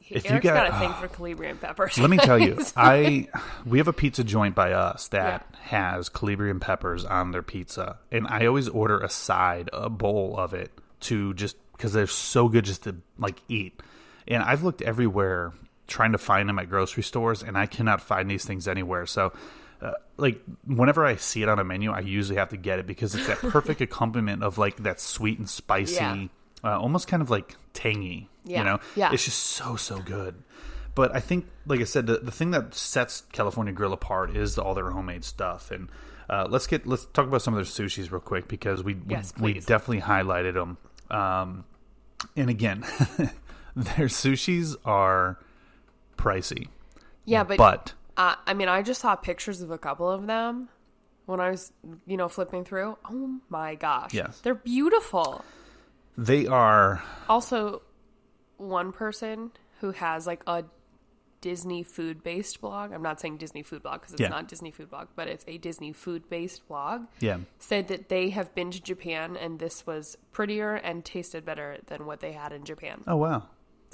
if 0.09 0.25
you 0.25 0.39
got- 0.39 0.43
got 0.43 0.67
a 0.69 0.79
thing 0.79 0.93
for 0.93 1.07
Calabrian 1.07 1.57
peppers. 1.57 1.97
Let 1.97 2.09
me 2.09 2.17
tell 2.17 2.39
you, 2.39 2.57
I 2.75 3.27
we 3.65 3.77
have 3.79 3.87
a 3.87 3.93
pizza 3.93 4.23
joint 4.23 4.55
by 4.55 4.71
us 4.71 5.07
that 5.09 5.45
has 5.61 6.09
Calabrian 6.09 6.59
peppers 6.59 7.05
on 7.05 7.31
their 7.31 7.43
pizza, 7.43 7.97
and 8.11 8.27
I 8.27 8.45
always 8.47 8.67
order 8.69 8.99
a 8.99 9.09
side, 9.09 9.69
a 9.73 9.89
bowl 9.89 10.35
of 10.37 10.53
it 10.53 10.71
to 11.01 11.33
just 11.35 11.57
because 11.73 11.93
they're 11.93 12.07
so 12.07 12.49
good 12.49 12.65
just 12.65 12.83
to 12.85 12.95
like 13.17 13.37
eat. 13.49 13.79
And 14.27 14.41
I've 14.43 14.63
looked 14.63 14.81
everywhere 14.81 15.53
trying 15.87 16.13
to 16.13 16.17
find 16.17 16.49
them 16.49 16.57
at 16.59 16.69
grocery 16.69 17.03
stores, 17.03 17.43
and 17.43 17.57
I 17.57 17.65
cannot 17.67 18.01
find 18.01 18.29
these 18.29 18.45
things 18.45 18.67
anywhere. 18.67 19.05
So. 19.05 19.33
Uh, 19.81 19.91
like 20.15 20.41
whenever 20.65 21.05
I 21.05 21.17
see 21.17 21.43
it 21.43 21.49
on 21.49 21.59
a 21.59 21.63
menu, 21.65 21.91
I 21.91 21.99
usually 21.99 22.37
have 22.37 22.47
to 22.49 22.57
get 22.57 22.79
it 22.79 22.87
because 22.87 23.13
it's 23.13 23.27
that 23.27 23.37
perfect 23.51 23.81
accompaniment 23.81 24.41
of 24.41 24.57
like 24.57 24.77
that 24.83 25.01
sweet 25.01 25.37
and 25.37 25.49
spicy, 25.49 25.95
Yeah. 25.95 26.27
uh, 26.63 26.79
almost 26.79 27.09
kind 27.09 27.21
of 27.21 27.29
like 27.29 27.57
tangy. 27.73 28.29
Yeah. 28.45 28.59
You 28.59 28.63
know, 28.63 28.79
Yeah. 28.95 29.11
it's 29.11 29.25
just 29.25 29.37
so 29.43 29.75
so 29.75 29.99
good. 29.99 30.41
But 30.95 31.13
I 31.13 31.19
think, 31.19 31.45
like 31.67 31.81
I 31.81 31.83
said, 31.83 32.07
the, 32.07 32.19
the 32.19 32.31
thing 32.31 32.51
that 32.51 32.73
sets 32.73 33.23
California 33.33 33.73
Grill 33.73 33.91
apart 33.91 34.35
is 34.37 34.57
all 34.57 34.73
their 34.75 34.91
homemade 34.91 35.25
stuff. 35.25 35.69
And 35.71 35.89
uh, 36.29 36.47
let's 36.49 36.67
get 36.67 36.87
let's 36.87 37.05
talk 37.07 37.27
about 37.27 37.41
some 37.41 37.53
of 37.53 37.57
their 37.57 37.85
sushis 37.85 38.09
real 38.09 38.21
quick 38.21 38.47
because 38.47 38.81
we 38.81 38.95
Yes, 39.09 39.33
we, 39.37 39.53
we 39.55 39.59
definitely 39.59 40.01
highlighted 40.01 40.53
them. 40.53 40.77
Um, 41.11 41.65
and 42.37 42.49
again, 42.49 42.85
their 43.97 44.07
sushis 44.07 44.75
are 44.85 45.37
pricey, 46.17 46.67
yeah, 47.25 47.43
but, 47.43 47.57
but 47.57 47.93
uh, 48.17 48.35
I 48.47 48.53
mean, 48.53 48.67
I 48.69 48.81
just 48.81 49.01
saw 49.01 49.15
pictures 49.15 49.61
of 49.61 49.71
a 49.71 49.77
couple 49.77 50.09
of 50.09 50.25
them 50.27 50.69
when 51.25 51.39
I 51.39 51.49
was, 51.51 51.73
you 52.07 52.17
know, 52.17 52.27
flipping 52.29 52.63
through. 52.63 52.97
Oh 53.09 53.39
my 53.49 53.75
gosh. 53.75 54.13
Yes. 54.13 54.39
They're 54.41 54.55
beautiful. 54.55 55.43
they 56.17 56.45
are 56.47 57.03
Also, 57.27 57.81
one 58.57 58.91
person 58.93 59.51
who 59.81 59.91
has 59.91 60.25
like 60.27 60.41
a 60.47 60.63
Disney 61.41 61.83
food 61.83 62.23
based 62.23 62.61
blog. 62.61 62.91
I'm 62.93 63.01
not 63.03 63.19
saying 63.19 63.37
Disney 63.37 63.61
food 63.63 63.83
blog 63.83 63.99
because 64.01 64.13
it's 64.13 64.21
Yeah. 64.21 64.29
not 64.29 64.47
Disney 64.47 64.71
food 64.71 64.89
blog, 64.89 65.07
but 65.15 65.27
it's 65.27 65.43
a 65.47 65.57
Disney 65.57 65.91
food 65.93 66.29
based 66.29 66.67
blog. 66.67 67.07
yeah 67.19 67.37
Said 67.59 67.87
that 67.89 68.07
they 68.09 68.29
have 68.29 68.55
been 68.55 68.71
to 68.71 68.81
Japan 68.81 69.35
and 69.35 69.59
this 69.59 69.85
was 69.85 70.17
prettier 70.31 70.73
and 70.75 71.03
tasted 71.03 71.43
better 71.45 71.77
than 71.87 72.05
what 72.05 72.19
they 72.21 72.31
had 72.31 72.53
in 72.53 72.63
Japan. 72.63 73.03
oh 73.07 73.17
wow. 73.17 73.43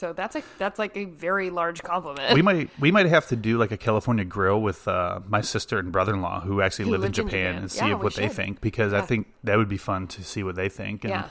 So 0.02 0.14
that's 0.14 0.36
a 0.36 0.42
that's 0.58 0.80
like 0.80 0.98
a 0.98 1.06
very 1.06 1.52
large 1.52 1.84
compliment. 1.84 2.34
we 2.34 2.42
might 2.42 2.72
we 2.80 2.92
might 2.92 3.06
have 3.06 3.28
to 3.28 3.36
do 3.36 3.60
like 3.60 3.72
a 3.72 3.78
California 3.78 4.26
grill 4.26 4.60
with 4.60 4.88
uh, 4.88 5.20
my 5.28 5.42
sister 5.42 5.78
and 5.78 5.92
brother 5.92 6.12
in 6.16 6.22
law 6.24 6.40
who 6.42 6.60
actually 6.60 6.86
Who 6.86 6.92
live 6.92 7.04
in 7.04 7.12
Japan, 7.12 7.30
Japan. 7.32 7.56
and 7.56 7.72
see 7.72 7.88
Yeah, 7.88 7.94
what 7.94 8.16
they 8.16 8.28
think 8.28 8.62
because 8.62 8.94
I 8.94 9.02
think 9.02 9.28
that 9.44 9.58
would 9.60 9.70
be 9.70 9.78
fun 9.78 10.08
to 10.08 10.24
see 10.24 10.42
what 10.42 10.56
they 10.56 10.70
think. 10.70 11.04
And 11.04 11.12
Yeah. 11.12 11.28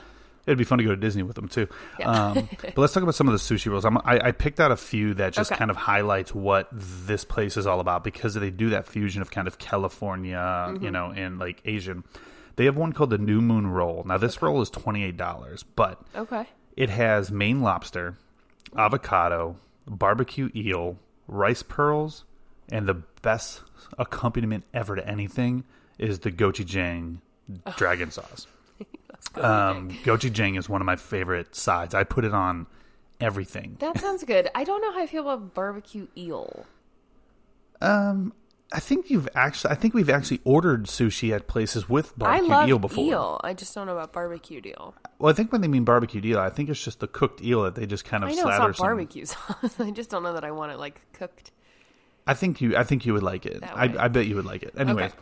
It'd 0.47 0.57
be 0.57 0.63
fun 0.63 0.77
to 0.77 0.85
go 0.85 0.91
to 0.91 0.95
Disney 0.95 1.21
with 1.21 1.35
them 1.35 1.49
too. 1.49 1.67
Yeah. 1.99 2.09
Um, 2.09 2.47
but 2.61 2.77
let's 2.77 2.93
talk 2.93 3.03
about 3.03 3.13
some 3.13 3.27
of 3.27 3.33
the 3.33 3.39
sushi 3.39 3.69
rolls. 3.69 3.83
I'm, 3.83 3.97
I, 3.97 4.19
I 4.27 4.31
picked 4.31 4.61
out 4.61 4.71
a 4.71 4.77
few 4.77 5.13
that 5.15 5.33
just 5.33 5.51
Okay. 5.51 5.59
kind 5.59 5.69
of 5.69 5.75
highlights 5.77 6.33
what 6.33 6.67
this 6.71 7.25
place 7.25 7.57
is 7.57 7.67
all 7.67 7.79
about 7.81 8.05
because 8.05 8.33
they 8.35 8.49
do 8.51 8.69
that 8.71 8.87
fusion 8.87 9.21
of 9.21 9.29
kind 9.31 9.47
of 9.49 9.59
California, 9.59 10.37
Mm-hmm. 10.37 10.83
you 10.83 10.91
know, 10.91 11.11
and 11.13 11.37
like 11.39 11.61
Asian. 11.65 12.05
They 12.55 12.65
have 12.65 12.77
one 12.77 12.93
called 12.93 13.09
the 13.09 13.17
New 13.17 13.41
Moon 13.41 13.67
Roll. 13.67 14.03
Now 14.05 14.17
this 14.17 14.41
roll 14.41 14.61
is 14.61 14.69
twenty 14.69 15.03
eight 15.03 15.17
dollars, 15.17 15.61
but 15.75 16.01
okay. 16.15 16.45
it 16.75 16.89
has 16.89 17.31
Maine 17.31 17.61
lobster, 17.61 18.17
avocado, 18.75 19.57
barbecue 19.87 20.49
eel, 20.55 20.97
rice 21.27 21.63
pearls, 21.63 22.25
and 22.71 22.87
the 22.87 22.95
best 23.21 23.61
accompaniment 23.97 24.63
ever 24.73 24.95
to 24.95 25.07
anything 25.07 25.63
is 25.97 26.19
the 26.19 26.31
gochujang 26.31 27.19
dragon 27.77 28.11
sauce. 28.11 28.47
Um, 29.35 29.91
gochujang 30.03 30.57
is 30.57 30.67
one 30.67 30.81
of 30.81 30.85
my 30.85 30.95
favorite 30.95 31.55
sides. 31.55 31.93
I 31.93 32.03
put 32.03 32.25
it 32.25 32.33
on 32.33 32.65
everything. 33.21 33.77
That 33.79 33.99
sounds 33.99 34.23
good. 34.23 34.49
I 34.55 34.63
don't 34.63 34.81
know 34.81 34.91
how 34.91 34.99
I 34.99 35.05
feel 35.05 35.21
about 35.21 35.53
barbecue 35.53 36.07
eel. 36.17 36.65
Um, 37.81 38.33
I 38.73 38.79
think 38.79 39.09
you've 39.09 39.27
actually. 39.35 39.71
I 39.71 39.75
think 39.75 39.93
we've 39.93 40.09
actually 40.09 40.39
ordered 40.45 40.85
sushi 40.85 41.33
at 41.35 41.47
places 41.47 41.89
with 41.89 42.17
barbecue 42.17 42.53
I 42.53 42.57
love 42.59 42.69
eel 42.69 42.79
before. 42.79 43.03
eel. 43.03 43.41
I 43.43 43.53
just 43.53 43.75
don't 43.75 43.85
know 43.85 43.93
about 43.97 44.13
barbecue 44.13 44.61
eel. 44.65 44.95
Well, 45.19 45.29
I 45.29 45.35
think 45.35 45.51
when 45.51 45.61
they 45.61 45.67
mean 45.67 45.83
barbecue 45.83 46.21
eel, 46.23 46.39
I 46.39 46.49
think 46.49 46.69
it's 46.69 46.81
just 46.83 46.99
the 47.01 47.07
cooked 47.07 47.43
eel 47.43 47.63
that 47.63 47.75
they 47.75 47.85
just 47.85 48.05
kind 48.05 48.23
of 48.23 48.29
I 48.29 48.33
know 48.33 48.37
it's 48.37 48.41
slather 48.43 48.67
not 48.67 48.77
some. 48.77 48.85
barbecue 48.85 49.25
sauce. 49.25 49.75
I 49.79 49.91
just 49.91 50.09
don't 50.09 50.23
know 50.23 50.33
that 50.33 50.45
I 50.45 50.51
want 50.51 50.71
it 50.71 50.79
like 50.79 51.01
cooked. 51.13 51.51
I 52.25 52.33
think 52.33 52.61
you. 52.61 52.77
I 52.77 52.83
think 52.83 53.05
you 53.05 53.13
would 53.13 53.23
like 53.23 53.45
it. 53.45 53.61
I. 53.63 53.93
I 53.97 54.07
bet 54.07 54.27
you 54.27 54.35
would 54.35 54.45
like 54.45 54.63
it. 54.63 54.73
Anyway, 54.77 55.05
Okay. 55.05 55.13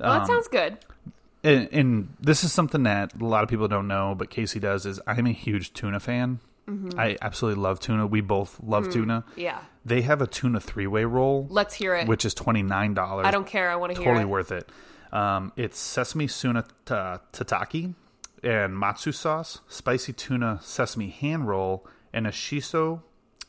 Well, 0.00 0.12
that 0.12 0.22
um, 0.22 0.26
sounds 0.26 0.48
good. 0.48 0.76
and, 1.42 1.68
and 1.72 2.08
this 2.20 2.44
is 2.44 2.52
something 2.52 2.82
that 2.82 3.14
a 3.18 3.24
lot 3.24 3.42
of 3.42 3.48
people 3.48 3.68
don't 3.68 3.88
know, 3.88 4.14
but 4.18 4.28
Casey 4.28 4.60
does. 4.60 4.84
Is 4.84 5.00
I'm 5.06 5.26
a 5.26 5.32
huge 5.32 5.72
tuna 5.72 6.00
fan. 6.00 6.40
Mhm. 6.68 6.98
I 6.98 7.16
absolutely 7.22 7.62
love 7.62 7.80
tuna. 7.80 8.06
We 8.06 8.20
both 8.20 8.58
love 8.62 8.88
Mm, 8.88 8.92
tuna. 8.92 9.24
yeah. 9.36 9.60
They 9.84 10.02
have 10.02 10.20
a 10.20 10.26
tuna 10.26 10.60
three 10.60 10.86
way 10.86 11.04
roll. 11.04 11.46
Let's 11.50 11.74
hear 11.74 11.94
it. 11.94 12.06
Which 12.06 12.24
is 12.24 12.34
twenty 12.34 12.62
nine 12.62 12.92
dollars. 12.94 13.26
I 13.26 13.30
don't 13.30 13.46
care. 13.46 13.70
I 13.70 13.76
wanna 13.76 13.94
hear 13.94 14.04
Totally 14.04 14.22
it. 14.24 14.28
worth 14.28 14.52
it. 14.52 14.68
Um, 15.12 15.52
it's 15.56 15.78
sesame 15.78 16.28
tuna 16.28 16.64
ta- 16.84 17.20
tataki 17.32 17.94
and 18.42 18.78
matsu 18.78 19.12
sauce, 19.12 19.60
spicy 19.68 20.12
tuna 20.12 20.58
sesame 20.62 21.08
hand 21.08 21.48
roll, 21.48 21.86
and 22.12 22.26
a 22.26 22.30
shiso 22.30 23.02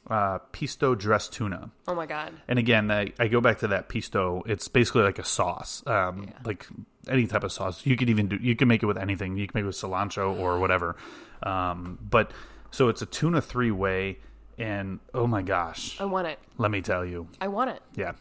uh, 0.10 0.40
pesto 0.54 0.96
dressed 0.96 1.34
tuna. 1.34 1.70
Oh 1.88 1.94
my 1.94 2.06
god. 2.08 2.32
And 2.48 2.58
again, 2.58 2.90
I, 2.90 3.12
I 3.20 3.28
go 3.28 3.42
back 3.42 3.60
to 3.60 3.68
that 3.68 3.90
pesto. 3.90 4.42
It's 4.48 4.68
basically 4.68 5.04
like 5.04 5.20
a 5.20 5.24
sauce, 5.26 5.84
um, 5.86 6.30
like 6.46 6.66
any 7.08 7.28
type 7.28 7.44
of 7.44 7.52
sauce. 7.52 7.86
You 7.86 7.96
could 7.96 8.10
even 8.10 8.28
do. 8.30 8.38
You 8.42 8.56
can 8.56 8.68
make 8.70 8.82
it 8.82 8.88
with 8.88 8.98
anything. 8.98 9.36
You 9.38 9.46
can 9.46 9.52
make 9.60 9.64
it 9.64 9.68
with 9.68 9.76
cilantro 9.76 10.36
or 10.40 10.58
whatever. 10.58 10.96
Um, 11.44 12.00
but 12.02 12.32
so 12.72 12.90
it's 12.90 13.02
a 13.02 13.06
tuna 13.06 13.42
three 13.42 13.72
way, 13.72 14.20
and 14.58 15.00
oh 15.14 15.28
my 15.28 15.42
gosh, 15.42 16.00
I 16.00 16.06
want 16.06 16.28
it. 16.28 16.40
let 16.58 16.72
me 16.72 16.82
tell 16.82 17.06
you, 17.06 17.28
I 17.42 17.48
want 17.48 17.70
it. 17.72 17.82
yeah. 17.96 18.14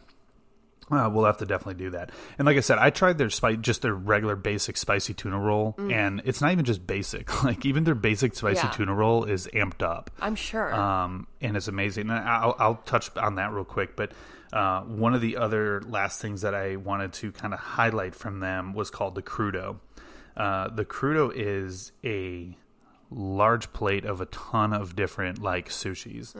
Uh, 0.91 1.07
we'll 1.07 1.25
have 1.25 1.37
to 1.37 1.45
definitely 1.45 1.75
do 1.83 1.91
that. 1.91 2.09
And 2.39 2.47
like 2.47 2.57
I 2.57 2.61
said, 2.61 2.79
I 2.79 2.89
tried 2.89 3.19
their 3.19 3.29
spice, 3.29 3.57
just 3.61 3.83
their 3.83 3.93
regular 3.93 4.35
basic 4.35 4.75
spicy 4.75 5.13
tuna 5.13 5.37
roll, 5.39 5.73
Mm. 5.77 5.93
and 5.93 6.21
it's 6.25 6.41
not 6.41 6.51
even 6.51 6.65
just 6.65 6.87
basic. 6.87 7.29
Like 7.43 7.63
even 7.63 7.83
their 7.83 7.93
basic 7.93 8.33
spicy 8.35 8.61
Yeah. 8.65 8.71
tuna 8.71 8.95
roll 8.95 9.23
is 9.25 9.47
amped 9.53 9.83
up. 9.83 10.09
I'm 10.19 10.33
sure. 10.35 10.73
Um, 10.73 11.27
and 11.41 11.55
it's 11.55 11.67
amazing. 11.67 12.09
And 12.09 12.17
I'll, 12.17 12.55
I'll 12.57 12.75
touch 12.87 13.15
on 13.17 13.35
that 13.35 13.51
real 13.53 13.65
quick. 13.65 13.95
But 13.95 14.13
uh, 14.51 14.81
one 14.81 15.13
of 15.13 15.21
the 15.21 15.37
other 15.37 15.79
last 15.83 16.23
things 16.23 16.41
that 16.41 16.55
I 16.55 16.77
wanted 16.77 17.13
to 17.13 17.31
kind 17.33 17.53
of 17.53 17.59
highlight 17.59 18.15
from 18.15 18.39
them 18.39 18.73
was 18.73 18.89
called 18.89 19.13
the 19.13 19.21
crudo. 19.21 19.77
Uh, 20.35 20.69
the 20.69 20.85
crudo 20.85 21.31
is 21.31 21.91
a 22.03 22.57
large 23.11 23.71
plate 23.73 24.05
of 24.05 24.21
a 24.21 24.25
ton 24.27 24.73
of 24.73 24.95
different 24.95 25.41
like 25.41 25.69
sushis, 25.69 26.35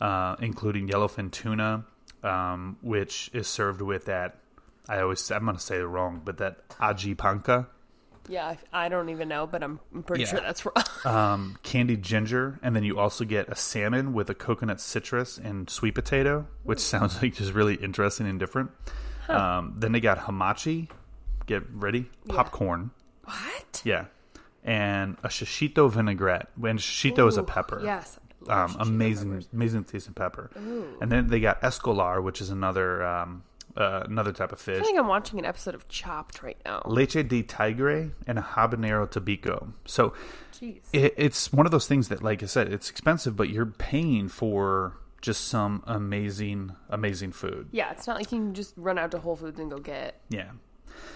uh, 0.00 0.36
including 0.40 0.88
yellowfin 0.88 1.30
tuna, 1.30 1.84
um, 2.22 2.76
which 2.82 3.30
is 3.32 3.46
served 3.46 3.80
with 3.82 4.06
that. 4.06 4.38
I 4.88 5.00
always 5.00 5.30
I'm 5.30 5.44
going 5.44 5.56
to 5.56 5.62
say 5.62 5.76
it 5.78 5.82
wrong, 5.84 6.22
but 6.24 6.38
that 6.38 6.68
aji 6.70 7.16
panca. 7.16 7.66
yeah, 8.28 8.54
I, 8.72 8.84
I 8.86 8.88
don't 8.88 9.08
even 9.10 9.28
know, 9.28 9.46
but 9.46 9.62
I'm, 9.62 9.80
I'm 9.94 10.02
pretty 10.02 10.24
Yeah. 10.24 10.30
sure 10.30 10.40
that's 10.40 10.64
wrong. 10.66 10.84
um, 11.04 11.58
candied 11.62 12.02
ginger, 12.02 12.58
and 12.62 12.74
then 12.76 12.84
you 12.84 12.98
also 12.98 13.24
get 13.24 13.48
a 13.48 13.54
salmon 13.56 14.12
with 14.12 14.28
a 14.30 14.34
coconut 14.34 14.80
citrus 14.80 15.38
and 15.38 15.68
sweet 15.70 15.94
potato, 15.94 16.46
which 16.64 16.80
sounds 16.80 17.20
like 17.22 17.34
just 17.34 17.52
really 17.54 17.74
interesting 17.76 18.26
and 18.26 18.38
different. 18.38 18.70
Um, 19.28 19.74
then 19.78 19.92
they 19.92 20.00
got 20.00 20.18
hamachi. 20.18 20.88
Get 21.46 21.62
ready, 21.72 22.10
popcorn. 22.28 22.90
What? 23.24 23.82
Yeah, 23.84 24.06
and 24.64 25.16
a 25.22 25.28
shishito 25.28 25.90
vinaigrette. 25.90 26.48
And 26.62 26.78
shishito 26.78 27.28
is 27.28 27.36
a 27.36 27.42
pepper. 27.42 27.80
yes. 27.84 28.18
um, 28.48 28.76
amazing, 28.78 29.44
amazing 29.52 29.84
tasting 29.84 30.14
pepper. 30.14 30.50
Ooh. 30.58 30.96
And 31.00 31.10
then 31.10 31.28
they 31.28 31.40
got 31.40 31.62
escolar, 31.62 32.20
which 32.20 32.40
is 32.40 32.50
another 32.50 33.04
um, 33.04 33.42
uh, 33.76 34.02
another 34.04 34.32
type 34.32 34.52
of 34.52 34.60
fish. 34.60 34.78
I 34.78 34.82
think 34.82 34.98
I'm 34.98 35.08
watching 35.08 35.38
an 35.38 35.44
episode 35.44 35.74
of 35.74 35.88
Chopped 35.88 36.42
right 36.42 36.56
now. 36.64 36.82
Leche 36.86 37.26
de 37.26 37.42
tigre 37.42 38.12
and 38.26 38.38
a 38.38 38.42
habanero 38.42 39.10
tobiko. 39.10 39.72
So 39.84 40.14
it, 40.92 41.14
it's 41.16 41.52
one 41.52 41.66
of 41.66 41.72
those 41.72 41.86
things 41.86 42.08
that, 42.08 42.22
like 42.22 42.42
I 42.42 42.46
said, 42.46 42.72
it's 42.72 42.88
expensive, 42.88 43.36
but 43.36 43.48
you're 43.48 43.66
paying 43.66 44.28
for 44.28 44.96
just 45.20 45.46
some 45.48 45.82
amazing, 45.86 46.72
amazing 46.88 47.32
food. 47.32 47.68
Yeah, 47.72 47.90
it's 47.90 48.06
not 48.06 48.16
like 48.16 48.30
you 48.30 48.38
can 48.38 48.54
just 48.54 48.74
run 48.76 48.98
out 48.98 49.10
to 49.12 49.18
Whole 49.18 49.36
Foods 49.36 49.58
and 49.58 49.70
go 49.70 49.78
get 49.78 50.20
Yeah. 50.28 50.50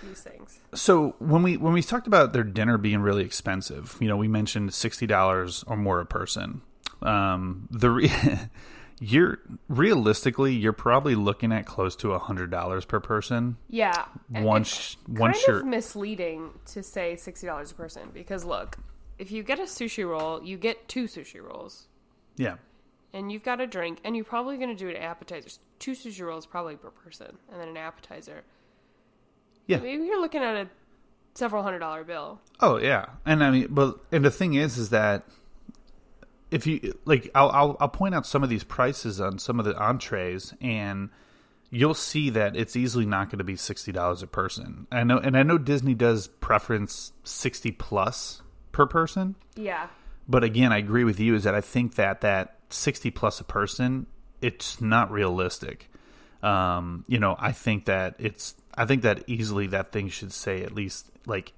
These 0.03 0.21
things. 0.21 0.61
So 0.75 1.15
when 1.19 1.43
we 1.43 1.57
when 1.57 1.73
we 1.73 1.83
talked 1.83 2.07
about 2.07 2.33
their 2.33 2.45
dinner 2.45 2.79
being 2.79 3.01
really 3.01 3.25
expensive, 3.25 3.97
you 4.01 4.09
know, 4.09 4.17
we 4.17 4.29
mentioned 4.29 4.75
sixty 4.75 5.07
dollars 5.07 5.65
or 5.67 5.77
more 5.77 6.01
a 6.01 6.07
person. 6.07 6.63
Um, 7.03 7.69
the 7.71 7.91
re- 7.91 8.13
you're 9.01 9.39
realistically 9.69 10.55
you're 10.55 10.73
probably 10.73 11.15
looking 11.15 11.53
at 11.53 11.67
close 11.67 11.95
to 11.97 12.13
a 12.13 12.19
hundred 12.19 12.51
dollars 12.51 12.85
per 12.85 13.01
person. 13.01 13.57
Yeah. 13.69 14.07
Once 14.31 14.97
it's 15.01 15.09
once 15.09 15.47
you're 15.47 15.65
misleading 15.65 16.51
to 16.67 16.83
say 16.83 17.17
sixty 17.17 17.47
dollars 17.47 17.71
a 17.73 17.75
person 17.75 18.11
because 18.13 18.45
look, 18.45 18.77
if 19.19 19.31
you 19.31 19.43
get 19.43 19.59
a 19.59 19.63
sushi 19.63 20.09
roll, 20.09 20.43
you 20.43 20.57
get 20.57 20.89
two 20.89 21.05
sushi 21.05 21.43
rolls, 21.43 21.89
yeah 22.37 22.57
and 23.13 23.33
you've 23.33 23.43
got 23.43 23.61
a 23.61 23.67
drink, 23.67 24.01
and 24.05 24.15
you're 24.15 24.25
probably 24.25 24.57
going 24.57 24.69
to 24.69 24.75
do 24.75 24.89
an 24.89 24.97
appetizer. 24.97 25.49
Two 25.79 25.93
sushi 25.93 26.25
rolls 26.25 26.47
probably 26.47 26.77
per 26.77 26.91
person, 26.91 27.39
and 27.51 27.61
then 27.61 27.69
an 27.69 27.77
appetizer. 27.77 28.45
Yeah. 29.69 29.77
maybe 29.79 30.03
you're 30.05 30.21
looking 30.21 30.43
at 30.43 30.57
a 30.57 30.69
several 31.35 31.63
hundred 31.63 31.79
dollar 31.79 32.03
bill. 32.03 32.41
Oh 32.61 32.79
yeah, 32.79 33.07
and 33.25 33.45
I 33.45 33.51
mean, 33.53 33.69
but 33.71 34.01
and 34.11 34.25
the 34.25 34.31
thing 34.33 34.55
is, 34.55 34.77
is 34.79 34.91
that 34.91 35.25
if 36.51 36.67
you 36.67 36.99
like, 37.05 37.31
I'll 37.35 37.51
I'll, 37.51 37.77
I'll 37.81 37.89
point 37.89 38.15
out 38.15 38.27
some 38.27 38.43
of 38.43 38.49
these 38.49 38.65
prices 38.65 39.21
on 39.21 39.39
some 39.39 39.59
of 39.59 39.65
the 39.67 39.77
entrees, 39.77 40.55
and 40.61 41.11
you'll 41.71 41.95
see 41.95 42.31
that 42.31 42.57
it's 42.57 42.75
easily 42.75 43.05
not 43.07 43.29
going 43.29 43.39
to 43.39 43.45
be 43.45 43.57
sixty 43.57 43.93
dollars 43.93 44.23
a 44.23 44.27
person. 44.27 44.87
I 44.91 45.05
know, 45.05 45.19
and 45.19 45.37
I 45.37 45.43
know 45.43 45.59
Disney 45.59 45.95
does 45.95 46.27
preference 46.29 47.13
sixty 47.25 47.71
plus 47.71 48.43
per 48.73 48.87
person, 48.87 49.35
Yeah. 49.57 49.89
but 50.29 50.43
again, 50.45 50.73
I 50.73 50.79
agree 50.79 51.05
with 51.05 51.21
you. 51.21 51.35
Is 51.35 51.45
that 51.45 51.55
I 51.55 51.61
think 51.61 51.97
that 51.97 52.23
that 52.23 52.57
sixty 52.71 53.11
plus 53.11 53.41
a 53.41 53.45
person, 53.45 54.07
it's 54.41 54.81
not 54.81 55.11
realistic. 55.13 55.91
Um, 56.43 57.05
you 57.09 57.19
know, 57.19 57.37
I 57.39 57.53
think 57.53 57.85
that 57.87 58.15
it's. 58.19 58.55
I 58.79 58.87
think 58.87 59.03
that 59.03 59.25
easily 59.27 59.67
that 59.69 59.93
thing 59.93 60.09
should 60.09 60.33
say 60.33 60.63
at 60.63 60.73
least 60.73 61.11
like 61.27 61.53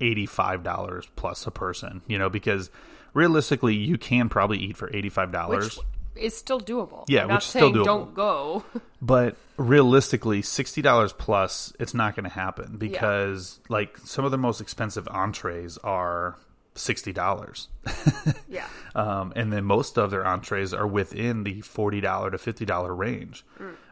eighty-five 0.00 0.62
dollars 0.62 1.06
plus 1.16 1.46
a 1.46 1.50
person. 1.50 2.02
You 2.06 2.18
know, 2.18 2.28
because 2.30 2.70
realistically, 3.14 3.74
you 3.74 3.98
can 3.98 4.28
probably 4.28 4.58
eat 4.58 4.76
for 4.76 4.94
eighty-five 4.94 5.30
dollars. 5.32 5.76
Which 5.76 5.86
is 6.16 6.36
still 6.36 6.60
doable. 6.60 7.04
Yeah, 7.08 7.22
I'm 7.22 7.28
not 7.28 7.34
which 7.36 7.44
is 7.44 7.50
still 7.50 7.60
saying 7.60 7.74
doable. 7.74 7.84
don't 7.84 8.14
go. 8.14 8.64
But 9.02 9.36
realistically, 9.58 10.40
sixty 10.40 10.80
dollars 10.82 11.12
plus, 11.12 11.72
it's 11.78 11.92
not 11.92 12.16
going 12.16 12.24
to 12.24 12.30
happen 12.30 12.76
because 12.78 13.60
like 13.68 13.98
some 13.98 14.24
of 14.24 14.30
the 14.30 14.38
most 14.38 14.60
expensive 14.62 15.06
entrees 15.08 15.76
are 15.78 16.38
sixty 16.74 17.12
dollars. 17.12 17.68
yeah. 18.48 18.66
um, 18.94 19.34
and 19.36 19.52
then 19.52 19.64
most 19.64 19.98
of 19.98 20.10
their 20.10 20.26
entrees 20.26 20.72
are 20.72 20.86
within 20.86 21.44
the 21.44 21.60
forty 21.60 22.00
dollar 22.00 22.30
to 22.30 22.38
fifty 22.38 22.64
dollar 22.64 22.94
range. 22.94 23.44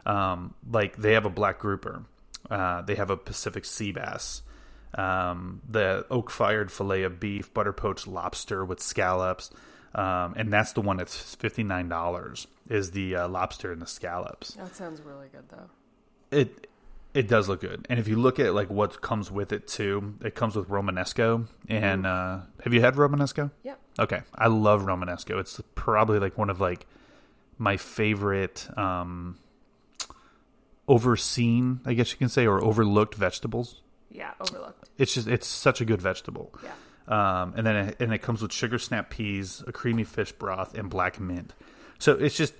Um, 0.05 0.55
like 0.69 0.97
they 0.97 1.13
have 1.13 1.25
a 1.25 1.29
black 1.29 1.59
grouper, 1.59 2.03
uh, 2.49 2.81
they 2.81 2.95
have 2.95 3.09
a 3.09 3.17
Pacific 3.17 3.65
sea 3.65 3.91
bass, 3.91 4.41
um, 4.95 5.61
the 5.69 6.05
oak 6.09 6.31
fired 6.31 6.71
fillet 6.71 7.03
of 7.03 7.19
beef, 7.19 7.53
butter 7.53 7.73
poached 7.73 8.07
lobster 8.07 8.63
with 8.63 8.79
scallops, 8.79 9.51
um, 9.93 10.33
and 10.37 10.51
that's 10.51 10.73
the 10.73 10.81
one 10.81 10.97
that's 10.97 11.35
fifty 11.35 11.63
nine 11.63 11.89
dollars. 11.89 12.47
Is 12.69 12.91
the 12.91 13.15
uh, 13.15 13.27
lobster 13.27 13.71
and 13.71 13.81
the 13.81 13.87
scallops? 13.87 14.53
That 14.53 14.75
sounds 14.75 15.01
really 15.01 15.27
good 15.31 15.49
though. 15.49 15.69
It 16.31 16.67
it 17.13 17.27
does 17.27 17.47
look 17.47 17.61
good, 17.61 17.85
and 17.89 17.99
if 17.99 18.07
you 18.07 18.15
look 18.17 18.39
at 18.39 18.53
like 18.53 18.69
what 18.69 19.01
comes 19.01 19.31
with 19.31 19.53
it 19.53 19.67
too, 19.67 20.15
it 20.23 20.35
comes 20.35 20.55
with 20.55 20.67
Romanesco. 20.69 21.47
And 21.69 22.05
uh, 22.05 22.39
have 22.63 22.73
you 22.73 22.81
had 22.81 22.95
Romanesco? 22.95 23.51
Yeah. 23.63 23.75
Okay, 23.99 24.21
I 24.33 24.47
love 24.47 24.83
Romanesco. 24.83 25.39
It's 25.39 25.61
probably 25.75 26.19
like 26.19 26.37
one 26.37 26.49
of 26.49 26.59
like 26.59 26.85
my 27.57 27.77
favorite 27.77 28.67
um, 28.77 29.37
overseen, 30.87 31.79
I 31.85 31.93
guess 31.93 32.11
you 32.11 32.17
can 32.17 32.29
say, 32.29 32.45
or 32.47 32.63
overlooked 32.63 33.15
vegetables. 33.15 33.81
Yeah, 34.11 34.31
overlooked. 34.39 34.89
It's 34.97 35.13
just 35.13 35.27
it's 35.27 35.47
such 35.47 35.81
a 35.81 35.85
good 35.85 36.01
vegetable. 36.01 36.53
Yeah. 36.63 36.71
Um, 37.07 37.53
and 37.55 37.67
then 37.67 37.75
it, 37.75 37.97
and 37.99 38.13
it 38.13 38.19
comes 38.19 38.41
with 38.41 38.51
sugar 38.51 38.79
snap 38.79 39.09
peas, 39.09 39.63
a 39.67 39.71
creamy 39.71 40.03
fish 40.05 40.31
broth, 40.31 40.73
and 40.77 40.89
black 40.89 41.19
mint. 41.19 41.53
So 41.99 42.13
it's 42.13 42.35
just 42.35 42.53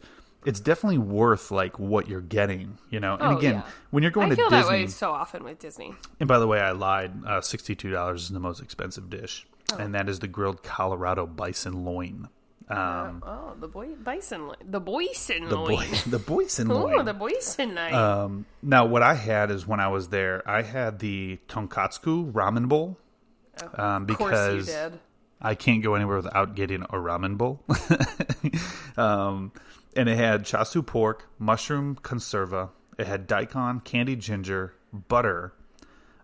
it's 0.46 0.60
definitely 0.60 1.00
worth 1.00 1.50
like 1.50 1.80
what 1.80 2.08
you're 2.08 2.22
getting, 2.22 2.78
you 2.90 3.00
know. 3.00 3.14
And 3.16 3.24
Oh, 3.24 3.38
again, 3.38 3.56
yeah. 3.56 3.62
when 3.92 4.04
you're 4.04 4.12
going 4.12 4.28
I 4.28 4.30
to 4.32 4.36
feel 4.36 4.50
Disney, 4.50 4.64
that 4.64 4.70
way 4.70 4.88
so 4.88 5.12
often 5.12 5.44
with 5.44 5.60
Disney. 5.60 5.96
and 6.20 6.28
by 6.28 6.38
the 6.40 6.48
way, 6.48 6.60
I 6.60 6.72
lied. 6.72 7.14
Uh, 7.26 7.42
Sixty-two 7.42 7.90
dollars 7.92 8.24
is 8.24 8.30
the 8.30 8.40
most 8.40 8.62
expensive 8.62 9.10
dish, 9.10 9.48
Oh. 9.74 9.78
and 9.78 9.96
that 9.96 10.10
is 10.10 10.20
the 10.20 10.28
grilled 10.28 10.62
Colorado 10.62 11.26
bison 11.26 11.86
loin. 11.86 12.28
Um, 12.68 13.24
Oh, 13.26 13.54
the 13.60 13.68
boy 13.68 13.90
bison, 13.96 14.52
the 14.64 14.80
boyson 14.80 15.50
the 15.50 15.56
boy, 15.56 15.78
the 16.08 16.20
boysen 16.20 16.72
Oh, 16.72 17.04
the 17.04 17.14
boyson 17.14 17.76
night. 17.76 17.94
Um, 17.94 18.46
now, 18.64 18.86
what 18.86 19.04
I 19.04 19.14
had 19.14 19.52
is 19.52 19.68
when 19.68 19.80
I 19.80 19.88
was 19.90 20.10
there, 20.10 20.42
I 20.50 20.64
had 20.64 21.00
the 21.00 21.38
tonkatsu 21.48 22.32
ramen 22.32 22.68
bowl. 22.68 22.98
Um, 23.76 24.10
of 24.10 24.18
course 24.18 24.32
you 24.32 24.58
because 24.58 24.66
did. 24.66 25.00
I 25.42 25.54
can't 25.56 25.84
go 25.84 25.96
anywhere 25.96 26.18
without 26.18 26.56
getting 26.56 26.82
a 26.84 26.96
ramen 26.96 27.38
bowl. 27.38 27.62
um, 28.98 29.52
and 29.96 30.10
it 30.10 30.18
had 30.18 30.44
chashu 30.44 30.86
pork, 30.86 31.28
mushroom 31.38 31.96
conserva. 32.02 32.70
It 32.98 33.08
had 33.08 33.28
daikon, 33.28 33.82
candied 33.82 34.22
ginger, 34.22 34.74
butter. 34.92 35.54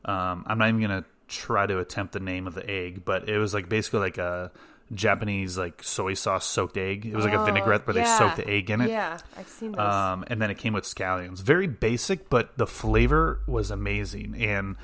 Um, 0.06 0.44
I'm 0.48 0.58
not 0.58 0.70
even 0.70 0.82
gonna 0.82 1.06
try 1.28 1.66
to 1.66 1.80
attempt 1.80 2.14
the 2.14 2.20
name 2.20 2.48
of 2.48 2.56
the 2.56 2.68
egg, 2.70 3.06
but 3.06 3.30
it 3.30 3.38
was 3.38 3.54
like 3.54 3.70
basically 3.70 4.00
like 4.00 4.18
a 4.18 4.52
Japanese 4.94 5.58
like 5.58 5.84
soy 5.84 6.14
sauce 6.14 6.46
soaked 6.46 6.78
egg. 6.78 7.06
It 7.06 7.16
was 7.16 7.26
like 7.26 7.34
a 7.34 7.44
vinaigrette 7.46 7.88
where 7.88 7.96
Oh, 7.96 8.00
yeah. 8.00 8.06
they 8.06 8.18
soaked 8.18 8.36
the 8.38 8.48
egg 8.50 8.70
in 8.70 8.82
it. 8.82 8.90
Yeah, 8.90 9.18
I've 9.38 9.48
seen 9.48 9.72
those. 9.72 9.80
Um, 9.80 10.24
and 10.28 10.42
then 10.42 10.52
it 10.52 10.58
came 10.58 10.74
with 10.74 10.84
scallions. 10.84 11.40
Very 11.42 11.68
basic, 11.68 12.30
but 12.30 12.58
the 12.58 12.68
flavor 12.68 13.40
was 13.48 13.72
amazing. 13.72 14.36
And 14.44 14.76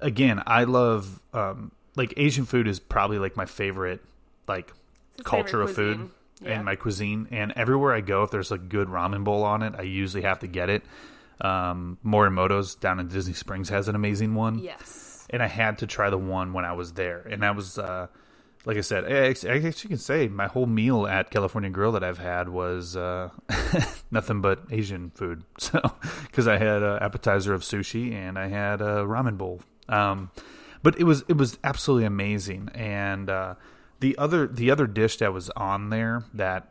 again, 0.00 0.42
I 0.46 0.64
love 0.64 1.20
um, 1.32 1.72
like 1.96 2.14
Asian 2.16 2.44
food 2.46 2.66
is 2.68 2.80
probably 2.80 3.18
like 3.18 3.36
my 3.36 3.46
favorite 3.46 4.00
like 4.46 4.72
culture 5.24 5.62
of 5.62 5.74
food. 5.74 6.10
Yeah. 6.40 6.52
and 6.52 6.64
my 6.64 6.76
cuisine. 6.76 7.26
And 7.32 7.52
everywhere 7.56 7.92
I 7.92 8.00
go, 8.00 8.22
if 8.22 8.30
there's 8.30 8.52
a 8.52 8.58
good 8.58 8.86
ramen 8.86 9.24
bowl 9.24 9.42
on 9.42 9.64
it, 9.64 9.74
I 9.76 9.82
usually 9.82 10.22
have 10.22 10.38
to 10.38 10.46
get 10.46 10.70
it. 10.70 10.84
Um, 11.40 11.98
Morimoto's 12.06 12.76
down 12.76 13.00
in 13.00 13.08
Disney 13.08 13.32
Springs 13.32 13.68
has 13.70 13.88
an 13.88 13.96
amazing 13.96 14.36
one 14.36 14.58
yes. 14.60 15.26
and 15.30 15.42
I 15.42 15.48
had 15.48 15.78
to 15.78 15.86
try 15.88 16.10
the 16.10 16.18
one 16.18 16.52
when 16.52 16.64
I 16.64 16.72
was 16.74 16.92
there, 16.92 17.26
and 17.28 17.42
that 17.42 17.56
was 17.56 17.76
uh, 17.78 18.06
like 18.68 18.76
I 18.76 18.82
said, 18.82 19.10
I 19.10 19.28
I 19.50 19.66
actually 19.66 19.88
can 19.88 19.96
say 19.96 20.28
my 20.28 20.46
whole 20.46 20.66
meal 20.66 21.06
at 21.06 21.30
California 21.30 21.70
Grill 21.70 21.92
that 21.92 22.04
I've 22.04 22.18
had 22.18 22.50
was 22.50 22.96
uh, 22.96 23.30
nothing 24.10 24.42
but 24.42 24.60
Asian 24.70 25.10
food. 25.10 25.42
So 25.58 25.80
because 26.26 26.46
I 26.46 26.58
had 26.58 26.82
an 26.82 27.02
appetizer 27.02 27.54
of 27.54 27.62
sushi 27.62 28.12
and 28.12 28.38
I 28.38 28.48
had 28.48 28.82
a 28.82 29.04
ramen 29.06 29.38
bowl, 29.38 29.62
um, 29.88 30.30
but 30.82 31.00
it 31.00 31.04
was 31.04 31.24
it 31.28 31.38
was 31.38 31.58
absolutely 31.64 32.04
amazing. 32.04 32.68
And 32.74 33.30
uh, 33.30 33.54
the 34.00 34.18
other 34.18 34.46
the 34.46 34.70
other 34.70 34.86
dish 34.86 35.16
that 35.16 35.32
was 35.32 35.48
on 35.50 35.88
there 35.88 36.24
that 36.34 36.70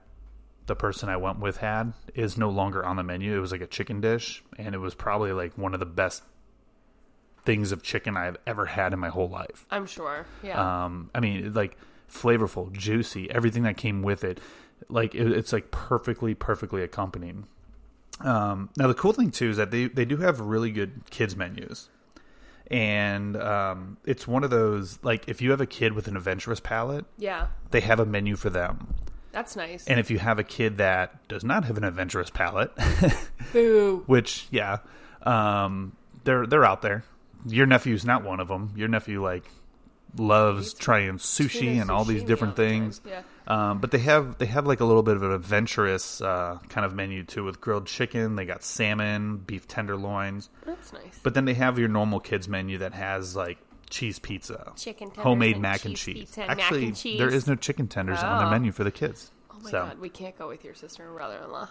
the 0.67 0.75
person 0.75 1.09
I 1.09 1.17
went 1.17 1.39
with 1.39 1.57
had 1.57 1.93
is 2.13 2.37
no 2.37 2.49
longer 2.51 2.85
on 2.85 2.95
the 2.95 3.03
menu. 3.03 3.35
It 3.35 3.39
was 3.39 3.51
like 3.51 3.61
a 3.61 3.67
chicken 3.67 4.01
dish, 4.01 4.43
and 4.59 4.75
it 4.75 4.79
was 4.79 4.93
probably 4.93 5.31
like 5.31 5.57
one 5.57 5.73
of 5.73 5.79
the 5.79 5.87
best 5.87 6.21
things 7.47 7.71
of 7.71 7.81
chicken 7.81 8.17
I've 8.17 8.35
ever 8.45 8.65
had 8.65 8.91
in 8.91 8.99
my 8.99 9.07
whole 9.07 9.29
life. 9.29 9.65
I'm 9.71 9.87
sure. 9.87 10.25
Yeah. 10.43 10.83
Um, 10.83 11.09
I 11.15 11.21
mean, 11.21 11.53
like 11.53 11.77
flavorful, 12.11 12.73
juicy, 12.73 13.31
everything 13.31 13.63
that 13.63 13.77
came 13.77 14.03
with 14.03 14.25
it. 14.25 14.41
Like 14.89 15.15
it, 15.15 15.31
it's 15.31 15.53
like 15.53 15.71
perfectly, 15.71 16.35
perfectly 16.35 16.83
accompanied. 16.83 17.43
Um, 18.19 18.69
now 18.77 18.87
the 18.87 18.93
cool 18.93 19.13
thing 19.13 19.31
too 19.31 19.49
is 19.49 19.57
that 19.57 19.71
they 19.71 19.87
they 19.87 20.03
do 20.03 20.17
have 20.17 20.41
really 20.41 20.71
good 20.71 21.03
kids 21.09 21.37
menus, 21.37 21.89
and 22.69 23.37
um, 23.37 23.97
it's 24.05 24.27
one 24.27 24.43
of 24.43 24.49
those 24.49 24.99
like 25.01 25.29
if 25.29 25.41
you 25.41 25.51
have 25.51 25.61
a 25.61 25.65
kid 25.65 25.93
with 25.93 26.09
an 26.09 26.17
adventurous 26.17 26.59
palate, 26.59 27.05
yeah. 27.17 27.47
they 27.71 27.79
have 27.79 28.01
a 28.01 28.05
menu 28.05 28.35
for 28.35 28.49
them. 28.49 28.93
That's 29.31 29.55
nice. 29.55 29.87
And 29.87 29.99
if 30.01 30.11
you 30.11 30.19
have 30.19 30.37
a 30.37 30.43
kid 30.43 30.79
that 30.79 31.25
does 31.29 31.45
not 31.45 31.63
have 31.63 31.77
an 31.77 31.85
adventurous 31.85 32.29
palate, 32.29 32.71
Boo. 33.53 34.03
which 34.05 34.47
yeah, 34.51 34.79
um, 35.23 35.95
they're 36.25 36.45
they're 36.45 36.65
out 36.65 36.81
there. 36.81 37.05
Your 37.47 37.65
nephew's 37.65 38.05
not 38.05 38.23
one 38.23 38.39
of 38.39 38.47
them. 38.47 38.73
Your 38.75 38.87
nephew 38.87 39.23
like 39.23 39.43
loves 40.17 40.73
trying 40.73 41.17
sushi 41.17 41.79
and 41.81 41.91
all 41.91 42.05
these 42.05 42.23
different 42.23 42.55
things. 42.55 43.01
Yeah. 43.05 43.21
Um, 43.47 43.79
but 43.79 43.91
they 43.91 43.99
have 43.99 44.37
they 44.39 44.45
have 44.47 44.65
like 44.67 44.79
a 44.79 44.85
little 44.85 45.03
bit 45.03 45.15
of 45.15 45.23
an 45.23 45.31
adventurous 45.31 46.21
uh, 46.21 46.59
kind 46.69 46.85
of 46.85 46.93
menu 46.93 47.23
too 47.23 47.43
with 47.43 47.61
grilled 47.61 47.85
chicken. 47.87 48.35
They 48.35 48.45
got 48.45 48.63
salmon, 48.63 49.37
beef 49.37 49.67
tenderloins. 49.67 50.49
That's 50.65 50.91
nice. 50.93 51.19
But 51.23 51.33
then 51.33 51.45
they 51.45 51.53
have 51.53 51.79
your 51.79 51.87
normal 51.87 52.19
kids 52.19 52.47
menu 52.47 52.79
that 52.79 52.93
has 52.93 53.35
like 53.35 53.57
cheese 53.89 54.19
pizza, 54.19 54.73
Chicken 54.75 55.07
tenders 55.09 55.23
homemade 55.23 55.53
and 55.53 55.61
mac 55.61 55.85
and 55.85 55.95
cheese 55.95 56.33
and 56.37 56.47
mac 56.47 56.59
Actually, 56.59 56.87
and 56.87 56.95
cheese. 56.97 57.17
there 57.19 57.29
is 57.33 57.47
no 57.47 57.55
chicken 57.55 57.87
tenders 57.87 58.19
on 58.21 58.39
their 58.39 58.47
Oh. 58.47 58.51
menu 58.51 58.71
for 58.73 58.83
the 58.83 58.91
kids. 58.91 59.31
Oh 59.49 59.59
my 59.61 59.71
so, 59.71 59.85
god, 59.85 59.99
we 59.99 60.09
can't 60.09 60.37
go 60.37 60.49
with 60.49 60.65
your 60.65 60.73
sister 60.73 61.07
and 61.07 61.15
brother-in-law. 61.15 61.69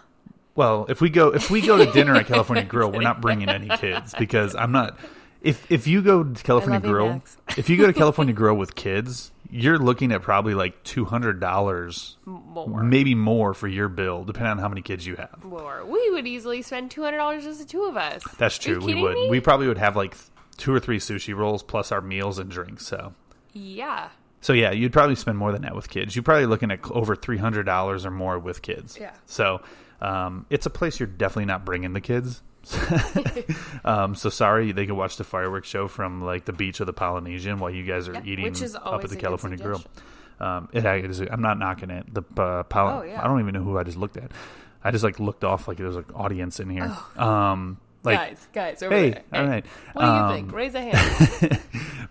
well, 0.55 0.87
if 0.89 1.03
we 1.03 1.11
go 1.11 1.35
if 1.35 1.51
we 1.51 1.61
go 1.61 1.77
to 1.77 1.91
dinner 1.93 2.14
at 2.16 2.27
California 2.29 2.64
Grill, 2.64 2.91
we're 2.91 3.03
not 3.03 3.20
bringing 3.20 3.49
any 3.51 3.68
kids 3.77 4.14
because 4.18 4.55
I'm 4.55 4.72
not. 4.72 4.99
If 5.47 5.71
if 5.71 5.87
you 5.87 6.03
go 6.03 6.25
to 6.25 6.43
California 6.43 6.81
Grill, 6.81 7.23
if 7.57 7.69
you 7.69 7.77
go 7.77 7.87
to 7.87 7.93
California 7.93 8.35
Grill 8.43 8.57
with 8.57 8.75
kids, 8.75 9.31
you're 9.51 9.79
looking 9.79 10.13
at 10.13 10.23
probably 10.23 10.55
like 10.55 10.83
two 10.83 11.05
hundred 11.05 11.41
dollars, 11.41 12.17
More. 12.25 12.83
maybe 12.83 13.15
more 13.15 13.55
for 13.55 13.69
your 13.69 13.89
bill, 13.89 14.25
depending 14.25 14.51
on 14.51 14.59
how 14.59 14.69
many 14.69 14.83
kids 14.83 15.07
you 15.07 15.17
have. 15.17 15.45
More. 15.45 15.85
We 15.85 16.11
would 16.11 16.27
easily 16.27 16.63
spend 16.63 16.91
two 16.91 17.03
hundred 17.03 17.19
dollars 17.19 17.45
just 17.45 17.61
the 17.61 17.65
two 17.65 17.85
of 17.85 17.97
us. 17.97 18.23
That's 18.39 18.59
true. 18.59 18.81
We 18.81 19.01
would. 19.01 19.15
me? 19.15 19.29
We 19.31 19.41
probably 19.41 19.69
would 19.69 19.79
have 19.79 19.97
like 19.97 20.17
two 20.57 20.75
or 20.75 20.81
three 20.81 20.99
sushi 20.99 21.37
rolls 21.37 21.63
plus 21.63 21.93
our 21.93 22.01
meals 22.01 22.39
and 22.39 22.51
drinks. 22.51 22.87
So. 22.87 23.15
Yeah. 23.53 24.09
So 24.41 24.53
yeah, 24.53 24.71
you'd 24.71 24.93
probably 24.93 25.17
spend 25.17 25.39
more 25.39 25.53
than 25.53 25.63
that 25.63 25.75
with 25.75 25.89
kids. 25.89 26.15
You're 26.15 26.23
probably 26.23 26.47
looking 26.47 26.71
at 26.71 26.81
over 26.91 27.17
three 27.17 27.39
hundred 27.39 27.65
dollars 27.65 28.05
or 28.05 28.11
more 28.11 28.39
with 28.39 28.63
kids. 28.63 28.99
Yeah. 29.01 29.15
So 29.27 29.61
um, 30.01 30.47
it's 30.51 30.67
a 30.67 30.71
place 30.71 31.01
you're 31.01 31.07
definitely 31.07 31.47
not 31.47 31.65
bringing 31.65 31.93
the 31.93 32.01
kids. 32.01 32.43
um, 33.85 34.14
so 34.14 34.29
sorry, 34.31 34.73
they 34.73 34.87
can 34.87 34.97
watch 34.97 35.17
the 35.17 35.25
fireworks 35.25 35.69
show 35.69 35.89
from 35.89 36.23
like 36.23 36.45
the 36.45 36.53
beach 36.53 36.81
of 36.81 36.87
the 36.87 36.93
Polynesian 36.93 37.59
while 37.59 37.71
you 37.71 37.85
guys 37.85 38.09
are 38.09 38.14
Yeah, 38.14 38.23
eating 38.25 38.47
up 38.77 39.05
at 39.05 39.11
the 39.11 39.17
California 39.17 39.59
Grill. 39.59 39.83
Um, 40.39 40.69
it 40.73 40.85
is. 40.85 41.21
I'm 41.21 41.41
not 41.43 41.59
knocking 41.59 41.91
it. 41.91 42.12
The 42.12 42.23
uh, 42.41 42.62
Poly- 42.64 42.93
Oh, 42.93 43.03
yeah. 43.03 43.23
I 43.23 43.27
don't 43.27 43.41
even 43.41 43.55
know 43.55 43.62
who 43.62 43.79
I 43.79 43.85
just 43.85 43.97
looked 43.97 44.17
at. 44.17 44.31
I 44.85 44.91
just 44.91 45.03
like 45.03 45.19
looked 45.19 45.45
off 45.45 45.67
like 45.67 45.79
there 45.79 45.87
was 45.87 45.97
an 45.97 46.05
audience 46.14 46.61
in 46.61 46.69
here. 46.71 46.95
Um, 47.17 47.79
like, 48.05 48.19
guys, 48.19 48.49
guys, 48.53 48.83
over 48.83 48.95
hey, 48.95 49.11
there. 49.11 49.23
all 49.33 49.41
Hey, 49.45 49.49
right. 49.51 49.67
What 49.95 50.03
do 50.03 50.07
you 50.09 50.12
Um, 50.14 50.35
think? 50.35 50.53
Raise 50.53 50.75
a 50.77 50.81
hand. 50.93 51.61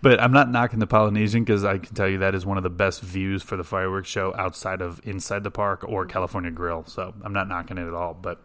but 0.02 0.20
I'm 0.20 0.32
not 0.32 0.50
knocking 0.50 0.78
the 0.78 0.86
Polynesian 0.86 1.44
because 1.44 1.64
I 1.64 1.78
can 1.78 1.94
tell 1.94 2.08
you 2.08 2.18
that 2.18 2.34
is 2.34 2.44
one 2.44 2.56
of 2.58 2.64
the 2.64 2.68
best 2.70 3.00
views 3.00 3.42
for 3.42 3.56
the 3.56 3.64
fireworks 3.64 4.08
show 4.08 4.34
outside 4.36 4.82
of 4.82 5.00
inside 5.04 5.42
the 5.44 5.50
park 5.50 5.84
or 5.88 6.04
California 6.04 6.50
Grill. 6.50 6.84
So 6.86 7.14
I'm 7.24 7.32
not 7.32 7.48
knocking 7.48 7.78
it 7.78 7.86
at 7.86 7.94
all. 7.94 8.12
But 8.12 8.40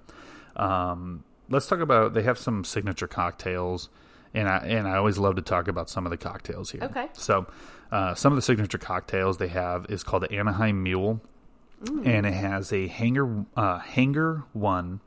um, 0.56 1.24
let's 1.52 1.68
talk 1.68 1.80
about. 1.80 2.14
They 2.14 2.24
have 2.24 2.38
some 2.40 2.64
signature 2.64 3.08
cocktails, 3.08 3.90
and 4.34 4.48
I 4.50 4.58
and 4.60 4.88
I 4.88 4.98
always 4.98 5.18
love 5.18 5.36
to 5.36 5.42
talk 5.42 5.68
about 5.68 5.90
some 5.90 6.06
of 6.06 6.10
the 6.10 6.18
cocktails 6.18 6.72
here. 6.72 6.84
Okay. 6.84 7.08
So 7.14 7.46
uh, 7.92 8.16
some 8.16 8.32
of 8.32 8.36
the 8.38 8.42
signature 8.42 8.78
cocktails 8.78 9.38
they 9.38 9.50
have 9.50 9.86
is 9.90 10.04
called 10.04 10.24
the 10.24 10.32
Anaheim 10.32 10.82
Mule, 10.82 11.22
and 12.04 12.26
it 12.26 12.34
has 12.34 12.72
a 12.74 12.88
Hangar 12.88 13.46
uh, 13.56 13.80
Hangar 13.80 14.44
One 14.54 15.02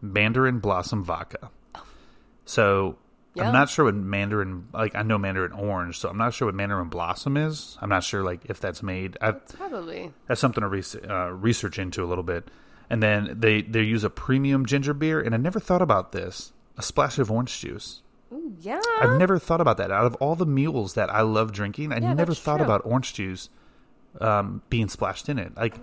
Mandarin 0.00 0.60
Blossom 0.60 1.02
vodka. 1.04 1.50
So 2.44 2.96
Yeah. 3.34 3.46
I'm 3.48 3.52
not 3.52 3.68
sure 3.68 3.84
what 3.84 3.94
Mandarin 3.94 4.68
like. 4.72 4.94
I 4.94 5.02
know 5.02 5.18
Mandarin 5.18 5.52
Orange, 5.52 5.98
so 5.98 6.08
I'm 6.08 6.16
not 6.18 6.34
sure 6.34 6.46
what 6.46 6.54
Mandarin 6.54 6.88
Blossom 6.88 7.36
is. 7.36 7.76
I'm 7.80 7.88
not 7.88 8.04
sure 8.04 8.22
like 8.22 8.40
if 8.46 8.60
that's 8.60 8.82
made. 8.82 9.16
I've, 9.20 9.46
Probably. 9.48 10.12
that's 10.26 10.40
something 10.40 10.62
to 10.62 10.68
res- 10.68 10.96
uh, 10.96 11.30
research 11.32 11.78
into 11.78 12.02
a 12.04 12.06
little 12.06 12.24
bit. 12.24 12.48
And 12.90 13.02
then 13.02 13.34
they 13.38 13.62
they 13.62 13.82
use 13.82 14.04
a 14.04 14.10
premium 14.10 14.64
ginger 14.66 14.94
beer, 14.94 15.20
and 15.20 15.34
I 15.34 15.38
never 15.38 15.60
thought 15.60 15.82
about 15.82 16.12
this. 16.12 16.52
A 16.76 16.82
splash 16.82 17.18
of 17.18 17.30
orange 17.30 17.58
juice. 17.60 18.02
Ooh, 18.32 18.54
yeah. 18.60 18.80
I've 19.00 19.18
never 19.18 19.38
thought 19.38 19.60
about 19.60 19.76
that. 19.78 19.90
Out 19.90 20.04
of 20.06 20.14
all 20.16 20.34
the 20.36 20.46
mules 20.46 20.94
that 20.94 21.10
I 21.10 21.22
love 21.22 21.50
drinking, 21.52 21.92
I 21.92 21.98
Yeah, 21.98 22.12
never 22.14 22.34
thought 22.34 22.56
true. 22.58 22.64
about 22.64 22.82
orange 22.84 23.14
juice 23.14 23.48
um, 24.20 24.62
being 24.70 24.88
splashed 24.88 25.28
in 25.28 25.38
it. 25.38 25.56
Like 25.56 25.74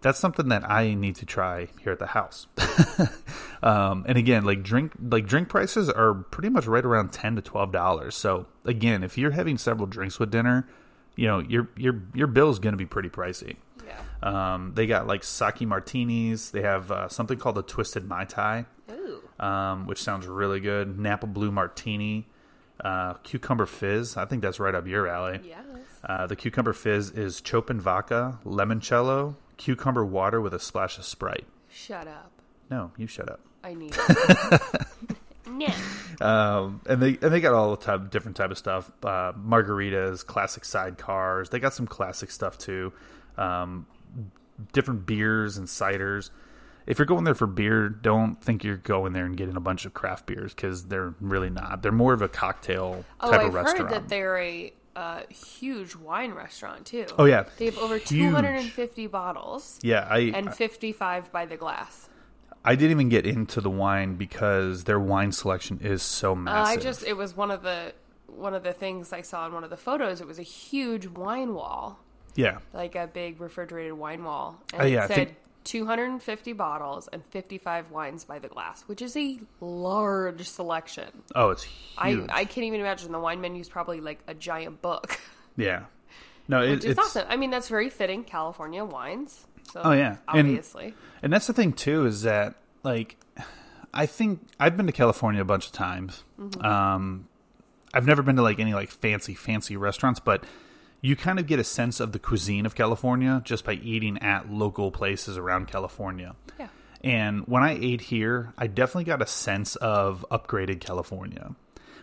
that's 0.00 0.18
something 0.18 0.48
that 0.48 0.68
I 0.68 0.94
need 0.94 1.16
to 1.16 1.26
try 1.26 1.68
here 1.80 1.92
at 1.92 1.98
the 1.98 2.06
house. 2.08 2.46
um, 3.62 4.04
and 4.08 4.18
again, 4.18 4.44
like 4.44 4.62
drink 4.62 4.92
like 5.00 5.26
drink 5.26 5.48
prices 5.48 5.88
are 5.88 6.14
pretty 6.14 6.48
much 6.48 6.66
right 6.66 6.84
around 6.84 7.12
ten 7.12 7.36
to 7.36 7.42
twelve 7.42 7.72
dollars. 7.72 8.14
So 8.14 8.46
again, 8.64 9.02
if 9.04 9.16
you're 9.18 9.30
having 9.32 9.58
several 9.58 9.86
drinks 9.86 10.18
with 10.18 10.30
dinner, 10.30 10.68
you 11.16 11.26
know 11.26 11.38
your 11.40 11.68
your 11.76 12.02
your 12.14 12.26
bill 12.26 12.50
is 12.50 12.58
going 12.58 12.72
to 12.72 12.78
be 12.78 12.86
pretty 12.86 13.08
pricey. 13.08 13.56
Yeah. 13.86 14.54
Um, 14.54 14.72
they 14.74 14.86
got 14.86 15.06
like 15.06 15.24
sake 15.24 15.62
martinis. 15.62 16.50
They 16.50 16.62
have 16.62 16.90
uh, 16.90 17.08
something 17.08 17.38
called 17.38 17.56
the 17.56 17.62
twisted 17.62 18.04
mai 18.08 18.24
tai 18.24 18.66
Ooh. 18.90 19.20
um, 19.40 19.86
which 19.86 20.02
sounds 20.02 20.26
really 20.26 20.60
good. 20.60 20.98
Napa 20.98 21.26
Blue 21.26 21.50
Martini, 21.50 22.26
uh, 22.84 23.14
Cucumber 23.24 23.66
Fizz. 23.66 24.16
I 24.16 24.24
think 24.24 24.42
that's 24.42 24.60
right 24.60 24.74
up 24.74 24.86
your 24.86 25.08
alley. 25.08 25.40
Yes. 25.44 25.64
Uh, 26.04 26.26
the 26.26 26.36
Cucumber 26.36 26.72
Fizz 26.72 27.10
is 27.12 27.42
Chopin 27.44 27.80
Vodka, 27.80 28.38
Limoncello, 28.44 29.36
Cucumber 29.56 30.04
Water 30.04 30.40
with 30.40 30.52
a 30.54 30.58
splash 30.58 30.98
of 30.98 31.04
Sprite. 31.04 31.46
Shut 31.68 32.06
up. 32.08 32.30
No, 32.70 32.90
you 32.96 33.06
shut 33.06 33.28
up. 33.28 33.40
I 33.64 33.74
need 33.74 33.94
it. 34.08 34.62
no. 35.46 35.68
Um, 36.26 36.80
and 36.86 37.00
they 37.02 37.18
and 37.22 37.32
they 37.32 37.40
got 37.40 37.54
all 37.54 37.70
the 37.70 37.76
type, 37.76 38.10
different 38.10 38.36
type 38.36 38.50
of 38.50 38.58
stuff. 38.58 38.90
Uh, 39.02 39.32
margaritas, 39.32 40.24
classic 40.26 40.62
sidecars. 40.64 41.50
They 41.50 41.58
got 41.60 41.74
some 41.74 41.86
classic 41.86 42.30
stuff 42.30 42.58
too. 42.58 42.92
Um, 43.38 43.86
different 44.72 45.06
beers 45.06 45.56
and 45.56 45.66
ciders. 45.66 46.30
If 46.86 46.98
you're 46.98 47.06
going 47.06 47.24
there 47.24 47.34
for 47.34 47.46
beer, 47.46 47.88
don't 47.88 48.42
think 48.42 48.64
you're 48.64 48.76
going 48.76 49.12
there 49.12 49.24
and 49.24 49.36
getting 49.36 49.56
a 49.56 49.60
bunch 49.60 49.84
of 49.86 49.94
craft 49.94 50.26
beers 50.26 50.52
because 50.54 50.86
they're 50.86 51.14
really 51.20 51.50
not. 51.50 51.82
They're 51.82 51.92
more 51.92 52.12
of 52.12 52.22
a 52.22 52.28
cocktail 52.28 53.04
Oh, 53.20 53.30
type 53.30 53.40
I've 53.40 53.46
of 53.48 53.54
restaurant. 53.54 53.78
heard 53.78 53.90
that 54.02 54.08
they're 54.08 54.38
a 54.38 54.72
a 54.94 55.22
huge 55.32 55.96
wine 55.96 56.32
restaurant 56.32 56.84
too. 56.84 57.06
Oh, 57.18 57.24
yeah. 57.24 57.44
they 57.56 57.64
have 57.64 57.78
over 57.78 57.96
Huge. 57.96 58.08
250 58.08 59.06
bottles. 59.06 59.78
Yeah, 59.82 60.06
I 60.10 60.18
and 60.34 60.52
55 60.54 61.32
by 61.32 61.46
the 61.46 61.56
glass. 61.56 62.10
I 62.62 62.74
didn't 62.74 62.90
even 62.90 63.08
get 63.08 63.24
into 63.26 63.62
the 63.62 63.70
wine 63.70 64.16
because 64.16 64.84
their 64.84 65.00
wine 65.00 65.32
selection 65.32 65.78
is 65.82 66.02
so 66.02 66.32
Uh, 66.32 66.36
massive. 66.36 66.78
I 66.78 66.82
just 66.82 67.04
it 67.04 67.16
was 67.16 67.34
one 67.34 67.50
of 67.50 67.62
the 67.62 67.94
one 68.26 68.52
of 68.52 68.64
the 68.64 68.72
things 68.74 69.14
I 69.14 69.22
saw 69.22 69.46
in 69.46 69.52
one 69.54 69.64
of 69.64 69.70
the 69.70 69.78
photos. 69.78 70.20
It 70.20 70.26
was 70.26 70.38
a 70.38 70.42
huge 70.42 71.06
wine 71.06 71.54
wall, 71.54 71.98
yeah, 72.34 72.58
like 72.72 72.94
a 72.94 73.06
big 73.06 73.40
refrigerated 73.40 73.94
wine 73.94 74.24
wall, 74.24 74.60
and 74.72 74.82
Oh, 74.82 74.84
yeah, 74.86 75.02
I 75.02 75.04
it 75.04 75.08
said 75.08 75.16
think- 75.16 75.36
250 75.64 76.52
bottles 76.54 77.08
and 77.12 77.24
55 77.26 77.90
wines 77.92 78.24
by 78.24 78.38
the 78.40 78.48
glass, 78.48 78.82
which 78.88 79.00
is 79.00 79.16
a 79.16 79.38
large 79.60 80.48
selection. 80.48 81.08
oh, 81.34 81.50
it's 81.50 81.66
I 81.96 82.10
huge. 82.10 82.30
I 82.32 82.44
can't 82.44 82.64
even 82.66 82.80
imagine 82.80 83.12
the 83.12 83.20
wine 83.20 83.40
menu 83.40 83.60
is 83.60 83.68
probably 83.68 84.00
like 84.00 84.20
a 84.26 84.34
giant 84.34 84.82
book. 84.82 85.18
yeah, 85.56 85.84
no, 86.48 86.62
it, 86.62 86.84
it's 86.84 86.98
awesome. 86.98 87.26
I 87.28 87.36
mean, 87.36 87.50
that's 87.50 87.68
very 87.68 87.90
fitting. 87.90 88.24
California 88.24 88.84
wines. 88.84 89.46
So 89.72 89.80
Oh, 89.84 89.92
yeah. 89.92 90.16
And- 90.28 90.48
obviously. 90.48 90.94
And 91.22 91.32
that's 91.32 91.46
the 91.46 91.52
thing 91.52 91.72
too 91.72 92.04
is 92.06 92.22
that 92.22 92.56
like 92.82 93.16
I 93.94 94.06
think 94.06 94.40
I've 94.58 94.76
been 94.76 94.86
to 94.86 94.92
California 94.92 95.40
a 95.40 95.44
bunch 95.44 95.66
of 95.66 95.72
times. 95.72 96.24
Mm-hmm. 96.40 96.64
Um, 96.64 97.28
I've 97.94 98.06
never 98.06 98.22
been 98.22 98.34
to 98.36 98.42
like 98.42 98.58
any 98.58 98.74
like 98.74 98.90
fancy 98.90 99.34
fancy 99.34 99.76
restaurants, 99.76 100.18
but 100.18 100.42
you 101.02 101.16
kind 101.16 101.38
of 101.38 101.46
get 101.46 101.58
a 101.58 101.64
sense 101.64 102.00
of 102.00 102.12
the 102.12 102.18
cuisine 102.18 102.64
of 102.64 102.74
California 102.74 103.42
just 103.44 103.64
by 103.64 103.74
eating 103.74 104.18
at 104.18 104.50
local 104.50 104.90
places 104.90 105.36
around 105.36 105.66
California. 105.66 106.34
Yeah. 106.58 106.68
And 107.02 107.46
when 107.48 107.64
I 107.64 107.76
ate 107.78 108.02
here, 108.02 108.54
I 108.56 108.68
definitely 108.68 109.04
got 109.04 109.20
a 109.20 109.26
sense 109.26 109.74
of 109.76 110.24
upgraded 110.30 110.80
California. 110.80 111.56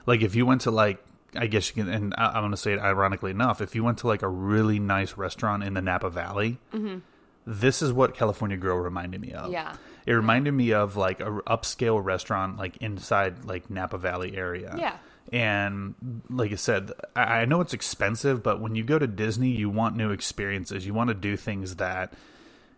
Like 0.05 0.21
if 0.21 0.35
you 0.35 0.45
went 0.45 0.61
to 0.61 0.71
like 0.71 1.03
I 1.35 1.47
guess 1.47 1.69
you 1.69 1.83
can, 1.83 1.93
and 1.93 2.15
I- 2.17 2.29
I'm 2.29 2.41
going 2.41 2.51
to 2.51 2.57
say 2.57 2.73
it 2.73 2.79
ironically 2.79 3.31
enough, 3.31 3.61
if 3.61 3.75
you 3.75 3.83
went 3.83 3.99
to 3.99 4.07
like 4.07 4.23
a 4.23 4.27
really 4.27 4.79
nice 4.79 5.15
restaurant 5.15 5.63
in 5.63 5.75
the 5.75 5.81
Napa 5.81 6.09
Valley, 6.09 6.57
mm-hmm. 6.73 6.99
this 7.45 7.81
is 7.81 7.93
what 7.93 8.15
California 8.15 8.57
Grill 8.57 8.77
reminded 8.77 9.21
me 9.21 9.33
of. 9.33 9.51
Yeah. 9.51 9.75
It 10.05 10.13
reminded 10.13 10.53
me 10.53 10.73
of 10.73 10.97
like 10.97 11.19
a 11.19 11.29
upscale 11.47 12.03
restaurant 12.03 12.57
like 12.57 12.77
inside 12.77 13.45
like 13.45 13.69
Napa 13.69 13.97
Valley 13.97 14.35
area. 14.35 14.75
Yeah. 14.77 14.97
And 15.31 15.95
like 16.29 16.51
I 16.51 16.55
said, 16.55 16.91
I 17.15 17.45
know 17.45 17.61
it's 17.61 17.73
expensive, 17.73 18.41
but 18.41 18.59
when 18.59 18.75
you 18.75 18.83
go 18.83 18.97
to 18.97 19.07
Disney, 19.07 19.49
you 19.49 19.69
want 19.69 19.95
new 19.95 20.11
experiences. 20.11 20.85
You 20.85 20.93
want 20.93 21.09
to 21.09 21.13
do 21.13 21.37
things 21.37 21.75
that 21.75 22.13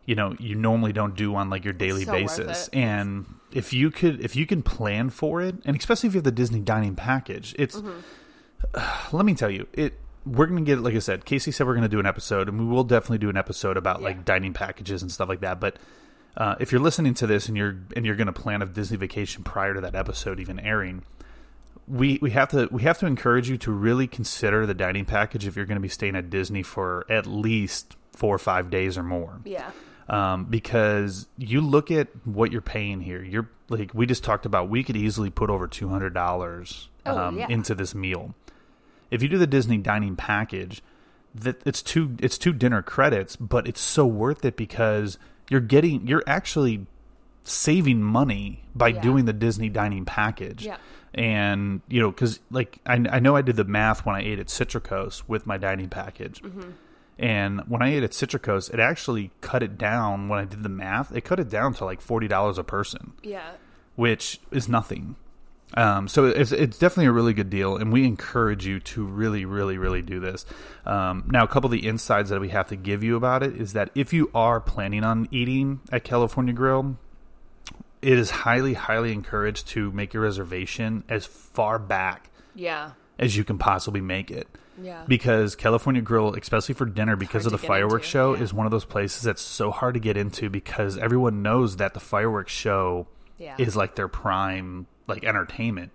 you 0.06 0.16
know 0.16 0.36
you 0.40 0.56
normally 0.56 0.92
don't 0.92 1.16
do 1.16 1.36
on 1.36 1.50
like 1.50 1.64
your 1.64 1.74
daily 1.74 2.04
So 2.04 2.12
basis. 2.12 2.68
And 2.70 3.26
if 3.54 3.72
you 3.72 3.90
could, 3.92 4.20
if 4.20 4.36
you 4.36 4.46
can 4.46 4.64
plan 4.64 5.10
for 5.10 5.42
it, 5.42 5.56
and 5.64 5.78
especially 5.78 6.08
if 6.08 6.14
you 6.14 6.18
have 6.18 6.26
the 6.26 6.32
Disney 6.32 6.60
dining 6.60 6.96
package, 6.96 7.56
it's 7.58 7.78
Mm-hmm. 7.78 8.00
let 9.16 9.26
me 9.26 9.34
tell 9.34 9.50
you, 9.50 9.68
it 9.74 9.94
we're 10.26 10.46
gonna 10.46 10.62
get 10.62 10.80
like 10.80 10.96
I 10.96 11.00
said, 11.00 11.26
Casey 11.26 11.52
said 11.52 11.66
we're 11.66 11.76
gonna 11.76 11.88
do 11.90 12.00
an 12.00 12.06
episode, 12.06 12.48
and 12.48 12.60
we 12.60 12.66
will 12.66 12.84
definitely 12.84 13.18
do 13.18 13.30
an 13.30 13.38
episode 13.38 13.78
about 13.78 14.02
like 14.02 14.26
dining 14.26 14.54
packages 14.54 15.02
and 15.02 15.12
stuff 15.12 15.30
like 15.30 15.42
that. 15.42 15.60
But 15.60 15.78
uh, 16.38 16.56
if 16.60 16.72
you're 16.72 16.82
listening 16.82 17.14
to 17.16 17.28
this 17.28 17.48
and 17.48 17.58
you're 17.58 17.78
and 17.96 18.06
you're 18.06 18.16
gonna 18.16 18.34
plan 18.34 18.62
a 18.62 18.66
Disney 18.66 18.98
vacation 18.98 19.44
prior 19.44 19.74
to 19.74 19.82
that 19.82 19.96
episode 19.96 20.40
even 20.40 20.60
airing, 20.60 21.04
we 21.92 22.18
we 22.22 22.32
have 22.32 22.50
to 22.50 22.68
we 22.72 22.84
have 22.84 22.98
to 23.00 23.06
encourage 23.06 23.50
you 23.50 23.58
to 23.58 23.72
really 23.72 24.08
consider 24.08 24.66
the 24.66 24.74
dining 24.74 25.04
package 25.06 25.46
if 25.46 25.56
you're 25.56 25.66
gonna 25.66 25.80
be 25.80 25.90
staying 25.90 26.16
at 26.16 26.30
Disney 26.30 26.64
for 26.64 27.06
at 27.10 27.26
least 27.28 27.96
four 28.14 28.34
or 28.34 28.40
five 28.40 28.70
days 28.70 28.98
or 28.98 29.04
more 29.04 29.42
Yeah. 29.44 29.70
um, 30.08 30.46
because 30.46 31.28
you 31.38 31.60
look 31.62 31.92
at 31.92 32.08
what 32.26 32.52
you're 32.52 32.62
paying 32.62 33.02
here. 33.02 33.22
You're 33.24 33.50
like 33.70 33.92
we 33.94 34.06
just 34.06 34.24
talked 34.24 34.46
about. 34.46 34.70
We 34.70 34.84
could 34.84 34.96
easily 34.98 35.30
put 35.30 35.50
over 35.50 35.68
two 35.68 35.90
hundred 35.90 36.14
dollars 36.14 36.88
Oh, 37.06 37.18
um, 37.18 37.38
yeah. 37.40 37.48
into 37.50 37.74
this 37.76 37.94
meal. 37.96 38.36
If 39.10 39.22
you 39.24 39.28
do 39.28 39.38
the 39.38 39.48
Disney 39.48 39.78
dining 39.80 40.16
package, 40.16 40.82
that 41.36 41.62
it's 41.66 41.82
two 41.82 42.16
it's 42.20 42.38
two 42.38 42.54
dinner 42.54 42.82
credits, 42.82 43.36
but 43.36 43.68
it's 43.68 43.82
so 43.82 44.06
worth 44.06 44.46
it 44.46 44.56
because 44.56 45.18
you're 45.50 45.60
getting 45.62 46.08
you're 46.08 46.24
actually 46.28 46.86
saving 47.44 48.02
money 48.04 48.64
by 48.76 48.90
Yeah. 48.90 49.02
doing 49.02 49.26
the 49.26 49.34
Disney 49.34 49.68
dining 49.70 50.06
package. 50.06 50.66
Yeah. 50.66 50.78
And 51.14 51.82
you 51.90 52.00
know, 52.00 52.10
because 52.12 52.40
like 52.52 52.80
I, 52.86 52.94
I 53.10 53.20
know 53.20 53.36
I 53.36 53.42
did 53.42 53.58
the 53.58 53.66
math 53.66 54.06
when 54.06 54.16
I 54.16 54.22
ate 54.22 54.40
at 54.40 54.48
Citricos 54.48 55.24
with 55.28 55.46
my 55.46 55.58
dining 55.58 55.90
package, 55.90 56.42
Mm-hmm. 56.42 56.70
and 57.20 57.62
when 57.68 57.82
I 57.82 57.90
ate 57.94 58.04
at 58.04 58.12
Citricos, 58.12 58.74
it 58.74 58.80
actually 58.80 59.32
cut 59.42 59.62
it 59.62 59.78
down. 59.78 60.30
When 60.30 60.40
I 60.40 60.46
did 60.46 60.64
the 60.64 60.70
math, 60.70 61.14
it 61.16 61.22
cut 61.22 61.40
it 61.40 61.50
down 61.50 61.74
to 61.76 61.86
like 61.86 62.00
forty 62.00 62.28
dollars 62.30 62.58
a 62.58 62.64
person, 62.64 63.12
Yeah. 63.24 63.52
which 63.96 64.40
is 64.52 64.70
nothing. 64.70 65.16
Um, 65.76 66.08
so 66.10 66.26
it's 66.26 66.52
it's 66.52 66.78
definitely 66.78 67.06
a 67.08 67.12
really 67.14 67.34
good 67.34 67.50
deal, 67.50 67.76
and 67.78 67.92
we 67.94 68.06
encourage 68.06 68.66
you 68.66 68.80
to 68.82 69.04
really, 69.06 69.46
really, 69.46 69.78
really 69.78 70.02
do 70.02 70.20
this. 70.20 70.46
Um, 70.86 71.24
now, 71.28 71.44
a 71.44 71.48
couple 71.48 71.68
of 71.68 71.72
the 71.72 71.86
insides 71.88 72.30
that 72.30 72.42
we 72.42 72.50
have 72.50 72.68
to 72.70 72.76
give 72.76 73.04
you 73.04 73.16
about 73.16 73.42
it 73.44 73.56
is 73.56 73.72
that 73.74 73.90
if 73.96 74.12
you 74.14 74.30
are 74.36 74.60
planning 74.60 75.04
on 75.06 75.28
eating 75.32 75.80
at 75.92 76.04
California 76.04 76.54
Grill, 76.54 76.98
it 78.02 78.18
is 78.18 78.30
highly, 78.32 78.74
highly 78.74 79.12
encouraged 79.12 79.68
to 79.70 79.92
make 79.92 80.14
your 80.14 80.24
reservation 80.24 81.04
as 81.10 81.26
far 81.26 81.78
back 81.80 82.30
Yeah. 82.56 82.92
as 83.20 83.36
you 83.38 83.44
can 83.44 83.58
possibly 83.58 84.02
make 84.02 84.32
it. 84.32 84.48
Yeah. 84.82 85.04
Because 85.08 85.56
California 85.56 86.02
Grill, 86.02 86.34
especially 86.34 86.74
for 86.74 86.86
dinner, 86.86 87.16
because 87.16 87.46
of 87.46 87.52
the 87.52 87.58
fireworks 87.60 88.06
into, 88.06 88.10
show, 88.12 88.34
yeah. 88.36 88.42
is 88.42 88.54
one 88.54 88.66
of 88.66 88.72
those 88.72 88.86
places 88.86 89.22
that's 89.24 89.42
so 89.42 89.70
hard 89.70 89.94
to 89.94 90.00
get 90.00 90.18
into 90.18 90.50
because 90.50 90.98
everyone 90.98 91.44
knows 91.44 91.78
that 91.78 91.94
the 91.94 92.00
fireworks 92.00 92.52
show 92.52 93.08
Yeah. 93.38 93.56
is 93.60 93.76
like 93.76 93.96
their 93.96 94.08
prime 94.08 94.88
like 95.08 95.24
entertainment. 95.24 95.92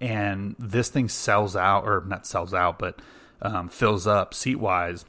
And 0.00 0.56
this 0.58 0.88
thing 0.88 1.08
sells 1.08 1.54
out, 1.56 1.84
or 1.84 2.02
not 2.06 2.26
sells 2.26 2.52
out, 2.54 2.78
but 2.78 3.00
um, 3.42 3.68
fills 3.68 4.06
up 4.06 4.34
seat 4.34 4.56
wise. 4.56 5.04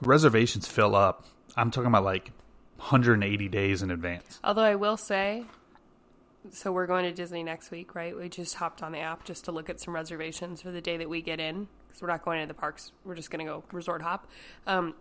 Reservations 0.00 0.66
fill 0.66 0.94
up. 0.96 1.24
I'm 1.56 1.70
talking 1.70 1.88
about 1.88 2.04
like 2.04 2.30
180 2.78 3.48
days 3.48 3.82
in 3.82 3.90
advance. 3.90 4.38
Although 4.44 4.62
I 4.62 4.74
will 4.74 4.96
say, 4.96 5.44
so 6.50 6.72
we're 6.72 6.86
going 6.86 7.04
to 7.04 7.12
Disney 7.12 7.42
next 7.42 7.70
week, 7.70 7.94
right? 7.94 8.16
We 8.16 8.28
just 8.28 8.54
hopped 8.56 8.82
on 8.82 8.92
the 8.92 8.98
app 9.00 9.24
just 9.24 9.44
to 9.46 9.52
look 9.52 9.68
at 9.70 9.80
some 9.80 9.94
reservations 9.94 10.62
for 10.62 10.70
the 10.70 10.80
day 10.80 10.96
that 10.96 11.08
we 11.08 11.22
get 11.22 11.40
in 11.40 11.68
because 11.86 12.02
we're 12.02 12.08
not 12.08 12.24
going 12.24 12.40
to 12.40 12.46
the 12.46 12.54
parks. 12.54 12.92
We're 13.04 13.14
just 13.14 13.30
going 13.30 13.44
to 13.44 13.50
go 13.52 13.64
resort 13.72 14.02
hop. 14.02 14.26
Um, 14.66 14.94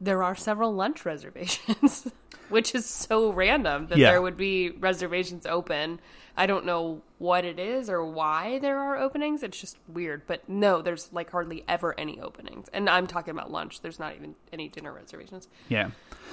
there 0.00 0.22
are 0.22 0.34
several 0.34 0.72
lunch 0.74 1.04
reservations, 1.04 2.10
which 2.48 2.74
is 2.74 2.84
so 2.86 3.32
random 3.32 3.86
that 3.88 3.98
Yeah. 3.98 4.10
there 4.10 4.22
would 4.22 4.36
be 4.36 4.70
reservations 4.70 5.46
open. 5.46 6.00
I 6.36 6.46
don't 6.46 6.66
know 6.66 7.00
what 7.18 7.46
it 7.46 7.58
is 7.58 7.88
or 7.88 8.04
why 8.04 8.58
there 8.58 8.78
are 8.78 8.98
openings. 8.98 9.42
It's 9.42 9.58
just 9.58 9.78
weird. 9.88 10.22
But 10.26 10.46
no, 10.48 10.82
there's 10.82 11.10
like 11.12 11.30
hardly 11.30 11.64
ever 11.66 11.98
any 11.98 12.20
openings. 12.20 12.68
And 12.74 12.90
I'm 12.90 13.06
talking 13.06 13.30
about 13.32 13.50
lunch. 13.50 13.80
There's 13.80 13.98
not 13.98 14.14
even 14.16 14.34
any 14.52 14.68
dinner 14.68 14.92
reservations. 14.92 15.48
Yeah. 15.70 15.90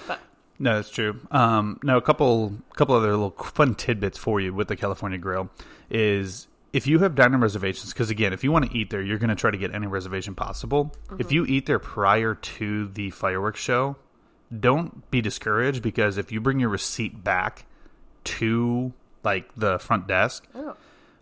But 0.07 0.19
No, 0.63 0.75
that's 0.75 0.89
true. 0.89 1.19
Um, 1.29 1.77
now, 1.83 1.97
a 1.97 2.01
couple 2.01 2.53
couple 2.77 2.95
other 2.95 3.09
little 3.09 3.31
fun 3.31 3.75
tidbits 3.75 4.17
for 4.17 4.39
you 4.39 4.53
with 4.53 4.69
the 4.69 4.77
California 4.77 5.17
Grill 5.17 5.49
is 5.89 6.47
if 6.71 6.87
you 6.87 6.99
have 6.99 7.15
dining 7.15 7.41
reservations, 7.41 7.91
because 7.91 8.09
again, 8.09 8.31
if 8.31 8.45
you 8.45 8.51
want 8.53 8.71
to 8.71 8.77
eat 8.77 8.89
there, 8.89 9.01
you're 9.01 9.17
going 9.17 9.29
to 9.29 9.35
try 9.35 9.51
to 9.51 9.57
get 9.57 9.75
any 9.75 9.87
reservation 9.87 10.35
possible. 10.35 10.95
If 11.19 11.33
you 11.33 11.45
eat 11.45 11.65
there 11.65 11.79
prior 11.79 12.35
to 12.35 12.87
the 12.87 13.09
fireworks 13.09 13.59
show, 13.59 13.97
don't 14.57 15.11
be 15.11 15.19
discouraged 15.19 15.83
because 15.83 16.17
if 16.17 16.31
you 16.31 16.39
bring 16.39 16.61
your 16.61 16.69
receipt 16.69 17.25
back 17.25 17.65
to 18.23 18.93
like 19.21 19.53
the 19.57 19.79
front 19.79 20.07
desk, 20.07 20.47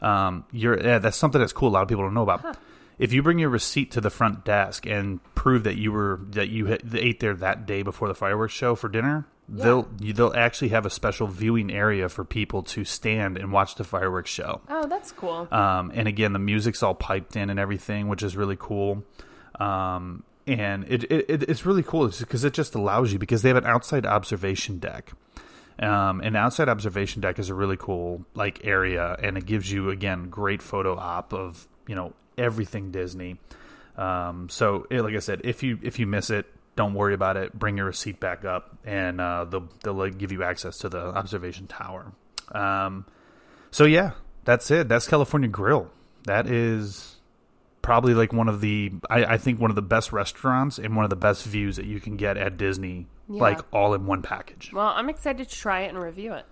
um, 0.04 0.46
you're 0.52 0.80
yeah, 0.80 1.00
that's 1.00 1.18
something 1.18 1.42
that's 1.42 1.52
cool. 1.52 1.70
A 1.70 1.72
lot 1.72 1.82
of 1.82 1.88
people 1.88 2.04
don't 2.04 2.14
know 2.14 2.22
about. 2.30 2.58
If 3.02 3.14
you 3.14 3.24
bring 3.24 3.40
your 3.40 3.50
receipt 3.50 3.90
to 3.92 4.02
the 4.02 4.12
front 4.12 4.46
desk 4.46 4.86
and 4.86 5.20
prove 5.34 5.64
that 5.64 5.76
you 5.76 5.92
were 5.92 6.20
that 6.30 6.50
you 6.50 6.78
ate 6.94 7.20
there 7.20 7.34
that 7.34 7.66
day 7.66 7.82
before 7.82 8.08
the 8.08 8.14
fireworks 8.14 8.54
show 8.54 8.76
for 8.76 8.90
dinner, 8.90 9.26
they'll 9.50 9.90
they'll 9.98 10.36
actually 10.36 10.70
have 10.70 10.86
a 10.86 10.90
special 10.92 11.26
viewing 11.26 11.72
area 11.72 12.10
for 12.10 12.24
people 12.24 12.62
to 12.62 12.86
stand 12.86 13.40
and 13.40 13.52
watch 13.52 13.74
the 13.74 13.84
fireworks 13.84 14.30
show. 14.30 14.62
oh, 14.70 14.86
that's 14.86 15.12
cool. 15.14 15.48
Um, 15.52 15.92
and 15.96 16.08
again, 16.08 16.34
the 16.34 16.40
music's 16.40 16.84
all 16.84 16.94
piped 16.94 17.36
in 17.36 17.50
and 17.50 17.60
everything, 17.60 18.08
which 18.08 18.22
is 18.22 18.38
really 18.38 18.58
cool. 18.60 19.04
Um, 19.60 20.24
and 20.46 20.86
it, 20.88 21.06
it, 21.06 21.26
it 21.28 21.44
it's 21.50 21.66
really 21.66 21.82
cool 21.82 22.08
because 22.08 22.44
it 22.44 22.54
just 22.54 22.76
allows 22.76 23.12
you 23.12 23.18
because 23.18 23.42
they 23.42 23.50
have 23.50 23.58
an 23.58 23.66
outside 23.66 24.06
observation 24.06 24.78
deck. 24.78 25.12
Um, 25.80 26.22
an 26.22 26.36
outside 26.36 26.70
observation 26.70 27.20
deck 27.20 27.40
is 27.40 27.50
a 27.50 27.56
really 27.56 27.78
cool 27.78 28.28
like 28.36 28.64
area, 28.64 29.18
and 29.24 29.40
it 29.40 29.48
gives 29.48 29.72
you 29.72 29.90
again 29.90 30.30
great 30.30 30.62
photo 30.62 30.96
op 30.96 31.34
of 31.34 31.68
you 31.88 31.96
know 31.96 32.14
everything 32.38 32.92
Disney. 32.92 33.40
Um, 33.98 34.50
so 34.50 34.88
eh, 34.92 35.02
like 35.02 35.16
I 35.16 35.20
said, 35.20 35.42
if 35.44 35.64
you 35.64 35.78
if 35.82 36.00
you 36.00 36.08
miss 36.08 36.30
it, 36.30 36.46
don't 36.76 36.94
worry 36.94 37.14
about 37.14 37.38
it. 37.38 37.54
Bring 37.58 37.78
your 37.78 37.88
receipt 37.88 38.20
back 38.20 38.46
up, 38.46 38.78
and 38.86 39.20
uh, 39.20 39.46
they'll 39.46 39.70
they'll 39.84 39.94
like, 39.94 40.18
give 40.18 40.32
you 40.32 40.44
access 40.44 40.78
to 40.80 40.90
the 40.90 41.00
observation 41.00 41.68
tower. 41.68 42.14
Um, 42.54 43.06
so 43.72 43.86
yeah, 43.86 44.12
that's 44.46 44.72
it. 44.72 44.88
That's 44.90 45.08
California 45.08 45.50
Grill. 45.50 45.90
That 46.26 46.48
is 46.48 47.18
probably 47.82 48.14
like 48.14 48.32
one 48.32 48.48
of 48.48 48.62
the 48.62 48.92
I, 49.10 49.26
I 49.26 49.38
think 49.38 49.60
one 49.60 49.72
of 49.72 49.76
the 49.76 49.82
best 49.82 50.14
restaurants 50.14 50.78
and 50.78 50.96
one 50.96 51.04
of 51.04 51.10
the 51.10 51.16
best 51.16 51.46
views 51.46 51.76
that 51.78 51.86
you 51.86 52.00
can 52.00 52.16
get 52.16 52.38
at 52.38 52.58
Disney, 52.58 53.08
Yeah. 53.28 53.42
like 53.42 53.60
all 53.74 53.94
in 53.94 54.06
one 54.06 54.22
package. 54.22 54.72
Well, 54.72 54.88
I'm 54.88 55.10
excited 55.10 55.50
to 55.50 55.56
try 55.56 55.82
it 55.82 55.90
and 55.90 56.00
review 56.00 56.34
it. 56.34 56.46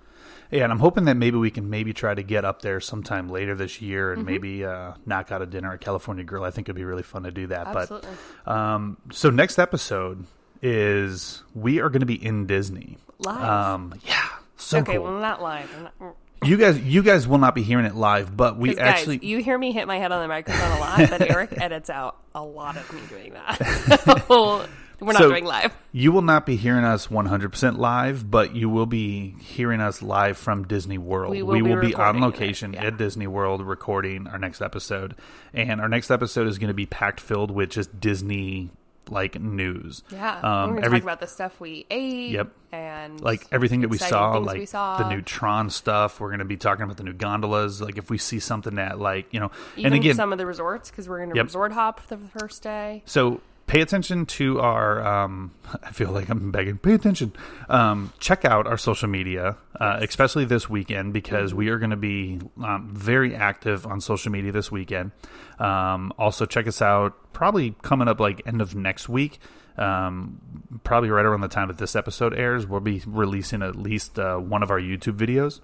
Yeah, 0.51 0.63
and 0.63 0.71
I'm 0.73 0.79
hoping 0.79 1.05
that 1.05 1.15
maybe 1.15 1.37
we 1.37 1.51
can 1.51 1.69
maybe 1.69 1.93
try 1.93 2.13
to 2.13 2.23
get 2.23 2.43
up 2.43 2.61
there 2.63 2.79
sometime 2.79 3.29
later 3.29 3.53
this 3.55 3.81
year 3.81 4.13
and 4.13 4.23
Mhm. 4.23 4.25
maybe 4.25 4.65
uh, 4.65 4.93
knock 5.05 5.31
out 5.31 5.41
a 5.41 5.45
dinner 5.45 5.73
at 5.73 5.81
California 5.81 6.23
Grill. 6.23 6.43
I 6.43 6.49
think 6.51 6.67
it'd 6.67 6.75
be 6.75 6.83
really 6.85 7.03
fun 7.03 7.23
to 7.23 7.31
do 7.31 7.47
that. 7.47 7.67
Absolutely. 7.67 8.09
But 8.45 8.51
um, 8.55 8.97
so 9.11 9.29
next 9.29 9.59
episode 9.59 10.25
is 10.61 11.43
we 11.53 11.79
are 11.79 11.89
going 11.89 11.99
to 12.01 12.05
be 12.05 12.23
in 12.23 12.45
Disney. 12.47 12.97
Live. 13.19 13.43
Um, 13.43 13.93
yeah. 14.05 14.25
So 14.57 14.79
okay, 14.79 14.95
cool. 14.95 15.03
well, 15.05 15.19
not 15.19 15.41
live. 15.41 15.69
Not- 15.99 16.15
you 16.43 16.55
guys, 16.57 16.79
you 16.79 17.03
guys 17.03 17.27
will 17.27 17.37
not 17.37 17.53
be 17.53 17.63
hearing 17.63 17.85
it 17.85 17.95
live, 17.95 18.35
but 18.35 18.57
we 18.57 18.69
guys, 18.73 18.79
actually 18.99 19.17
you 19.25 19.39
hear 19.43 19.57
me 19.57 19.73
hit 19.73 19.87
my 19.87 19.97
head 19.99 20.13
on 20.13 20.21
the 20.21 20.27
microphone 20.29 20.71
a 20.71 20.79
lot, 20.79 21.09
but 21.09 21.21
Eric 21.29 21.59
edits 21.61 21.89
out 21.89 22.15
a 22.33 22.41
lot 22.41 22.77
of 22.77 22.93
me 22.93 23.01
doing 23.09 23.33
that. 23.33 24.23
So 24.29 24.65
we're 25.05 25.13
not 25.13 25.21
So, 25.21 25.29
doing 25.29 25.45
live. 25.45 25.75
You 25.91 26.11
will 26.11 26.21
not 26.21 26.45
be 26.45 26.55
hearing 26.55 26.83
us 26.83 27.07
100% 27.07 27.77
live, 27.79 28.29
but 28.29 28.55
you 28.55 28.69
will 28.69 28.85
be 28.85 29.31
hearing 29.39 29.81
us 29.81 30.03
live 30.03 30.37
from 30.37 30.65
Disney 30.67 30.99
World. 30.99 31.31
We 31.31 31.41
will 31.41 31.81
be 31.81 31.95
on 31.95 32.17
recording 32.17 32.21
it, 32.21 32.25
location 32.25 32.75
at 32.75 32.97
Disney 32.97 33.25
World 33.25 33.61
recording 33.65 34.27
our 34.27 34.37
next 34.37 34.61
episode. 34.61 35.15
And 35.51 35.81
our 35.81 35.89
next 35.89 36.11
episode 36.11 36.47
is 36.47 36.59
going 36.59 36.67
to 36.67 36.75
be 36.75 36.85
packed 36.85 37.19
filled 37.19 37.49
with 37.49 37.71
just 37.71 37.99
Disney 37.99 38.69
like 39.09 39.41
news. 39.41 40.03
Yeah, 40.11 40.37
Um, 40.41 40.69
we're 40.69 40.75
gonna 40.75 40.85
every- 40.85 40.99
talk 40.99 41.03
about 41.05 41.19
the 41.21 41.25
stuff 41.27 41.59
we 41.59 41.87
ate. 41.89 42.29
Yep. 42.33 42.51
and 42.71 43.19
like 43.19 43.47
everything 43.51 43.81
that 43.81 43.87
we 43.89 43.97
saw, 43.97 44.37
like 44.37 44.59
we 44.59 44.67
saw. 44.67 44.99
the 44.99 45.09
new 45.09 45.23
Tron 45.23 45.71
stuff. 45.71 46.19
We're 46.19 46.29
going 46.29 46.37
to 46.37 46.45
be 46.45 46.57
talking 46.57 46.83
about 46.83 46.97
the 46.97 47.03
new 47.03 47.13
gondolas. 47.13 47.81
Like 47.81 47.97
if 47.97 48.11
we 48.11 48.19
see 48.19 48.39
something 48.39 48.75
that, 48.75 48.99
like 48.99 49.33
you 49.33 49.39
know, 49.39 49.49
Even 49.75 49.93
and 49.93 50.01
again, 50.03 50.13
some 50.15 50.31
of 50.31 50.37
the 50.37 50.45
resorts 50.45 50.91
because 50.91 51.09
we're 51.09 51.17
going 51.17 51.31
to 51.31 51.35
Yep. 51.37 51.45
resort 51.47 51.71
hop 51.71 51.99
for 52.01 52.15
the 52.15 52.39
first 52.39 52.61
day. 52.61 53.01
So 53.07 53.41
pay 53.69 53.81
attention 53.81 54.25
to 54.25 54.59
our. 54.59 55.05
Um, 55.05 55.51
I 55.83 55.91
feel 55.91 56.11
like 56.11 56.27
I'm 56.27 56.51
begging. 56.51 56.77
Pay 56.77 56.93
attention. 56.93 57.33
Um, 57.69 58.11
check 58.19 58.43
out 58.43 58.67
our 58.67 58.77
social 58.77 59.07
media, 59.07 59.57
uh, 59.79 59.99
especially 60.01 60.43
this 60.45 60.69
weekend, 60.69 61.13
because 61.13 61.53
we 61.53 61.69
are 61.69 61.77
going 61.77 61.91
to 61.91 61.95
be 61.95 62.39
um, 62.61 62.89
very 62.91 63.35
active 63.35 63.85
on 63.85 64.01
social 64.01 64.31
media 64.31 64.51
this 64.51 64.71
weekend. 64.71 65.11
Um, 65.59 66.11
also, 66.17 66.45
check 66.45 66.67
us 66.67 66.81
out. 66.81 67.31
Probably 67.31 67.75
coming 67.81 68.07
up 68.07 68.19
like 68.19 68.41
end 68.45 68.59
of 68.59 68.75
next 68.75 69.07
week. 69.07 69.39
Um, 69.77 70.41
probably 70.83 71.09
right 71.09 71.25
around 71.25 71.39
the 71.39 71.47
time 71.47 71.69
that 71.69 71.77
this 71.77 71.95
episode 71.95 72.33
airs, 72.33 72.67
we'll 72.67 72.81
be 72.81 73.01
releasing 73.05 73.61
at 73.61 73.77
least 73.77 74.19
uh, 74.19 74.35
one 74.35 74.61
of 74.61 74.71
our 74.71 74.79
YouTube 74.79 75.15
videos 75.15 75.61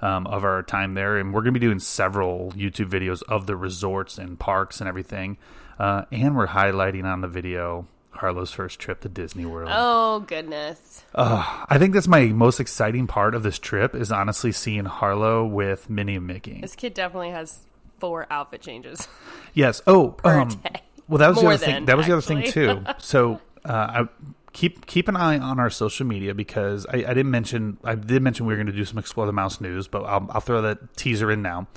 um, 0.00 0.26
of 0.26 0.44
our 0.44 0.62
time 0.62 0.94
there, 0.94 1.18
and 1.18 1.34
we're 1.34 1.42
going 1.42 1.52
to 1.52 1.60
be 1.60 1.66
doing 1.66 1.78
several 1.78 2.52
YouTube 2.52 2.88
videos 2.88 3.22
of 3.28 3.46
the 3.46 3.56
resorts 3.56 4.16
and 4.16 4.38
parks 4.38 4.80
and 4.80 4.88
everything. 4.88 5.36
Uh, 5.78 6.04
and 6.10 6.36
we're 6.36 6.48
highlighting 6.48 7.04
on 7.04 7.20
the 7.20 7.28
video 7.28 7.86
Harlow's 8.10 8.50
first 8.50 8.80
trip 8.80 9.00
to 9.00 9.08
Disney 9.08 9.46
World. 9.46 9.70
Oh 9.72 10.20
goodness! 10.20 11.04
Uh, 11.14 11.64
I 11.68 11.78
think 11.78 11.94
that's 11.94 12.08
my 12.08 12.26
most 12.26 12.58
exciting 12.58 13.06
part 13.06 13.34
of 13.34 13.42
this 13.42 13.58
trip 13.58 13.94
is 13.94 14.10
honestly 14.10 14.50
seeing 14.50 14.86
Harlow 14.86 15.46
with 15.46 15.88
Minnie 15.88 16.16
and 16.16 16.26
Mickey. 16.26 16.60
This 16.60 16.74
kid 16.74 16.94
definitely 16.94 17.30
has 17.30 17.60
four 18.00 18.26
outfit 18.30 18.60
changes. 18.60 19.06
Yes. 19.54 19.82
Oh, 19.86 20.16
um, 20.24 20.60
well, 21.06 21.18
that 21.18 21.28
was 21.28 21.36
More 21.36 21.44
the 21.44 21.54
other 21.54 21.58
thing. 21.58 21.84
That 21.86 21.96
was 21.96 22.06
the 22.06 22.12
other 22.12 22.22
thing 22.22 22.42
too. 22.42 22.84
So, 22.98 23.40
uh, 23.64 23.72
I 23.72 24.08
keep 24.52 24.86
keep 24.86 25.06
an 25.06 25.16
eye 25.16 25.38
on 25.38 25.60
our 25.60 25.70
social 25.70 26.04
media 26.04 26.34
because 26.34 26.86
I, 26.86 26.96
I 26.96 27.14
didn't 27.14 27.30
mention 27.30 27.78
I 27.84 27.94
did 27.94 28.22
mention 28.22 28.46
we 28.46 28.52
were 28.52 28.56
going 28.56 28.66
to 28.66 28.72
do 28.72 28.84
some 28.84 28.98
Explore 28.98 29.26
the 29.26 29.32
Mouse 29.32 29.60
news, 29.60 29.86
but 29.86 30.02
I'll, 30.02 30.26
I'll 30.30 30.40
throw 30.40 30.62
that 30.62 30.96
teaser 30.96 31.30
in 31.30 31.42
now. 31.42 31.68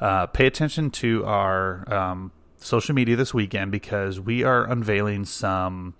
Uh, 0.00 0.26
pay 0.26 0.46
attention 0.46 0.90
to 0.90 1.24
our 1.26 1.92
um, 1.92 2.32
social 2.60 2.94
media 2.94 3.16
this 3.16 3.34
weekend 3.34 3.72
because 3.72 4.20
we 4.20 4.44
are 4.44 4.64
unveiling 4.64 5.24
some. 5.24 5.94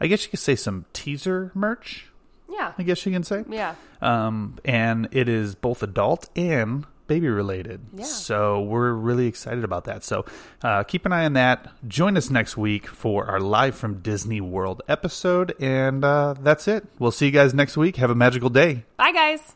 I 0.00 0.06
guess 0.06 0.24
you 0.24 0.30
could 0.30 0.40
say 0.40 0.56
some 0.56 0.84
teaser 0.92 1.50
merch. 1.54 2.08
Yeah. 2.50 2.72
I 2.78 2.82
guess 2.82 3.04
you 3.04 3.12
can 3.12 3.22
say. 3.22 3.44
Yeah. 3.48 3.74
Um, 4.00 4.58
and 4.64 5.08
it 5.10 5.28
is 5.28 5.54
both 5.54 5.82
adult 5.82 6.28
and 6.36 6.86
baby 7.06 7.28
related. 7.28 7.80
Yeah. 7.94 8.04
So 8.04 8.62
we're 8.62 8.92
really 8.92 9.26
excited 9.26 9.64
about 9.64 9.84
that. 9.84 10.04
So 10.04 10.24
uh, 10.62 10.82
keep 10.84 11.06
an 11.06 11.12
eye 11.12 11.24
on 11.24 11.34
that. 11.34 11.72
Join 11.86 12.16
us 12.16 12.30
next 12.30 12.56
week 12.56 12.86
for 12.86 13.26
our 13.26 13.40
live 13.40 13.76
from 13.76 14.00
Disney 14.00 14.40
World 14.40 14.82
episode. 14.88 15.54
And 15.60 16.04
uh, 16.04 16.34
that's 16.40 16.68
it. 16.68 16.86
We'll 16.98 17.12
see 17.12 17.26
you 17.26 17.32
guys 17.32 17.54
next 17.54 17.76
week. 17.76 17.96
Have 17.96 18.10
a 18.10 18.14
magical 18.14 18.48
day. 18.48 18.84
Bye, 18.96 19.12
guys. 19.12 19.54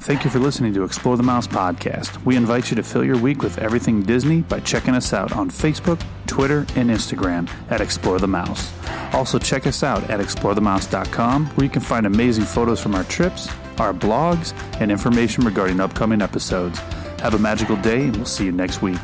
Thank 0.00 0.24
you 0.24 0.30
for 0.30 0.38
listening 0.38 0.72
to 0.74 0.84
Explore 0.84 1.16
the 1.16 1.22
Mouse 1.22 1.46
podcast. 1.46 2.24
We 2.24 2.36
invite 2.36 2.70
you 2.70 2.76
to 2.76 2.82
fill 2.82 3.04
your 3.04 3.18
week 3.18 3.42
with 3.42 3.58
everything 3.58 4.02
Disney 4.02 4.42
by 4.42 4.60
checking 4.60 4.94
us 4.94 5.12
out 5.12 5.32
on 5.32 5.50
Facebook, 5.50 6.02
Twitter, 6.26 6.60
and 6.76 6.90
Instagram 6.90 7.50
at 7.70 7.80
Explore 7.80 8.18
the 8.18 8.28
Mouse. 8.28 8.72
Also, 9.12 9.38
check 9.38 9.66
us 9.66 9.82
out 9.82 10.08
at 10.10 10.20
explorethemouse.com 10.20 11.46
where 11.46 11.64
you 11.64 11.70
can 11.70 11.82
find 11.82 12.06
amazing 12.06 12.44
photos 12.44 12.80
from 12.80 12.94
our 12.94 13.04
trips, 13.04 13.48
our 13.78 13.92
blogs, 13.92 14.52
and 14.80 14.90
information 14.90 15.44
regarding 15.44 15.80
upcoming 15.80 16.22
episodes. 16.22 16.78
Have 17.20 17.34
a 17.34 17.38
magical 17.38 17.76
day, 17.76 18.04
and 18.04 18.16
we'll 18.16 18.24
see 18.24 18.44
you 18.44 18.52
next 18.52 18.80
week. 18.80 19.00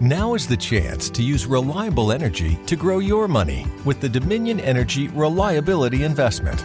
Now 0.00 0.34
is 0.34 0.48
the 0.48 0.56
chance 0.56 1.08
to 1.10 1.22
use 1.22 1.46
reliable 1.46 2.10
energy 2.10 2.58
to 2.66 2.74
grow 2.74 2.98
your 2.98 3.28
money 3.28 3.66
with 3.84 4.00
the 4.00 4.08
Dominion 4.08 4.58
Energy 4.58 5.06
Reliability 5.08 6.02
Investment. 6.02 6.64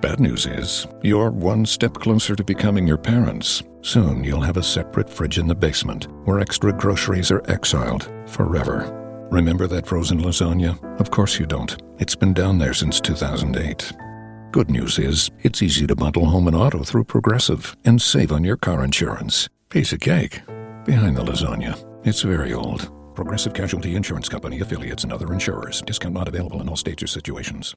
Bad 0.00 0.18
news 0.18 0.46
is, 0.46 0.86
you're 1.02 1.30
one 1.30 1.66
step 1.66 1.92
closer 1.92 2.34
to 2.34 2.42
becoming 2.42 2.86
your 2.86 2.96
parents. 2.96 3.62
Soon 3.82 4.24
you'll 4.24 4.40
have 4.40 4.56
a 4.56 4.62
separate 4.62 5.10
fridge 5.10 5.38
in 5.38 5.46
the 5.46 5.54
basement 5.54 6.08
where 6.24 6.40
extra 6.40 6.72
groceries 6.72 7.30
are 7.30 7.42
exiled 7.50 8.10
forever. 8.26 8.96
Remember 9.30 9.66
that 9.66 9.86
frozen 9.86 10.18
lasagna? 10.18 10.82
Of 10.98 11.10
course 11.10 11.38
you 11.38 11.44
don't. 11.44 11.76
It's 11.98 12.14
been 12.14 12.32
down 12.32 12.56
there 12.56 12.72
since 12.72 12.98
2008. 12.98 13.92
Good 14.52 14.70
news 14.70 14.98
is, 14.98 15.30
it's 15.42 15.62
easy 15.62 15.86
to 15.86 15.94
bundle 15.94 16.24
home 16.24 16.46
and 16.46 16.56
auto 16.56 16.82
through 16.82 17.04
Progressive 17.04 17.76
and 17.84 18.00
save 18.00 18.32
on 18.32 18.42
your 18.42 18.56
car 18.56 18.82
insurance. 18.82 19.50
Piece 19.68 19.92
of 19.92 20.00
cake. 20.00 20.40
Behind 20.86 21.14
the 21.14 21.22
lasagna, 21.22 21.76
it's 22.06 22.22
very 22.22 22.54
old. 22.54 22.90
Progressive 23.14 23.52
Casualty 23.52 23.96
Insurance 23.96 24.30
Company 24.30 24.60
affiliates 24.60 25.04
and 25.04 25.12
other 25.12 25.30
insurers. 25.30 25.82
Discount 25.82 26.14
not 26.14 26.26
available 26.26 26.62
in 26.62 26.70
all 26.70 26.76
states 26.76 27.02
or 27.02 27.06
situations. 27.06 27.68